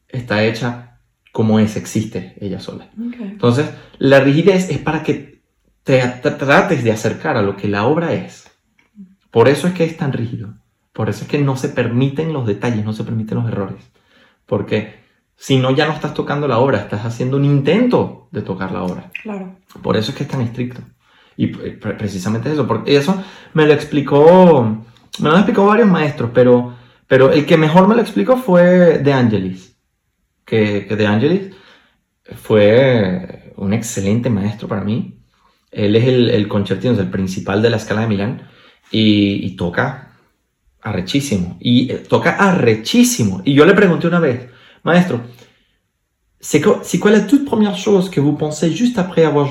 está 0.07 0.45
hecha 0.45 0.99
como 1.33 1.59
es, 1.59 1.75
existe 1.75 2.35
ella 2.39 2.61
sola. 2.61 2.87
Entonces, 3.19 3.69
la 3.97 4.21
rigidez 4.21 4.69
es 4.69 4.77
para 4.77 5.03
que 5.03 5.41
te 5.83 6.01
tra- 6.01 6.37
trates 6.37 6.81
de 6.81 6.93
acercar 6.93 7.35
a 7.35 7.41
lo 7.41 7.57
que 7.57 7.67
la 7.67 7.85
obra 7.85 8.13
es. 8.13 8.49
Por 9.31 9.49
eso 9.49 9.67
es 9.67 9.73
que 9.73 9.83
es 9.83 9.97
tan 9.97 10.13
rígido. 10.13 10.53
Por 10.93 11.09
eso 11.09 11.25
es 11.25 11.29
que 11.29 11.39
no 11.39 11.57
se 11.57 11.67
permiten 11.67 12.31
los 12.31 12.47
detalles, 12.47 12.85
no 12.85 12.93
se 12.93 13.03
permiten 13.03 13.37
los 13.39 13.49
errores. 13.49 13.83
Porque 14.45 15.03
si 15.35 15.57
no, 15.57 15.71
ya 15.71 15.87
no 15.87 15.93
estás 15.93 16.13
tocando 16.13 16.47
la 16.47 16.59
obra, 16.59 16.79
estás 16.79 17.03
haciendo 17.03 17.35
un 17.35 17.43
intento 17.43 18.29
de 18.31 18.43
tocar 18.43 18.71
la 18.71 18.83
obra. 18.83 19.11
Claro. 19.21 19.57
Por 19.83 19.97
eso 19.97 20.11
es 20.11 20.17
que 20.17 20.23
es 20.23 20.29
tan 20.29 20.39
estricto. 20.39 20.79
Y 21.35 21.47
pre- 21.47 21.95
precisamente 21.95 22.49
eso, 22.49 22.65
porque 22.65 22.95
eso 22.95 23.21
me 23.53 23.65
lo 23.65 23.73
explicó, 23.73 24.84
me 25.19 25.29
lo 25.29 25.35
han 25.35 25.41
explicado 25.41 25.67
varios 25.67 25.87
maestros, 25.87 26.31
pero, 26.33 26.75
pero 27.07 27.31
el 27.31 27.45
que 27.45 27.57
mejor 27.57 27.87
me 27.87 27.95
lo 27.95 28.01
explicó 28.01 28.37
fue 28.37 28.99
De 28.99 29.13
Angelis. 29.13 29.75
Que, 30.45 30.81
De 30.81 31.07
Angelis 31.07 31.55
fue 32.35 33.53
un 33.57 33.73
excelente 33.73 34.29
maestro 34.29 34.67
para 34.67 34.83
mí. 34.83 35.19
Él 35.71 35.95
es 35.95 36.05
el, 36.05 36.29
el 36.29 36.47
concertino, 36.47 36.93
es 36.93 36.99
el 36.99 37.09
principal 37.09 37.61
de 37.61 37.69
la 37.69 37.77
escala 37.77 38.01
de 38.01 38.07
Milán 38.07 38.47
y, 38.91 39.45
y 39.45 39.55
toca 39.55 40.05
arrechísimo. 40.81 41.57
Y 41.59 41.91
eh, 41.91 41.97
toca 41.97 42.37
arrechísimo. 42.37 43.41
Y 43.43 43.53
yo 43.53 43.65
le 43.65 43.73
pregunté 43.73 44.07
una 44.07 44.19
vez, 44.19 44.49
maestro, 44.83 45.21
c'est 46.39 46.61
quoi, 46.61 46.81
quoi 46.99 47.11
la 47.11 47.21
toute 47.21 47.45
première 47.45 47.75
chose 47.75 48.09
que 48.09 48.21
vous 48.21 48.37
pensez 48.37 48.71
juste 48.71 48.97
après 48.99 49.25
avoir? 49.25 49.49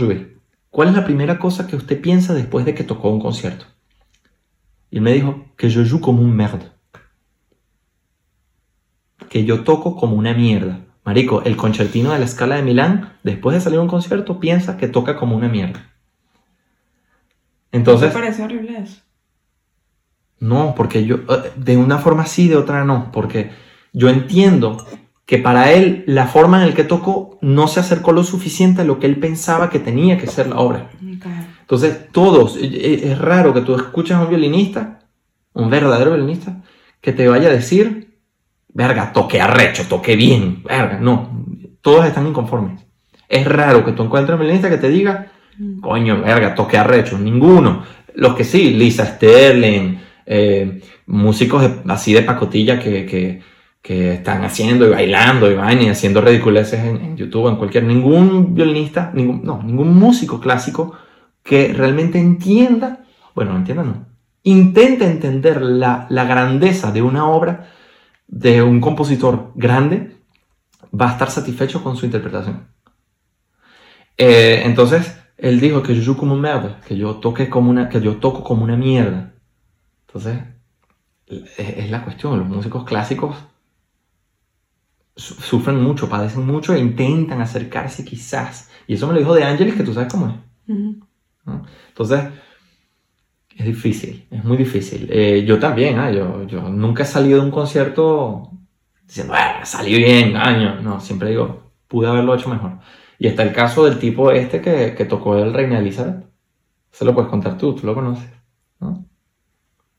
¿Cuál 0.71 0.89
es 0.89 0.95
la 0.95 1.05
primera 1.05 1.39
cosa 1.39 1.67
que 1.67 1.77
usted 1.77 2.01
piensa 2.01 2.35
después 2.35 2.65
de 2.65 2.75
que 2.75 2.85
tocó 2.85 3.11
un 3.11 3.21
concierto? 3.21 3.67
Y 4.95 5.01
me 5.01 5.13
dijo 5.13 5.47
que 5.57 5.71
yo 5.71 5.83
joue 5.85 6.01
como 6.01 6.23
un 6.23 6.37
merde. 6.37 6.71
Que 9.29 9.45
yo 9.45 9.65
toco 9.65 9.97
como 9.97 10.15
una 10.15 10.35
mierda. 10.35 10.83
Marico, 11.05 11.43
el 11.43 11.57
concertino 11.57 12.13
de 12.13 12.21
la 12.21 12.25
escala 12.25 12.55
de 12.55 12.63
Milán, 12.63 13.15
después 13.25 13.55
de 13.57 13.61
salir 13.61 13.81
a 13.81 13.83
un 13.83 13.89
concierto, 13.89 14.39
piensa 14.39 14.77
que 14.77 14.87
toca 14.87 15.17
como 15.17 15.37
una 15.37 15.49
mierda. 15.49 15.91
Entonces, 17.73 18.11
¿Te 18.11 18.15
parece 18.15 18.45
horrible 18.45 18.79
eso? 18.79 19.01
no, 20.39 20.77
porque 20.77 21.05
yo, 21.05 21.17
eh, 21.17 21.53
de 21.57 21.77
una 21.77 21.99
forma 21.99 22.27
sí, 22.27 22.47
de 22.47 22.55
otra 22.55 22.85
no, 22.85 23.11
porque 23.11 23.51
yo 23.93 24.09
entiendo 24.09 24.87
que 25.27 25.39
para 25.39 25.73
él 25.73 26.05
la 26.07 26.29
forma 26.29 26.63
en 26.63 26.69
la 26.69 26.75
que 26.77 26.85
tocó 26.85 27.37
no 27.41 27.67
se 27.67 27.81
acercó 27.81 28.13
lo 28.13 28.23
suficiente 28.23 28.83
a 28.83 28.85
lo 28.85 29.01
que 29.01 29.07
él 29.07 29.19
pensaba 29.19 29.71
que 29.71 29.81
tenía 29.81 30.19
que 30.19 30.29
ser 30.29 30.47
la 30.47 30.59
obra. 30.59 30.89
Entonces, 31.65 32.09
todos, 32.13 32.57
es 32.61 33.19
raro 33.19 33.55
que 33.55 33.63
tú 33.63 33.75
escuches 33.75 34.17
a 34.17 34.21
un 34.21 34.29
violinista, 34.29 35.01
un 35.55 35.71
verdadero 35.71 36.13
violinista, 36.13 36.63
que 37.01 37.13
te 37.13 37.27
vaya 37.27 37.49
a 37.49 37.53
decir, 37.53 38.19
verga, 38.69 39.13
toqué 39.13 39.41
arrecho, 39.41 39.85
toqué 39.89 40.15
bien, 40.15 40.63
verga, 40.63 40.99
no, 41.01 41.45
todos 41.81 42.05
están 42.07 42.27
inconformes. 42.27 42.85
Es 43.29 43.47
raro 43.47 43.85
que 43.85 43.93
tú 43.93 44.03
encuentres 44.03 44.35
un 44.35 44.41
violinista 44.41 44.69
que 44.71 44.79
te 44.79 44.89
diga, 44.89 45.31
Mm. 45.59 45.81
Coño, 45.81 46.21
verga, 46.21 46.55
toque 46.55 46.77
arrecho, 46.77 47.19
ninguno. 47.19 47.85
Los 48.15 48.35
que 48.35 48.43
sí, 48.45 48.75
Lisa 48.75 49.07
Sterling, 49.07 49.99
eh, 50.27 50.81
músicos 51.07 51.63
de- 51.63 51.93
así 51.93 52.13
de 52.13 52.23
pacotilla 52.23 52.79
que, 52.81 53.07
que, 53.07 53.41
que 53.83 54.15
están 54.15 54.45
haciendo 54.45 54.87
y 54.87 54.91
bailando 54.91 55.51
y 55.51 55.55
vaina 55.55 55.83
y 55.83 55.89
haciendo 55.91 56.21
ridiculeces 56.21 56.81
en, 56.81 56.97
en 56.97 57.17
YouTube, 57.17 57.49
en 57.49 57.57
cualquier, 57.57 57.85
ningún 57.85 58.55
violinista, 58.55 59.11
ningún, 59.15 59.43
no, 59.45 59.63
ningún 59.63 59.97
músico 59.97 60.41
clásico 60.41 60.95
que 61.45 61.73
realmente 61.75 62.19
entienda, 62.19 63.05
bueno, 63.37 63.53
no 63.53 63.59
entienda, 63.59 63.85
no, 63.85 64.07
intente 64.45 65.07
entender 65.07 65.63
la, 65.63 66.07
la 66.11 66.25
grandeza 66.25 66.93
de 66.93 67.03
una 67.03 67.29
obra 67.29 67.71
de 68.29 68.63
un 68.63 68.81
compositor 68.81 69.53
grande, 69.57 70.17
va 71.01 71.09
a 71.11 71.13
estar 71.13 71.31
satisfecho 71.31 71.83
con 71.83 71.97
su 71.97 72.07
interpretación. 72.07 72.69
Eh, 74.17 74.63
entonces, 74.65 75.21
él 75.37 75.61
dijo 75.61 75.83
que 75.83 75.95
yo 76.01 76.17
como 76.17 76.37
mierda, 76.37 76.81
que 76.87 76.97
yo 76.97 77.17
toque 77.17 77.49
como 77.51 77.71
una, 77.71 77.89
que 77.89 78.01
yo 78.01 78.17
toco 78.17 78.45
como 78.45 78.65
una 78.65 78.77
mierda. 78.77 79.35
Entonces, 80.07 80.41
es, 81.27 81.91
la 81.91 82.03
cuestión, 82.05 82.39
los 82.39 82.49
músicos 82.49 82.85
clásicos 82.85 83.37
su- 85.17 85.35
sufren 85.35 85.83
mucho, 85.83 86.09
padecen 86.09 86.47
mucho 86.47 86.73
e 86.75 86.79
intentan 86.79 87.41
acercarse 87.41 88.05
quizás. 88.05 88.71
Y 88.87 88.95
eso 88.95 89.07
me 89.09 89.15
lo 89.15 89.19
dijo 89.21 89.35
De 89.35 89.45
Angelis, 89.45 89.75
que 89.75 89.83
tú 89.85 89.93
sabes 89.95 90.11
cómo 90.13 90.29
es. 90.29 90.35
¿No? 91.45 91.65
Entonces, 91.89 92.25
es 93.57 93.67
difícil, 93.67 94.27
es 94.31 94.45
muy 94.45 94.57
difícil. 94.57 95.09
Eh, 95.11 95.45
yo 95.47 95.59
también, 95.59 95.99
ah, 95.99 96.11
yo, 96.11 96.45
yo 96.47 96.69
nunca 96.69 97.05
he 97.05 97.07
salido 97.07 97.39
de 97.41 97.45
un 97.47 97.51
concierto 97.53 98.51
diciendo, 99.07 99.35
"Ah, 99.37 99.65
salí 99.65 99.95
bien, 99.97 100.37
año. 100.37 100.81
No, 100.83 101.01
siempre 101.01 101.31
digo, 101.31 101.71
pude 101.87 102.09
haberlo 102.09 102.35
hecho 102.35 102.49
mejor. 102.49 102.79
Y 103.19 103.29
está 103.29 103.43
el 103.45 103.53
caso 103.53 103.85
del 103.85 103.99
tipo 103.99 104.33
este 104.33 104.61
que, 104.61 104.95
que 104.97 105.05
tocó 105.05 105.37
el 105.39 105.53
Reina 105.55 105.79
Elizabeth. 105.79 106.25
Se 106.91 107.05
lo 107.05 107.15
puedes 107.15 107.31
contar 107.31 107.57
tú, 107.57 107.75
tú 107.75 107.87
lo 107.87 107.95
conoces, 107.95 108.29
¿no? 108.81 109.05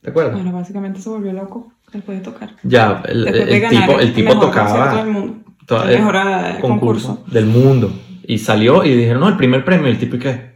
¿Te 0.01 0.09
acuerdas? 0.09 0.33
Bueno, 0.35 0.51
básicamente 0.51 0.99
se 1.01 1.09
volvió 1.09 1.31
loco 1.33 1.71
después 1.91 2.17
de 2.19 2.23
tocar. 2.23 2.55
Ya, 2.63 3.01
el, 3.07 3.23
de 3.25 3.41
el 3.55 3.61
ganar 3.61 3.87
tipo, 3.87 3.99
el 3.99 4.13
tipo 4.13 4.29
mejor 4.29 4.45
tocaba 4.47 4.95
del 4.97 5.11
mundo. 5.13 5.43
el 5.83 5.89
el 5.89 5.99
mejor 5.99 6.15
eh, 6.15 6.57
concurso, 6.61 6.67
concurso. 6.67 7.23
del 7.31 7.45
mundo. 7.45 7.91
Y 8.27 8.37
salió 8.37 8.83
y 8.83 8.95
dijeron, 8.95 9.21
no, 9.21 9.29
el 9.29 9.37
primer 9.37 9.63
premio. 9.65 9.87
El 9.87 9.97
tipo, 9.97 10.15
¿y 10.17 10.19
qué? 10.19 10.54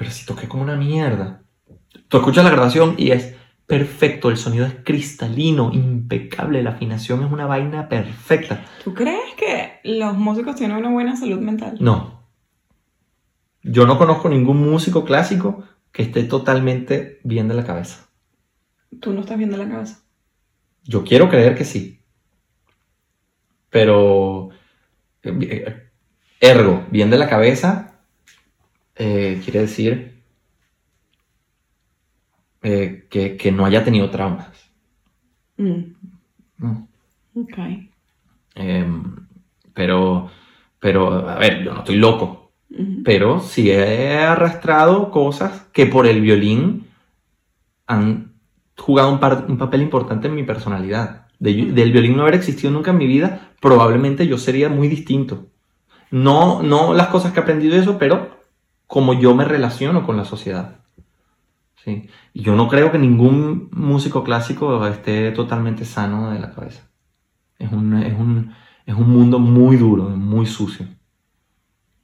Pero 0.00 0.12
si 0.12 0.24
toqué 0.24 0.48
como 0.48 0.62
una 0.62 0.76
mierda. 0.76 1.42
Tú 2.08 2.16
escuchas 2.16 2.42
la 2.42 2.50
grabación 2.50 2.94
y 2.96 3.10
es 3.10 3.34
perfecto, 3.66 4.30
el 4.30 4.38
sonido 4.38 4.64
es 4.64 4.76
cristalino, 4.82 5.70
impecable, 5.74 6.62
la 6.62 6.70
afinación 6.70 7.22
es 7.22 7.30
una 7.30 7.44
vaina 7.44 7.86
perfecta. 7.86 8.64
¿Tú 8.82 8.94
crees 8.94 9.34
que 9.36 9.80
los 9.84 10.16
músicos 10.16 10.56
tienen 10.56 10.78
una 10.78 10.88
buena 10.88 11.16
salud 11.16 11.38
mental? 11.40 11.76
No. 11.80 12.24
Yo 13.62 13.84
no 13.84 13.98
conozco 13.98 14.30
ningún 14.30 14.70
músico 14.70 15.04
clásico 15.04 15.64
que 15.92 16.04
esté 16.04 16.24
totalmente 16.24 17.20
bien 17.22 17.48
de 17.48 17.56
la 17.56 17.66
cabeza. 17.66 18.08
Tú 19.02 19.12
no 19.12 19.20
estás 19.20 19.36
viendo 19.36 19.58
la 19.58 19.68
cabeza. 19.68 20.02
Yo 20.84 21.04
quiero 21.04 21.28
creer 21.28 21.58
que 21.58 21.66
sí. 21.66 22.00
Pero, 23.68 24.48
eh, 25.22 25.38
eh, 25.42 25.90
ergo, 26.40 26.86
bien 26.90 27.10
de 27.10 27.18
la 27.18 27.28
cabeza, 27.28 27.89
eh, 29.00 29.40
quiere 29.42 29.60
decir 29.60 30.20
eh, 32.62 33.06
que, 33.10 33.36
que 33.36 33.52
no 33.52 33.64
haya 33.64 33.84
tenido 33.84 34.10
traumas. 34.10 34.48
Mm, 35.56 35.92
¿no? 36.58 36.88
ok. 37.34 37.58
Em, 38.54 39.16
pero, 39.74 40.30
pero, 40.78 41.28
a 41.28 41.38
ver, 41.38 41.64
yo 41.64 41.72
no 41.72 41.80
estoy 41.80 41.96
loco, 41.96 42.52
pero 43.04 43.40
sí 43.40 43.70
he 43.70 44.18
arrastrado 44.18 45.10
cosas 45.10 45.66
que 45.72 45.86
por 45.86 46.06
el 46.06 46.20
violín 46.20 46.86
han 47.86 48.34
jugado 48.76 49.12
un, 49.12 49.20
par- 49.20 49.46
un 49.48 49.58
papel 49.58 49.82
importante 49.82 50.28
en 50.28 50.34
mi 50.34 50.42
personalidad. 50.44 51.26
De- 51.38 51.72
del 51.72 51.92
violín 51.92 52.16
no 52.16 52.22
haber 52.22 52.34
existido 52.34 52.70
nunca 52.70 52.90
en 52.90 52.98
mi 52.98 53.06
vida, 53.06 53.52
probablemente 53.60 54.26
yo 54.26 54.38
sería 54.38 54.68
muy 54.68 54.88
distinto. 54.88 55.46
No, 56.10 56.62
no 56.62 56.94
las 56.94 57.08
cosas 57.08 57.32
que 57.32 57.40
he 57.40 57.42
aprendido 57.42 57.74
de 57.74 57.80
eso, 57.82 57.98
pero 57.98 58.39
como 58.90 59.14
yo 59.14 59.36
me 59.36 59.44
relaciono 59.44 60.04
con 60.04 60.16
la 60.16 60.24
sociedad. 60.24 60.80
Sí. 61.84 62.08
Y 62.34 62.42
yo 62.42 62.56
no 62.56 62.66
creo 62.66 62.90
que 62.90 62.98
ningún 62.98 63.68
músico 63.70 64.24
clásico 64.24 64.84
esté 64.88 65.30
totalmente 65.30 65.84
sano 65.84 66.32
de 66.32 66.40
la 66.40 66.50
cabeza. 66.50 66.90
Es 67.56 67.70
un, 67.70 67.94
es 68.02 68.18
un, 68.18 68.52
es 68.84 68.96
un 68.96 69.08
mundo 69.08 69.38
muy 69.38 69.76
duro, 69.76 70.08
muy 70.08 70.44
sucio. 70.44 70.88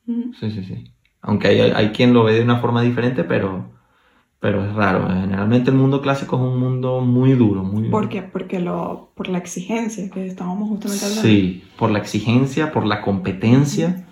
Sí, 0.07 0.53
sí, 0.53 0.63
sí. 0.63 0.93
Aunque 1.23 1.49
hay, 1.49 1.61
hay 1.73 1.89
quien 1.89 2.15
lo 2.15 2.23
ve 2.23 2.35
de 2.35 2.45
una 2.45 2.61
forma 2.61 2.83
diferente, 2.83 3.25
pero, 3.25 3.69
pero 4.39 4.65
es 4.65 4.73
raro. 4.73 5.09
Generalmente 5.09 5.71
el 5.71 5.77
mundo 5.77 6.01
clásico 6.01 6.37
es 6.37 6.43
un 6.43 6.61
mundo 6.61 7.01
muy 7.01 7.33
duro, 7.33 7.65
muy 7.65 7.89
¿Por 7.89 8.09
qué? 8.09 8.23
Porque 8.23 8.61
lo, 8.61 9.11
por 9.17 9.27
la 9.27 9.39
exigencia 9.39 10.09
que 10.09 10.25
estábamos 10.25 10.69
justamente 10.69 11.05
hablando. 11.05 11.29
Sí, 11.29 11.65
por 11.77 11.91
la 11.91 11.99
exigencia, 11.99 12.71
por 12.71 12.87
la 12.87 13.03
competencia. 13.03 14.06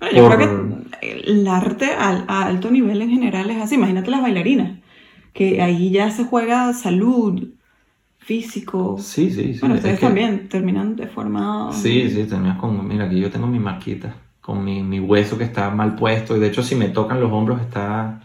Bueno, 0.00 0.16
yo 0.16 0.28
por- 0.28 0.36
creo 0.36 0.90
que 1.00 1.24
el 1.26 1.46
arte 1.48 1.86
a 1.92 2.46
alto 2.46 2.70
nivel 2.70 3.02
en 3.02 3.10
general 3.10 3.50
es 3.50 3.62
así. 3.62 3.74
Imagínate 3.76 4.10
las 4.10 4.22
bailarinas, 4.22 4.78
que 5.32 5.62
ahí 5.62 5.90
ya 5.90 6.10
se 6.10 6.24
juega 6.24 6.72
salud, 6.72 7.48
físico. 8.18 8.96
Sí, 8.98 9.30
sí, 9.30 9.54
sí. 9.54 9.60
bueno, 9.60 9.74
es 9.74 9.80
ustedes 9.80 10.00
que- 10.00 10.06
también 10.06 10.48
terminan 10.48 10.96
deformados. 10.96 11.76
Sí, 11.76 12.08
sí, 12.10 12.24
terminas 12.24 12.58
con, 12.58 12.86
mira, 12.86 13.04
aquí 13.06 13.20
yo 13.20 13.30
tengo 13.30 13.46
mi 13.46 13.58
marquita, 13.58 14.14
con 14.40 14.64
mi, 14.64 14.82
mi 14.82 15.00
hueso 15.00 15.38
que 15.38 15.44
está 15.44 15.70
mal 15.70 15.94
puesto, 15.96 16.36
y 16.36 16.40
de 16.40 16.48
hecho 16.48 16.62
si 16.62 16.74
me 16.74 16.88
tocan 16.88 17.20
los 17.20 17.32
hombros 17.32 17.60
está... 17.60 18.20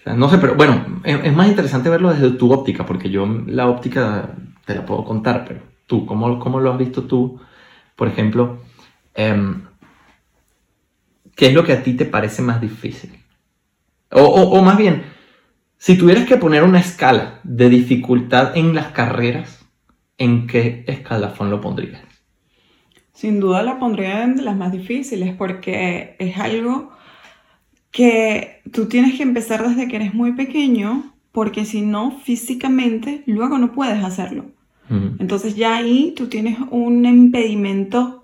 o 0.00 0.02
sea, 0.02 0.14
no 0.14 0.28
sé, 0.28 0.38
pero 0.38 0.54
bueno, 0.54 1.00
es, 1.04 1.18
es 1.24 1.34
más 1.34 1.48
interesante 1.48 1.90
verlo 1.90 2.12
desde 2.12 2.30
tu 2.32 2.52
óptica, 2.52 2.86
porque 2.86 3.10
yo 3.10 3.26
la 3.46 3.68
óptica 3.68 4.30
te 4.66 4.74
la 4.74 4.84
puedo 4.86 5.04
contar, 5.04 5.44
pero 5.46 5.60
tú, 5.86 6.06
¿cómo, 6.06 6.38
cómo 6.38 6.60
lo 6.60 6.72
has 6.72 6.78
visto 6.78 7.04
tú? 7.04 7.40
Por 7.96 8.08
ejemplo, 8.08 8.60
em, 9.14 9.62
¿qué 11.38 11.48
es 11.48 11.54
lo 11.54 11.64
que 11.64 11.74
a 11.74 11.84
ti 11.84 11.94
te 11.94 12.06
parece 12.06 12.42
más 12.42 12.60
difícil? 12.62 13.12
O, 14.12 14.22
o- 14.22 14.50
o 14.58 14.62
más 14.62 14.76
bien, 14.78 15.04
si 15.78 15.98
tuvieras 15.98 16.26
que 16.26 16.38
poner 16.38 16.62
una 16.64 16.80
escala 16.80 17.40
de 17.44 17.68
dificultad 17.70 18.56
en 18.56 18.74
las 18.74 18.88
carreras, 18.92 19.66
¿en 20.18 20.46
qué 20.48 20.84
escalafón 20.88 21.50
lo 21.50 21.60
pondrías? 21.60 22.02
Sin 23.12 23.38
duda 23.40 23.62
la 23.62 23.78
pondría 23.78 24.26
de 24.26 24.42
las 24.42 24.56
más 24.56 24.72
difíciles 24.72 25.34
porque 25.36 26.16
es 26.18 26.38
algo 26.38 26.90
que 27.90 28.60
tú 28.72 28.86
tienes 28.88 29.16
que 29.16 29.22
empezar 29.22 29.66
desde 29.68 29.88
que 29.88 29.96
eres 29.96 30.14
muy 30.14 30.32
pequeño 30.32 31.14
porque 31.32 31.64
si 31.64 31.82
no, 31.82 32.10
físicamente, 32.20 33.22
luego 33.26 33.58
no 33.58 33.72
puedes 33.72 34.02
hacerlo. 34.04 34.46
Entonces 35.18 35.56
ya 35.56 35.76
ahí 35.76 36.14
tú 36.16 36.28
tienes 36.28 36.58
un 36.70 37.06
impedimento 37.06 38.17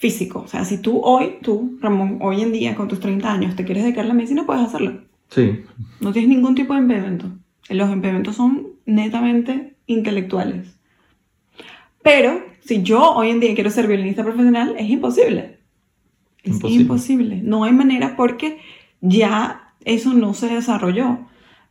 físico. 0.00 0.40
O 0.40 0.48
sea, 0.48 0.64
si 0.64 0.78
tú 0.78 1.00
hoy, 1.02 1.34
tú, 1.42 1.78
Ramón, 1.80 2.18
hoy 2.22 2.40
en 2.40 2.52
día 2.52 2.74
con 2.74 2.88
tus 2.88 3.00
30 3.00 3.30
años 3.30 3.54
te 3.54 3.64
quieres 3.64 3.84
dedicar 3.84 4.06
a 4.06 4.08
la 4.08 4.14
medicina, 4.14 4.46
puedes 4.46 4.62
hacerlo. 4.64 5.02
Sí, 5.28 5.60
No 6.00 6.10
tienes 6.12 6.30
ningún 6.30 6.54
tipo 6.54 6.72
de 6.74 6.80
impedimento. 6.80 7.26
Los 7.68 7.90
impedimentos 7.92 8.34
son 8.34 8.68
netamente 8.86 9.76
intelectuales. 9.86 10.74
Pero 12.02 12.42
si 12.64 12.82
yo 12.82 13.12
hoy 13.12 13.28
en 13.30 13.40
día 13.40 13.54
quiero 13.54 13.70
ser 13.70 13.86
violinista 13.86 14.24
profesional, 14.24 14.74
es 14.78 14.88
imposible. 14.88 15.58
Es 16.42 16.54
Imposible. 16.54 16.82
imposible. 16.82 17.40
No 17.44 17.64
hay 17.64 17.72
manera 17.72 18.16
porque 18.16 18.58
ya 19.02 19.74
eso 19.84 20.14
no 20.14 20.32
se 20.32 20.48
desarrolló. 20.48 21.18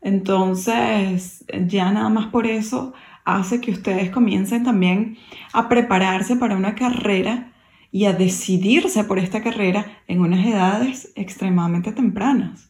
Entonces, 0.01 1.43
ya 1.67 1.91
nada 1.91 2.09
más 2.09 2.27
por 2.27 2.45
eso 2.45 2.93
hace 3.25 3.59
que 3.59 3.71
ustedes 3.71 4.11
comiencen 4.11 4.63
también 4.63 5.17
a 5.51 5.67
prepararse 5.67 6.35
para 6.35 6.55
una 6.55 6.75
carrera 6.75 7.51
y 7.91 8.05
a 8.05 8.13
decidirse 8.13 9.03
por 9.03 9.19
esta 9.19 9.41
carrera 9.41 9.85
en 10.07 10.21
unas 10.21 10.45
edades 10.45 11.11
extremadamente 11.15 11.91
tempranas 11.91 12.69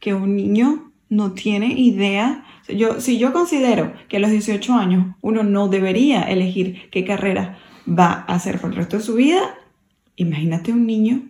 que 0.00 0.14
un 0.14 0.36
niño 0.36 0.92
no 1.08 1.32
tiene 1.32 1.78
idea. 1.78 2.44
Yo, 2.68 3.00
si 3.00 3.18
yo 3.18 3.32
considero 3.32 3.92
que 4.08 4.16
a 4.16 4.20
los 4.20 4.30
18 4.30 4.74
años 4.74 5.14
uno 5.20 5.42
no 5.42 5.68
debería 5.68 6.22
elegir 6.22 6.90
qué 6.90 7.04
carrera 7.04 7.58
va 7.86 8.24
a 8.26 8.34
hacer 8.34 8.58
por 8.60 8.70
el 8.70 8.76
resto 8.76 8.96
de 8.96 9.02
su 9.02 9.14
vida, 9.14 9.42
imagínate 10.16 10.72
un 10.72 10.86
niño 10.86 11.22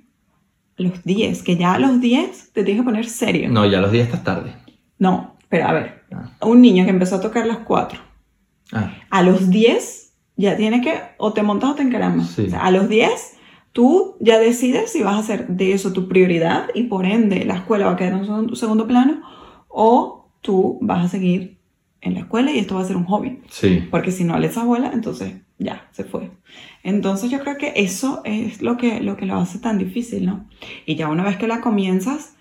a 0.78 0.82
los 0.82 1.04
10, 1.04 1.42
que 1.42 1.56
ya 1.56 1.74
a 1.74 1.78
los 1.78 2.00
10 2.00 2.52
te 2.52 2.64
tienes 2.64 2.82
que 2.82 2.84
poner 2.84 3.06
serio. 3.06 3.48
no, 3.50 3.66
ya 3.66 3.78
a 3.78 3.82
los 3.82 3.92
días 3.92 4.06
estás 4.06 4.24
tarde. 4.24 4.54
No, 4.98 5.36
pero 5.48 5.68
a 5.68 5.72
ver, 5.72 6.04
Ah, 6.14 6.46
un 6.46 6.60
niño 6.60 6.84
que 6.84 6.90
empezó 6.90 7.16
a 7.16 7.20
tocar 7.20 7.44
a 7.44 7.46
los 7.46 7.58
4, 7.58 7.98
ah, 8.72 8.92
a 9.10 9.22
los 9.22 9.50
10 9.50 10.03
ya 10.36 10.56
tiene 10.56 10.80
que 10.80 10.94
o 11.18 11.32
te 11.32 11.42
montas 11.42 11.70
o 11.70 11.74
te 11.74 11.82
encaramas. 11.82 12.28
Sí. 12.30 12.46
O 12.46 12.50
sea, 12.50 12.60
a 12.64 12.70
los 12.70 12.88
10 12.88 13.36
tú 13.72 14.16
ya 14.20 14.38
decides 14.38 14.90
si 14.92 15.02
vas 15.02 15.14
a 15.16 15.18
hacer 15.18 15.48
de 15.48 15.72
eso 15.72 15.92
tu 15.92 16.08
prioridad 16.08 16.68
y 16.74 16.84
por 16.84 17.06
ende 17.06 17.44
la 17.44 17.54
escuela 17.56 17.86
va 17.86 17.92
a 17.92 17.96
quedar 17.96 18.12
en 18.14 18.30
un 18.30 18.56
segundo- 18.56 18.86
plano 18.86 19.22
o 19.68 20.28
tú 20.40 20.78
vas 20.80 21.04
a 21.04 21.08
seguir 21.08 21.58
en 22.00 22.14
la 22.14 22.20
escuela 22.20 22.52
y 22.52 22.58
esto 22.58 22.74
va 22.76 22.82
a 22.82 22.84
ser 22.84 22.96
un 22.96 23.04
hobby. 23.04 23.40
sí, 23.48 23.82
Porque 23.90 24.10
si 24.12 24.24
no 24.24 24.38
le 24.38 24.48
echas 24.48 24.64
bola, 24.64 24.90
entonces 24.92 25.34
ya, 25.58 25.88
se 25.92 26.04
fue. 26.04 26.30
Entonces 26.82 27.30
yo 27.30 27.40
creo 27.40 27.56
que 27.56 27.72
eso 27.76 28.20
es 28.24 28.60
lo 28.60 28.76
que, 28.76 29.00
lo 29.00 29.16
que 29.16 29.24
lo 29.26 29.36
hace 29.36 29.58
tan 29.58 29.78
difícil, 29.78 30.26
¿no? 30.26 30.46
Y 30.84 30.96
ya 30.96 31.08
una 31.08 31.22
vez 31.24 31.36
que 31.38 31.46
la 31.46 31.60
comienzas, 31.60 32.36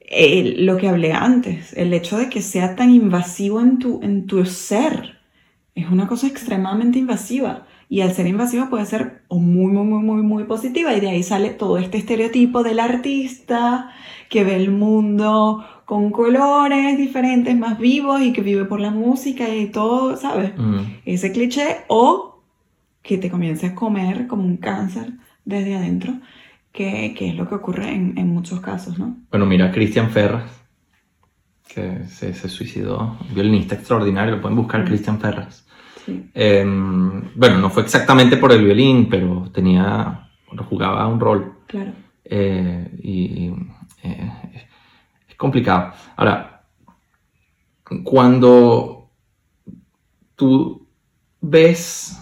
eh, 0.00 0.56
lo 0.58 0.76
que 0.76 0.88
hablé 0.88 1.12
antes, 1.12 1.72
el 1.76 1.92
hecho 1.94 2.18
de 2.18 2.28
que 2.28 2.42
sea 2.42 2.76
tan 2.76 2.90
invasivo 2.90 3.60
en 3.60 3.78
tu, 3.78 4.00
en 4.02 4.26
tu 4.26 4.44
ser, 4.44 5.20
es 5.74 5.90
una 5.90 6.06
cosa 6.06 6.26
extremadamente 6.26 6.98
invasiva. 6.98 7.66
Y 7.88 8.00
al 8.00 8.12
ser 8.12 8.26
invasiva 8.26 8.70
puede 8.70 8.86
ser 8.86 9.22
o 9.28 9.38
muy, 9.38 9.70
muy, 9.72 9.84
muy, 9.84 10.02
muy, 10.02 10.22
muy 10.22 10.44
positiva. 10.44 10.94
Y 10.94 11.00
de 11.00 11.10
ahí 11.10 11.22
sale 11.22 11.50
todo 11.50 11.78
este 11.78 11.98
estereotipo 11.98 12.62
del 12.62 12.80
artista 12.80 13.90
que 14.30 14.44
ve 14.44 14.56
el 14.56 14.70
mundo 14.70 15.64
con 15.84 16.10
colores 16.10 16.96
diferentes, 16.96 17.54
más 17.56 17.78
vivos 17.78 18.22
y 18.22 18.32
que 18.32 18.40
vive 18.40 18.64
por 18.64 18.80
la 18.80 18.90
música 18.90 19.54
y 19.54 19.66
todo, 19.66 20.16
¿sabes? 20.16 20.52
mm, 20.56 21.00
ese 21.04 21.32
cliché 21.32 21.84
o 21.88 22.42
que 23.02 23.18
te 23.18 23.30
comience 23.30 23.66
a 23.66 23.74
comer 23.74 24.26
como 24.26 24.44
un 24.44 24.56
cáncer 24.56 25.12
desde 25.44 25.74
adentro, 25.74 26.14
que, 26.72 27.14
que 27.14 27.28
es 27.28 27.34
lo 27.34 27.46
que 27.46 27.56
ocurre 27.56 27.92
en, 27.92 28.16
en 28.16 28.28
muchos 28.28 28.60
casos, 28.60 28.98
¿no? 28.98 29.16
Bueno, 29.30 29.44
mira, 29.44 29.70
Cristian 29.70 30.08
Ferras, 30.10 30.50
que 31.68 32.04
se, 32.06 32.32
se 32.32 32.48
suicidó, 32.48 33.18
violinista 33.34 33.74
extraordinario, 33.74 34.36
lo 34.36 34.40
pueden 34.40 34.56
buscar, 34.56 34.82
Mm. 34.82 34.86
Cristian 34.86 35.20
Ferras. 35.20 35.61
Sí. 36.04 36.30
Eh, 36.34 36.64
bueno, 37.34 37.58
no 37.58 37.70
fue 37.70 37.82
exactamente 37.82 38.36
por 38.36 38.52
el 38.52 38.64
violín, 38.64 39.08
pero 39.08 39.50
tenía, 39.52 40.30
jugaba 40.68 41.06
un 41.06 41.20
rol. 41.20 41.60
Claro. 41.66 41.92
Eh, 42.24 42.90
y 43.02 43.52
eh, 44.02 44.32
es 45.28 45.36
complicado. 45.36 45.92
Ahora, 46.16 46.64
cuando 48.04 49.10
tú 50.34 50.88
ves, 51.40 52.18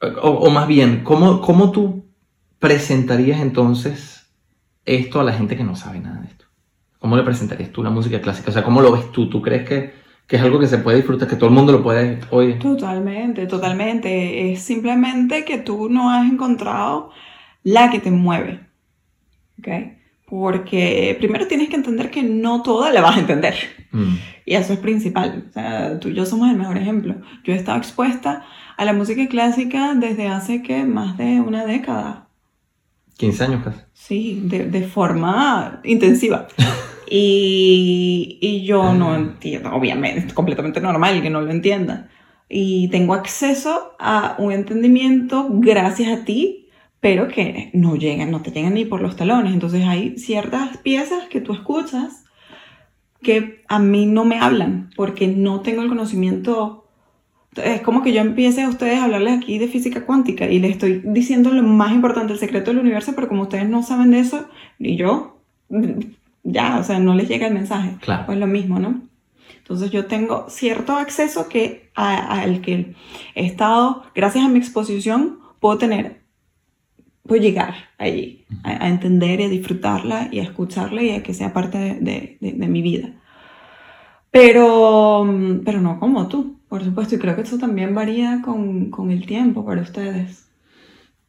o, 0.00 0.28
o 0.28 0.50
más 0.50 0.66
bien, 0.66 1.04
¿cómo, 1.04 1.40
¿cómo 1.40 1.70
tú 1.70 2.10
presentarías 2.58 3.40
entonces 3.40 4.32
esto 4.84 5.20
a 5.20 5.24
la 5.24 5.32
gente 5.32 5.56
que 5.56 5.64
no 5.64 5.76
sabe 5.76 6.00
nada 6.00 6.20
de 6.20 6.28
esto? 6.28 6.46
¿Cómo 6.98 7.16
le 7.16 7.22
presentarías 7.22 7.72
tú 7.72 7.82
la 7.82 7.90
música 7.90 8.20
clásica? 8.20 8.50
O 8.50 8.52
sea, 8.52 8.62
¿cómo 8.62 8.82
lo 8.82 8.92
ves 8.92 9.10
tú? 9.10 9.28
¿Tú 9.30 9.40
crees 9.40 9.66
que, 9.66 9.94
que 10.30 10.36
es 10.36 10.42
algo 10.42 10.60
que 10.60 10.68
se 10.68 10.78
puede 10.78 10.98
disfrutar, 10.98 11.26
que 11.26 11.34
todo 11.34 11.48
el 11.48 11.56
mundo 11.56 11.72
lo 11.72 11.82
puede 11.82 12.20
oír? 12.30 12.60
Totalmente, 12.60 13.48
totalmente. 13.48 14.52
Es 14.52 14.62
simplemente 14.62 15.44
que 15.44 15.58
tú 15.58 15.88
no 15.90 16.08
has 16.12 16.24
encontrado 16.30 17.10
la 17.64 17.90
que 17.90 17.98
te 17.98 18.12
mueve. 18.12 18.60
¿Ok? 19.58 19.68
Porque 20.26 21.16
primero 21.18 21.48
tienes 21.48 21.68
que 21.68 21.74
entender 21.74 22.12
que 22.12 22.22
no 22.22 22.62
toda 22.62 22.92
la 22.92 23.00
vas 23.00 23.16
a 23.16 23.20
entender. 23.20 23.54
Mm, 23.90 24.14
Y 24.46 24.54
eso 24.54 24.72
es 24.72 24.78
principal. 24.78 25.46
O 25.50 25.52
sea, 25.52 25.98
tú 25.98 26.10
y 26.10 26.14
yo 26.14 26.24
somos 26.24 26.48
el 26.48 26.56
mejor 26.56 26.78
ejemplo. 26.78 27.16
Yo 27.42 27.52
he 27.52 27.56
estado 27.56 27.78
expuesta 27.78 28.44
a 28.76 28.84
la 28.84 28.92
música 28.92 29.26
clásica 29.26 29.94
desde 29.96 30.28
hace 30.28 30.62
que 30.62 30.84
más 30.84 31.18
de 31.18 31.40
una 31.40 31.66
década. 31.66 32.28
15 33.18 33.44
años 33.44 33.64
casi. 33.64 33.80
Sí, 33.92 34.42
de, 34.44 34.66
de 34.66 34.82
forma 34.86 35.80
intensiva. 35.82 36.46
Y, 37.12 38.38
y 38.40 38.64
yo 38.64 38.94
no 38.94 39.16
entiendo, 39.16 39.74
obviamente, 39.74 40.28
es 40.28 40.32
completamente 40.32 40.80
normal 40.80 41.20
que 41.20 41.28
no 41.28 41.40
lo 41.40 41.50
entienda. 41.50 42.08
Y 42.48 42.88
tengo 42.88 43.14
acceso 43.14 43.96
a 43.98 44.36
un 44.38 44.52
entendimiento 44.52 45.48
gracias 45.50 46.16
a 46.16 46.24
ti, 46.24 46.68
pero 47.00 47.28
que 47.28 47.70
no 47.74 47.96
llegan, 47.96 48.30
no 48.30 48.42
te 48.42 48.52
llegan 48.52 48.74
ni 48.74 48.84
por 48.84 49.00
los 49.00 49.16
talones. 49.16 49.52
Entonces 49.52 49.84
hay 49.86 50.18
ciertas 50.18 50.76
piezas 50.78 51.26
que 51.28 51.40
tú 51.40 51.52
escuchas 51.52 52.24
que 53.22 53.62
a 53.68 53.78
mí 53.78 54.06
no 54.06 54.24
me 54.24 54.38
hablan 54.38 54.90
porque 54.96 55.26
no 55.28 55.60
tengo 55.60 55.82
el 55.82 55.88
conocimiento. 55.88 56.88
Es 57.56 57.80
como 57.82 58.02
que 58.02 58.12
yo 58.12 58.20
empiece 58.20 58.62
a 58.62 58.68
ustedes 58.68 58.98
a 58.98 59.04
hablarles 59.04 59.38
aquí 59.38 59.58
de 59.58 59.68
física 59.68 60.06
cuántica 60.06 60.46
y 60.48 60.58
les 60.60 60.72
estoy 60.72 61.02
diciendo 61.04 61.50
lo 61.50 61.62
más 61.62 61.92
importante, 61.92 62.32
el 62.32 62.38
secreto 62.38 62.70
del 62.70 62.80
universo, 62.80 63.12
pero 63.14 63.28
como 63.28 63.42
ustedes 63.42 63.68
no 63.68 63.82
saben 63.82 64.12
de 64.12 64.20
eso, 64.20 64.48
ni 64.78 64.96
yo, 64.96 65.40
ya, 66.42 66.78
o 66.78 66.84
sea, 66.84 66.98
no 66.98 67.14
les 67.14 67.28
llega 67.28 67.46
el 67.46 67.54
mensaje. 67.54 67.96
Claro. 68.00 68.24
Pues 68.26 68.38
lo 68.38 68.46
mismo, 68.46 68.78
¿no? 68.78 69.02
Entonces 69.58 69.90
yo 69.90 70.06
tengo 70.06 70.46
cierto 70.48 70.96
acceso 70.96 71.48
que 71.48 71.90
al 71.94 72.60
que 72.60 72.94
he 73.34 73.46
estado, 73.46 74.02
gracias 74.14 74.44
a 74.44 74.48
mi 74.48 74.58
exposición, 74.58 75.38
puedo 75.60 75.78
tener, 75.78 76.22
puedo 77.24 77.40
llegar 77.40 77.74
allí, 77.98 78.44
a, 78.64 78.84
a 78.84 78.88
entender 78.88 79.40
y 79.40 79.44
a 79.44 79.48
disfrutarla 79.48 80.28
y 80.32 80.40
a 80.40 80.42
escucharla 80.42 81.02
y 81.02 81.10
a 81.10 81.22
que 81.22 81.34
sea 81.34 81.52
parte 81.52 81.78
de, 81.78 81.94
de- 82.00 82.38
de- 82.40 82.52
de 82.52 82.66
mi 82.68 82.82
vida. 82.82 83.10
Pero, 84.30 85.26
pero 85.64 85.80
no 85.80 85.98
como 85.98 86.28
tú, 86.28 86.56
por 86.68 86.84
supuesto, 86.84 87.16
y 87.16 87.18
creo 87.18 87.34
que 87.34 87.42
eso 87.42 87.58
también 87.58 87.94
varía 87.94 88.40
con, 88.44 88.90
con 88.90 89.10
el 89.10 89.26
tiempo 89.26 89.64
para 89.64 89.82
ustedes, 89.82 90.48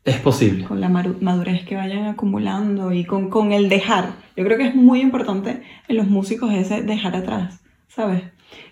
Es 0.06 0.18
posible. 0.18 0.66
con 0.66 0.80
la 0.80 0.90
madurez 0.90 1.66
que 1.66 1.76
vayan 1.76 2.06
acumulando 2.06 2.94
y 2.94 3.06
con, 3.06 3.30
con 3.30 3.52
el 3.52 3.70
dejar. 3.70 4.14
Yo 4.42 4.48
creo 4.48 4.58
que 4.58 4.70
es 4.70 4.76
muy 4.76 5.02
importante 5.02 5.62
en 5.88 5.98
los 5.98 6.08
músicos 6.08 6.52
ese 6.52 6.82
dejar 6.82 7.16
atrás, 7.16 7.62
¿sabes? 7.88 8.24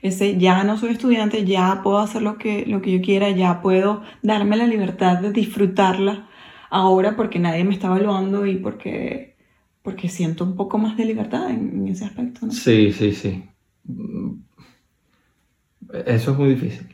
Ese 0.02 0.40
ya 0.40 0.64
no 0.64 0.78
soy 0.78 0.94
estudiante, 0.94 1.46
ya 1.46 1.82
puedo 1.84 2.00
hacer 2.00 2.24
lo 2.24 2.40
que, 2.40 2.66
lo 2.66 2.82
que 2.82 2.92
yo 2.92 3.02
quiera, 3.04 3.30
ya 3.30 3.62
puedo 3.62 4.02
darme 4.24 4.58
la 4.58 4.66
libertad 4.66 5.20
de 5.20 5.32
disfrutarla 5.32 6.28
ahora 6.72 7.16
porque 7.16 7.38
nadie 7.38 7.66
me 7.66 7.76
está 7.76 7.86
evaluando 7.86 8.48
y 8.48 8.56
porque, 8.56 9.38
porque 9.84 10.10
siento 10.10 10.44
un 10.44 10.56
poco 10.56 10.80
más 10.80 10.98
de 10.98 11.06
libertad 11.06 11.52
en, 11.52 11.82
en 11.82 11.88
ese 11.88 12.06
aspecto, 12.06 12.48
¿no? 12.48 12.52
Sí, 12.52 12.92
sí, 12.92 13.14
sí. 13.14 13.44
Eso 16.08 16.32
es 16.32 16.38
muy 16.40 16.50
difícil. 16.50 16.88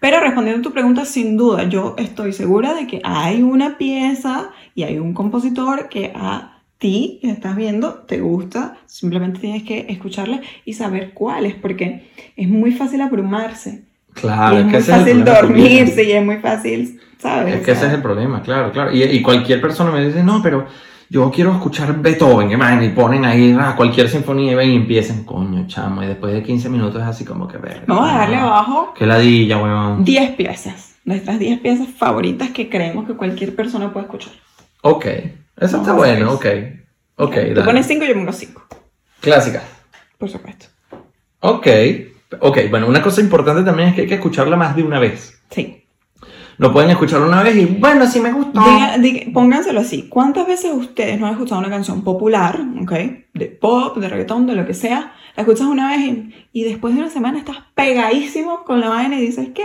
Pero 0.00 0.20
respondiendo 0.20 0.60
a 0.60 0.62
tu 0.64 0.74
pregunta, 0.74 1.06
sin 1.06 1.38
duda, 1.38 1.66
yo 1.66 1.94
estoy 1.96 2.34
segura 2.34 2.74
de 2.74 2.86
que 2.86 3.00
hay 3.04 3.40
una 3.40 3.78
pieza 3.78 4.50
y 4.74 4.82
hay 4.82 4.98
un 4.98 5.14
compositor 5.14 5.88
que 5.88 6.12
a 6.14 6.57
ti, 6.78 7.18
que 7.20 7.30
estás 7.30 7.56
viendo, 7.56 7.94
te 8.06 8.20
gusta, 8.20 8.76
simplemente 8.86 9.40
tienes 9.40 9.64
que 9.64 9.86
escucharla 9.88 10.40
y 10.64 10.74
saber 10.74 11.12
cuál 11.12 11.46
es, 11.46 11.54
porque 11.54 12.08
es 12.36 12.48
muy 12.48 12.72
fácil 12.72 13.00
abrumarse. 13.00 13.84
Claro, 14.14 14.56
y 14.56 14.58
es 14.60 14.66
es 14.66 14.86
que 14.86 14.92
muy 14.92 15.00
fácil 15.00 15.24
dormirse 15.24 16.04
y 16.04 16.12
es 16.12 16.24
muy 16.24 16.36
fácil, 16.38 17.00
¿sabes? 17.18 17.56
Es 17.56 17.64
que 17.64 17.72
ese 17.72 17.86
es 17.86 17.92
el 17.92 18.02
problema, 18.02 18.42
claro, 18.42 18.72
claro. 18.72 18.92
Y, 18.92 19.02
y 19.02 19.22
cualquier 19.22 19.60
persona 19.60 19.90
me 19.90 20.06
dice, 20.06 20.22
no, 20.24 20.42
pero 20.42 20.66
yo 21.10 21.30
quiero 21.30 21.52
escuchar 21.52 22.00
Beethoven, 22.00 22.48
que 22.48 22.56
man, 22.56 22.82
y 22.82 22.90
ponen 22.90 23.24
ahí 23.24 23.56
ah, 23.58 23.74
cualquier 23.76 24.08
sinfonía 24.08 24.52
y 24.52 24.54
ven 24.54 24.70
y 24.70 24.76
empiezan, 24.76 25.24
coño, 25.24 25.66
chamo, 25.66 26.02
y 26.02 26.06
después 26.06 26.34
de 26.34 26.42
15 26.42 26.68
minutos 26.68 27.00
es 27.00 27.08
así 27.08 27.24
como 27.24 27.48
que 27.48 27.58
ver. 27.58 27.84
Vamos 27.86 28.10
a 28.10 28.18
darle 28.18 28.36
abajo 28.36 28.92
Qué 28.96 29.06
ladilla, 29.06 29.58
weón. 29.58 30.04
10 30.04 30.32
piezas, 30.32 30.96
nuestras 31.04 31.38
10 31.38 31.60
piezas 31.60 31.88
favoritas 31.88 32.50
que 32.50 32.68
creemos 32.68 33.06
que 33.06 33.14
cualquier 33.14 33.56
persona 33.56 33.92
puede 33.92 34.06
escuchar. 34.06 34.34
Ok, 34.82 35.06
eso 35.60 35.76
está 35.78 35.92
bueno, 35.92 36.32
ok. 36.32 36.46
Ok, 37.16 37.34
Tú 37.34 37.40
dale. 37.54 37.62
pones 37.64 37.86
5 37.86 38.04
y 38.04 38.08
yo 38.08 38.14
pongo 38.14 38.32
5, 38.32 38.62
Clásica. 39.20 39.62
por 40.18 40.28
supuesto. 40.28 40.66
Ok, 41.40 41.66
ok, 42.40 42.58
bueno, 42.70 42.86
una 42.86 43.02
cosa 43.02 43.20
importante 43.20 43.62
también 43.62 43.88
es 43.90 43.94
que 43.94 44.00
hay 44.02 44.06
que 44.08 44.14
escucharla 44.14 44.56
más 44.56 44.76
de 44.76 44.82
una 44.82 44.98
vez. 45.00 45.40
Sí. 45.50 45.84
No 46.58 46.72
pueden 46.72 46.90
escucharla 46.90 47.26
una 47.28 47.42
vez 47.44 47.54
y, 47.56 47.66
bueno, 47.66 48.04
sí 48.08 48.18
me 48.20 48.32
gustó. 48.32 48.60
Diga- 48.60 48.96
diga- 48.98 49.32
pónganselo 49.32 49.78
así. 49.80 50.08
¿Cuántas 50.08 50.44
veces 50.46 50.72
ustedes 50.74 51.18
no 51.20 51.26
han 51.26 51.32
escuchado 51.34 51.60
una 51.60 51.70
canción 51.70 52.02
popular, 52.02 52.58
ok? 52.82 52.92
De 53.34 53.46
pop, 53.46 53.96
de 53.98 54.08
reggaetón, 54.08 54.46
de 54.48 54.56
lo 54.56 54.66
que 54.66 54.74
sea? 54.74 55.12
La 55.36 55.42
escuchas 55.44 55.68
una 55.68 55.88
vez 55.90 56.00
y, 56.00 56.34
y 56.52 56.64
después 56.64 56.94
de 56.94 57.00
una 57.00 57.10
semana 57.10 57.38
estás 57.38 57.58
pegadísimo 57.74 58.64
con 58.64 58.80
la 58.80 58.88
vaina 58.88 59.16
y 59.16 59.20
dices, 59.26 59.50
¿qué? 59.54 59.62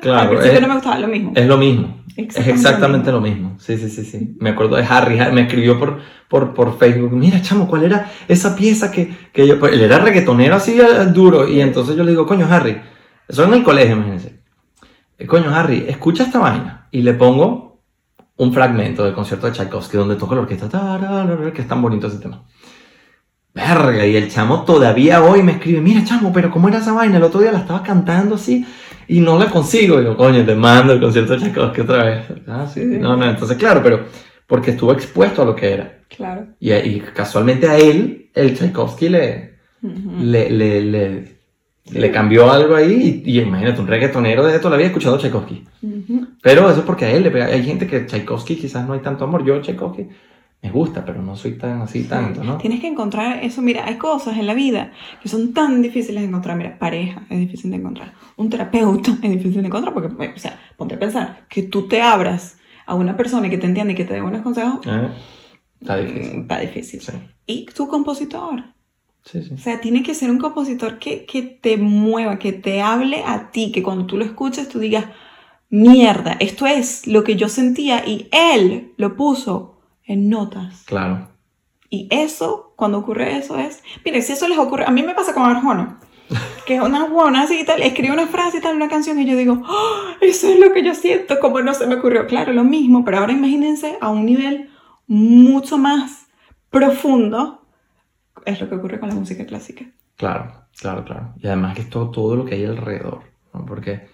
Claro, 0.00 0.18
Al 0.18 0.28
principio 0.28 0.54
es- 0.56 0.60
no 0.62 0.68
me 0.68 0.74
gustaba 0.74 0.98
lo 0.98 1.08
mismo. 1.08 1.32
Es 1.36 1.46
lo 1.46 1.58
mismo. 1.58 2.03
Es 2.16 2.36
Exactamente 2.36 2.50
exactamente 2.52 3.12
lo 3.12 3.20
mismo. 3.20 3.56
Sí, 3.58 3.76
sí, 3.76 3.90
sí, 3.90 4.04
sí. 4.04 4.36
Me 4.38 4.50
acuerdo 4.50 4.76
de 4.76 4.84
Harry. 4.84 5.18
Me 5.32 5.42
escribió 5.42 5.78
por, 5.78 6.00
por, 6.28 6.54
por 6.54 6.78
Facebook. 6.78 7.12
Mira, 7.12 7.42
chamo, 7.42 7.66
¿cuál 7.66 7.84
era 7.84 8.10
esa 8.28 8.54
pieza 8.54 8.90
que, 8.90 9.14
que. 9.32 9.54
Pues, 9.54 9.72
él 9.72 9.80
era 9.80 9.98
reggaetonero 9.98 10.54
así 10.54 10.78
duro. 11.12 11.48
Y 11.48 11.60
entonces 11.60 11.96
yo 11.96 12.04
le 12.04 12.12
digo, 12.12 12.26
coño, 12.26 12.46
Harry. 12.48 12.80
Eso 13.26 13.44
en 13.44 13.54
el 13.54 13.62
colegio, 13.62 13.96
imagínense. 13.96 14.44
Eh, 15.18 15.26
Coño, 15.26 15.54
Harry, 15.54 15.84
escucha 15.88 16.24
esta 16.24 16.38
vaina. 16.38 16.88
Y 16.90 17.02
le 17.02 17.14
pongo 17.14 17.82
un 18.36 18.52
fragmento 18.52 19.04
del 19.04 19.14
concierto 19.14 19.46
de 19.46 19.52
Tchaikovsky 19.52 19.96
donde 19.96 20.16
toca 20.16 20.34
la 20.34 20.42
orquesta. 20.42 20.68
Que 21.54 21.62
es 21.62 21.68
tan 21.68 21.82
bonito 21.82 22.06
ese 22.06 22.18
tema. 22.18 22.44
Verga, 23.54 24.04
y 24.04 24.16
el 24.16 24.28
chamo 24.30 24.64
todavía 24.64 25.22
hoy 25.22 25.44
me 25.44 25.52
escribe, 25.52 25.80
mira 25.80 26.02
chamo, 26.04 26.32
pero 26.32 26.50
¿cómo 26.50 26.68
era 26.68 26.78
esa 26.78 26.92
vaina? 26.92 27.18
El 27.18 27.22
otro 27.22 27.40
día 27.40 27.52
la 27.52 27.60
estaba 27.60 27.84
cantando 27.84 28.34
así 28.34 28.66
y 29.08 29.20
no 29.20 29.38
la 29.38 29.50
consigo. 29.50 30.00
Y 30.00 30.04
yo, 30.04 30.16
coño, 30.16 30.44
te 30.44 30.54
mando 30.54 30.92
el 30.92 31.00
concierto 31.00 31.34
de 31.34 31.40
Tchaikovsky 31.40 31.80
otra 31.80 32.04
vez. 32.04 32.26
Ah, 32.46 32.66
sí, 32.72 32.80
sí. 32.80 32.98
No, 32.98 33.16
no, 33.16 33.28
entonces 33.28 33.56
claro, 33.56 33.80
pero 33.82 34.04
porque 34.46 34.72
estuvo 34.72 34.92
expuesto 34.92 35.42
a 35.42 35.44
lo 35.44 35.54
que 35.56 35.72
era. 35.72 35.98
Claro. 36.08 36.46
Y, 36.60 36.72
y 36.72 37.00
casualmente 37.14 37.68
a 37.68 37.78
él, 37.78 38.30
el 38.34 38.54
Tchaikovsky 38.54 39.08
le, 39.08 39.54
le, 39.82 40.50
le, 40.50 40.80
le, 40.82 41.36
le 41.90 42.10
cambió 42.10 42.50
algo 42.50 42.76
ahí. 42.76 43.22
Y, 43.24 43.32
y 43.32 43.40
imagínate, 43.40 43.80
un 43.80 43.86
reggaetonero 43.86 44.44
de 44.46 44.58
toda 44.58 44.70
la 44.72 44.76
vida 44.76 44.88
escuchando 44.88 45.18
Tchaikovsky. 45.18 45.64
Ujú. 45.82 46.26
Pero 46.42 46.70
eso 46.70 46.80
es 46.80 46.86
porque 46.86 47.06
a 47.06 47.10
él 47.10 47.22
le 47.22 47.30
pega. 47.30 47.46
Hay 47.46 47.64
gente 47.64 47.86
que 47.86 48.06
Tchaikovsky 48.06 48.56
quizás 48.56 48.86
no 48.86 48.92
hay 48.92 49.00
tanto 49.00 49.24
amor. 49.24 49.44
Yo 49.44 49.60
Tchaikovsky 49.60 50.08
me 50.64 50.70
gusta, 50.70 51.04
pero 51.04 51.20
no 51.20 51.36
soy 51.36 51.58
tan 51.58 51.82
así 51.82 52.04
tanto, 52.04 52.42
¿no? 52.42 52.56
Tienes 52.56 52.80
que 52.80 52.86
encontrar 52.86 53.44
eso. 53.44 53.60
Mira, 53.60 53.84
hay 53.84 53.96
cosas 53.96 54.38
en 54.38 54.46
la 54.46 54.54
vida 54.54 54.92
que 55.22 55.28
son 55.28 55.52
tan 55.52 55.82
difíciles 55.82 56.22
de 56.22 56.28
encontrar. 56.28 56.56
Mira, 56.56 56.78
pareja 56.78 57.26
es 57.28 57.38
difícil 57.38 57.70
de 57.70 57.76
encontrar. 57.76 58.14
Un 58.38 58.48
terapeuta 58.48 59.10
es 59.22 59.30
difícil 59.30 59.60
de 59.60 59.66
encontrar 59.66 59.92
porque, 59.92 60.08
o 60.08 60.38
sea, 60.38 60.58
ponte 60.78 60.94
a 60.94 60.98
pensar 60.98 61.46
que 61.50 61.64
tú 61.64 61.86
te 61.86 62.00
abras 62.00 62.56
a 62.86 62.94
una 62.94 63.14
persona 63.14 63.50
que 63.50 63.58
te 63.58 63.66
entiende 63.66 63.92
y 63.92 63.96
que 63.96 64.06
te 64.06 64.14
dé 64.14 64.22
buenos 64.22 64.40
consejos. 64.40 64.80
¿Eh? 64.86 65.08
Está 65.82 65.96
difícil. 65.98 66.40
Está 66.40 66.60
difícil. 66.60 67.00
Sí, 67.02 67.12
Y 67.44 67.66
tu 67.66 67.86
compositor. 67.86 68.64
sí, 69.22 69.42
sí. 69.42 69.52
O 69.52 69.58
sea, 69.58 69.82
tiene 69.82 70.02
que 70.02 70.14
ser 70.14 70.30
un 70.30 70.38
compositor 70.38 70.98
que, 70.98 71.26
que 71.26 71.42
te 71.42 71.76
mueva, 71.76 72.38
que 72.38 72.54
te 72.54 72.80
hable 72.80 73.22
a 73.26 73.50
ti, 73.50 73.70
que 73.70 73.82
cuando 73.82 74.06
tú 74.06 74.16
lo 74.16 74.24
escuches 74.24 74.70
tú 74.70 74.78
digas, 74.78 75.04
mierda, 75.68 76.38
esto 76.40 76.66
es 76.66 77.06
lo 77.06 77.22
que 77.22 77.36
yo 77.36 77.50
sentía 77.50 78.08
y 78.08 78.28
él 78.32 78.94
lo 78.96 79.14
puso 79.14 79.73
en 80.04 80.28
notas. 80.28 80.84
Claro. 80.86 81.28
Y 81.90 82.08
eso, 82.10 82.72
cuando 82.76 82.98
ocurre 82.98 83.36
eso 83.36 83.58
es, 83.58 83.82
mire, 84.04 84.22
si 84.22 84.32
eso 84.32 84.48
les 84.48 84.58
ocurre, 84.58 84.84
a 84.84 84.90
mí 84.90 85.02
me 85.02 85.14
pasa 85.14 85.32
con 85.32 85.44
Arjona, 85.44 86.00
que 86.66 86.76
es 86.76 86.82
una 86.82 87.06
buena 87.06 87.42
así 87.42 87.60
y 87.60 87.64
tal, 87.64 87.82
escribe 87.82 88.12
una 88.12 88.26
frase 88.26 88.58
y 88.58 88.60
tal, 88.60 88.76
una 88.76 88.88
canción 88.88 89.18
y 89.20 89.26
yo 89.26 89.36
digo, 89.36 89.62
"Ah, 89.64 90.14
eso 90.20 90.48
es 90.48 90.58
lo 90.58 90.72
que 90.72 90.82
yo 90.82 90.94
siento, 90.94 91.38
como 91.38 91.60
no 91.60 91.72
se 91.74 91.86
me 91.86 91.96
ocurrió, 91.96 92.26
claro, 92.26 92.52
lo 92.52 92.64
mismo, 92.64 93.04
pero 93.04 93.18
ahora 93.18 93.32
imagínense 93.32 93.96
a 94.00 94.10
un 94.10 94.26
nivel 94.26 94.70
mucho 95.06 95.78
más 95.78 96.26
profundo, 96.70 97.66
es 98.44 98.60
lo 98.60 98.68
que 98.68 98.74
ocurre 98.74 98.98
con 98.98 99.10
la 99.10 99.14
música 99.14 99.46
clásica. 99.46 99.84
Claro, 100.16 100.66
claro, 100.76 101.04
claro. 101.04 101.34
Y 101.38 101.46
además 101.46 101.74
que 101.76 101.82
es 101.82 101.90
todo, 101.90 102.10
todo 102.10 102.34
lo 102.36 102.44
que 102.44 102.56
hay 102.56 102.64
alrededor, 102.64 103.22
¿no? 103.52 103.64
Porque... 103.64 104.08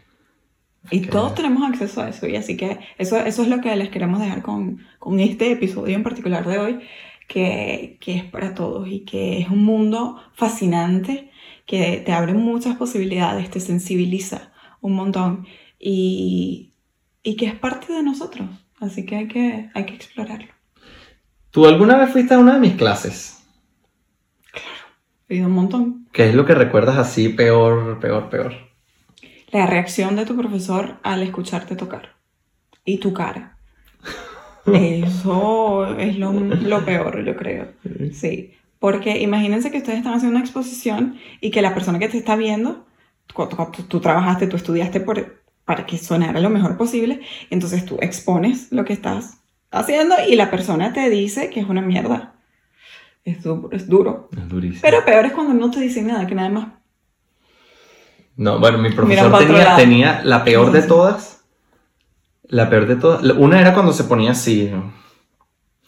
Y 0.90 1.00
todos 1.02 1.34
tenemos 1.34 1.68
acceso 1.68 2.00
a 2.00 2.08
eso, 2.08 2.26
y 2.26 2.36
así 2.36 2.56
que 2.56 2.78
eso, 2.96 3.18
eso 3.18 3.42
es 3.42 3.48
lo 3.48 3.60
que 3.60 3.74
les 3.76 3.90
queremos 3.90 4.20
dejar 4.20 4.42
con, 4.42 4.78
con 4.98 5.20
este 5.20 5.52
episodio 5.52 5.94
en 5.94 6.02
particular 6.02 6.46
de 6.46 6.58
hoy, 6.58 6.80
que, 7.28 7.98
que 8.00 8.16
es 8.16 8.24
para 8.24 8.54
todos 8.54 8.88
y 8.88 9.00
que 9.00 9.40
es 9.40 9.48
un 9.48 9.64
mundo 9.64 10.20
fascinante, 10.34 11.30
que 11.66 12.02
te 12.04 12.12
abre 12.12 12.34
muchas 12.34 12.76
posibilidades, 12.76 13.50
te 13.50 13.60
sensibiliza 13.60 14.52
un 14.80 14.94
montón 14.94 15.46
y, 15.78 16.72
y 17.22 17.36
que 17.36 17.46
es 17.46 17.54
parte 17.54 17.92
de 17.92 18.02
nosotros, 18.02 18.48
así 18.80 19.04
que 19.04 19.16
hay 19.16 19.28
que, 19.28 19.70
hay 19.74 19.84
que 19.84 19.94
explorarlo. 19.94 20.48
¿Tú 21.50 21.66
alguna 21.66 21.98
vez 21.98 22.10
fuiste 22.10 22.34
a 22.34 22.38
una 22.38 22.54
de 22.54 22.60
mis 22.60 22.74
clases? 22.74 23.44
He 25.28 25.36
ido 25.36 25.46
un 25.46 25.52
montón. 25.52 26.08
¿Qué 26.12 26.28
es 26.28 26.34
lo 26.34 26.44
que 26.46 26.54
recuerdas 26.54 26.96
así 26.96 27.28
peor, 27.28 28.00
peor, 28.00 28.30
peor? 28.30 28.69
La 29.52 29.66
reacción 29.66 30.16
de 30.16 30.26
tu 30.26 30.36
profesor 30.36 30.96
al 31.02 31.22
escucharte 31.22 31.76
tocar 31.76 32.10
y 32.84 32.98
tu 32.98 33.12
cara. 33.12 33.56
Eso 34.66 35.86
es 35.98 36.18
lo, 36.18 36.32
lo 36.32 36.84
peor, 36.84 37.24
yo 37.24 37.36
creo. 37.36 37.68
Sí, 38.12 38.52
porque 38.78 39.18
imagínense 39.20 39.70
que 39.70 39.78
ustedes 39.78 39.98
están 39.98 40.14
haciendo 40.14 40.36
una 40.36 40.44
exposición 40.44 41.18
y 41.40 41.50
que 41.50 41.62
la 41.62 41.74
persona 41.74 41.98
que 41.98 42.08
te 42.08 42.18
está 42.18 42.36
viendo, 42.36 42.86
tú, 43.26 43.46
tú 43.88 44.00
trabajaste, 44.00 44.46
tú 44.46 44.56
estudiaste 44.56 45.00
por, 45.00 45.42
para 45.64 45.86
que 45.86 45.98
sonara 45.98 46.40
lo 46.40 46.50
mejor 46.50 46.76
posible, 46.76 47.20
entonces 47.50 47.84
tú 47.84 47.98
expones 48.00 48.70
lo 48.70 48.84
que 48.84 48.92
estás 48.92 49.38
haciendo 49.70 50.14
y 50.28 50.36
la 50.36 50.50
persona 50.50 50.92
te 50.92 51.08
dice 51.10 51.50
que 51.50 51.60
es 51.60 51.68
una 51.68 51.82
mierda. 51.82 52.34
Es, 53.24 53.42
du- 53.42 53.68
es 53.72 53.86
duro. 53.88 54.28
Es 54.36 54.48
durísimo. 54.48 54.80
Pero 54.82 55.04
peor 55.04 55.26
es 55.26 55.32
cuando 55.32 55.54
no 55.54 55.70
te 55.70 55.80
dicen 55.80 56.06
nada, 56.06 56.26
que 56.26 56.34
nada 56.34 56.48
más. 56.48 56.68
No, 58.40 58.58
bueno, 58.58 58.78
mi 58.78 58.88
profesor 58.88 59.30
tenía, 59.76 60.22
la 60.24 60.44
peor 60.44 60.72
de 60.72 60.80
todas. 60.80 61.44
La 62.44 62.70
peor 62.70 62.86
de 62.86 62.96
todas. 62.96 63.22
Una 63.36 63.60
era 63.60 63.74
cuando 63.74 63.92
se 63.92 64.04
ponía 64.04 64.30
así. 64.30 64.70
¿no? 64.72 64.94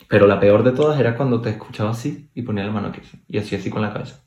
Pero 0.07 0.27
la 0.27 0.39
peor 0.39 0.63
de 0.63 0.73
todas 0.73 1.01
era 1.01 1.17
cuando 1.17 1.41
te 1.41 1.49
escuchaba 1.49 1.93
así 1.93 2.29
y 2.35 2.43
ponía 2.43 2.65
la 2.65 2.71
mano 2.71 2.89
aquí. 2.89 3.01
Y 3.27 3.39
así, 3.39 3.57
así 3.57 3.71
con 3.71 3.81
la 3.81 3.95
cabeza. 3.95 4.21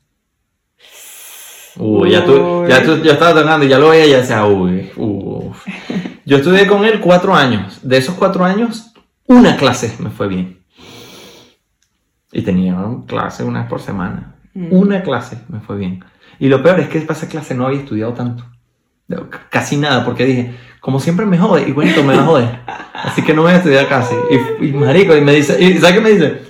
Uy, 1.76 2.10
ya 2.10 2.24
tú, 2.24 2.66
ya 2.66 2.82
tú, 2.82 2.96
yo 2.96 3.12
estaba 3.12 3.42
tocando 3.42 3.64
y 3.64 3.68
ya 3.68 3.78
lo 3.78 3.90
veía 3.90 4.06
y 4.06 4.10
ya 4.10 4.18
decía, 4.18 4.44
uy, 4.44 4.90
uf. 4.96 5.64
Yo 6.24 6.38
estudié 6.38 6.66
con 6.66 6.84
él 6.84 6.98
cuatro 6.98 7.32
años. 7.32 7.78
De 7.82 7.96
esos 7.96 8.16
cuatro 8.16 8.44
años, 8.44 8.92
una 9.26 9.56
clase 9.56 9.94
me 10.00 10.10
fue 10.10 10.26
bien. 10.26 10.64
Y 12.32 12.42
tenía 12.42 12.76
clase 13.06 13.44
una 13.44 13.60
vez 13.60 13.68
por 13.68 13.80
semana. 13.80 14.34
Mm. 14.52 14.72
Una 14.72 15.02
clase 15.04 15.44
me 15.48 15.60
fue 15.60 15.76
bien. 15.76 16.02
Y 16.38 16.48
lo 16.48 16.62
peor 16.62 16.80
es 16.80 16.88
que 16.88 17.00
para 17.00 17.18
esa 17.18 17.28
clase 17.28 17.54
no 17.54 17.66
había 17.66 17.80
estudiado 17.80 18.12
tanto. 18.12 18.44
No, 19.08 19.28
Casi 19.50 19.76
nada, 19.76 20.04
porque 20.04 20.24
dije, 20.24 20.54
como 20.80 21.00
siempre 21.00 21.26
me 21.26 21.38
jode, 21.38 21.68
igualito 21.68 22.02
me 22.02 22.14
va 22.16 22.22
a 22.22 22.26
joder. 22.26 22.60
Así 22.94 23.22
que 23.22 23.34
no 23.34 23.42
voy 23.42 23.52
a 23.52 23.56
estudiar 23.56 23.88
casi. 23.88 24.14
Y, 24.60 24.66
y 24.66 24.72
marico, 24.72 25.16
y 25.16 25.20
me 25.20 25.32
dice, 25.32 25.62
y 25.62 25.78
¿sabes 25.78 25.96
qué 25.96 26.00
me 26.00 26.10
dice? 26.10 26.42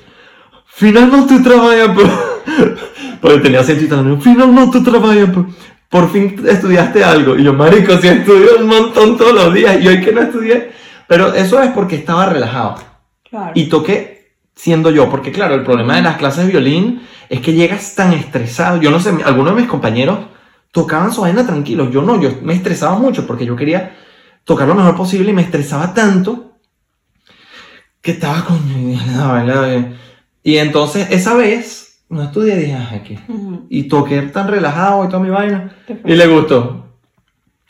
Finalmente 0.66 1.36
tú 1.36 1.42
trabajas, 1.42 1.90
pues. 1.94 2.08
Porque 3.20 3.38
tenía 3.38 3.60
acento 3.60 3.84
italiano. 3.84 4.20
Finalmente 4.20 4.78
tú 4.78 4.90
trabajas, 4.90 5.30
pues. 5.32 5.46
Por 5.88 6.10
fin 6.10 6.44
estudiaste 6.46 7.04
algo. 7.04 7.36
Y 7.36 7.44
yo, 7.44 7.52
marico, 7.54 7.96
sí 7.98 8.08
estudio 8.08 8.58
un 8.58 8.66
montón 8.66 9.16
todos 9.16 9.34
los 9.34 9.54
días. 9.54 9.80
Y 9.80 9.88
hoy 9.88 10.00
que 10.00 10.12
no 10.12 10.22
estudié. 10.22 10.72
Pero 11.06 11.32
eso 11.32 11.62
es 11.62 11.70
porque 11.70 11.96
estaba 11.96 12.26
relajado. 12.26 12.76
Claro. 13.28 13.52
Y 13.54 13.66
toqué 13.66 14.15
siendo 14.56 14.90
yo, 14.90 15.08
porque 15.10 15.30
claro, 15.30 15.54
el 15.54 15.62
problema 15.62 15.96
de 15.96 16.02
las 16.02 16.16
clases 16.16 16.46
de 16.46 16.50
violín 16.50 17.02
es 17.28 17.40
que 17.40 17.52
llegas 17.52 17.94
tan 17.94 18.12
estresado. 18.14 18.80
Yo 18.80 18.90
no 18.90 18.98
sé, 18.98 19.10
algunos 19.24 19.54
de 19.54 19.60
mis 19.60 19.70
compañeros 19.70 20.18
tocaban 20.72 21.12
su 21.12 21.20
vaina 21.20 21.46
tranquilos, 21.46 21.90
yo 21.92 22.02
no, 22.02 22.20
yo 22.20 22.30
me 22.42 22.54
estresaba 22.54 22.98
mucho 22.98 23.26
porque 23.26 23.46
yo 23.46 23.54
quería 23.54 23.94
tocar 24.44 24.66
lo 24.66 24.74
mejor 24.74 24.96
posible 24.96 25.30
y 25.30 25.34
me 25.34 25.42
estresaba 25.42 25.92
tanto 25.94 26.52
que 28.00 28.12
estaba 28.12 28.44
con... 28.44 28.58
Y 30.42 30.58
entonces 30.58 31.08
esa 31.10 31.34
vez 31.34 32.04
no 32.08 32.22
estudié, 32.22 32.56
dije, 32.56 33.02
¿qué? 33.04 33.18
Ujú. 33.32 33.66
Y 33.68 33.84
toqué 33.84 34.22
tan 34.22 34.46
relajado 34.48 35.04
y 35.04 35.08
toda 35.08 35.20
mi 35.22 35.30
vaina. 35.30 35.74
Y 36.04 36.14
le 36.14 36.26
gustó. 36.28 36.86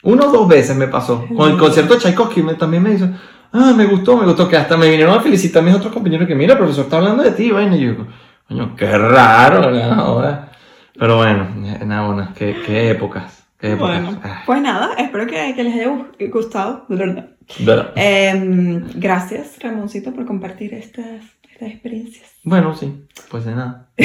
Uno 0.03 0.27
o 0.27 0.31
dos 0.33 0.47
veces 0.47 0.77
me 0.77 0.87
pasó. 0.89 1.25
Con 1.35 1.51
el 1.51 1.57
concierto 1.57 1.95
de 1.95 2.01
Tchaikovsky 2.01 2.43
me- 2.43 2.55
también 2.55 2.83
me 2.83 2.93
hizo, 2.93 3.09
ah, 3.53 3.73
me 3.77 3.85
gustó, 3.87 4.17
me 4.17 4.25
gustó, 4.27 4.49
que 4.49 4.57
hasta 4.57 4.77
me 4.77 4.89
vinieron 4.89 5.19
a 5.19 5.23
felicitar 5.23 5.63
mis 5.63 5.75
otros 5.75 5.93
compañeros 5.93 6.27
que, 6.27 6.35
mira, 6.35 6.53
el 6.53 6.59
profesor 6.59 6.85
está 6.85 6.99
hablando 6.99 7.23
de 7.23 7.33
ti, 7.33 7.51
vaina. 7.51 7.77
Y 7.77 7.81
yo, 7.87 8.07
coño, 8.49 8.75
qué 8.77 8.97
raro. 8.97 9.71
Pero 10.99 11.17
bueno, 11.19 11.49
eh, 11.67 11.85
nada, 11.85 12.07
bueno, 12.07 12.33
qué, 12.37 12.57
qué 12.65 12.91
épocas, 12.91 13.45
qué 13.59 13.73
épocas. 13.73 14.03
Bueno, 14.05 14.21
pues 14.47 14.61
nada, 14.63 14.95
espero 14.97 15.27
que, 15.27 15.53
que 15.55 15.63
les 15.65 15.75
haya 15.75 15.89
gu- 15.89 16.31
gustado, 16.31 16.85
de 16.89 16.97
verdad. 16.97 17.29
Em, 17.97 18.83
gracias, 18.95 19.59
Ramoncito, 19.61 20.13
por 20.13 20.25
compartir 20.27 20.73
estas, 20.75 21.23
estas 21.53 21.69
experiencias. 21.69 22.31
bueno, 22.45 22.75
sí, 22.75 23.07
pues 23.31 23.45
de 23.45 23.55
nada. 23.55 23.89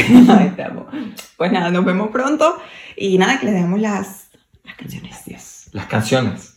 Pues 1.38 1.52
nada, 1.52 1.72
nos 1.72 1.84
vemos 1.86 2.10
pronto. 2.10 2.58
Y 2.96 3.18
nada, 3.18 3.40
que 3.40 3.46
les 3.48 3.56
dejamos 3.56 3.80
las, 3.80 4.30
las 4.64 4.76
canciones. 4.76 5.70
Las 5.74 5.86
canciones. 5.88 6.51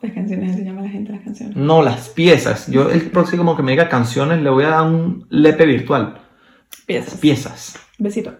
Las 0.00 0.12
canciones, 0.12 0.56
se 0.56 0.64
llama 0.64 0.82
la 0.82 0.88
gente 0.88 1.12
las 1.12 1.22
canciones. 1.22 1.56
No, 1.56 1.82
las 1.82 2.08
piezas. 2.08 2.68
Yo 2.68 2.90
el 2.90 3.10
próximo 3.10 3.56
que 3.56 3.62
me 3.62 3.72
diga 3.72 3.88
canciones 3.88 4.40
le 4.42 4.50
voy 4.50 4.64
a 4.64 4.68
dar 4.68 4.86
un 4.86 5.26
lepe 5.28 5.66
virtual. 5.66 6.20
Piezas. 6.86 7.14
Piezas. 7.14 7.78
Besito. 7.98 8.38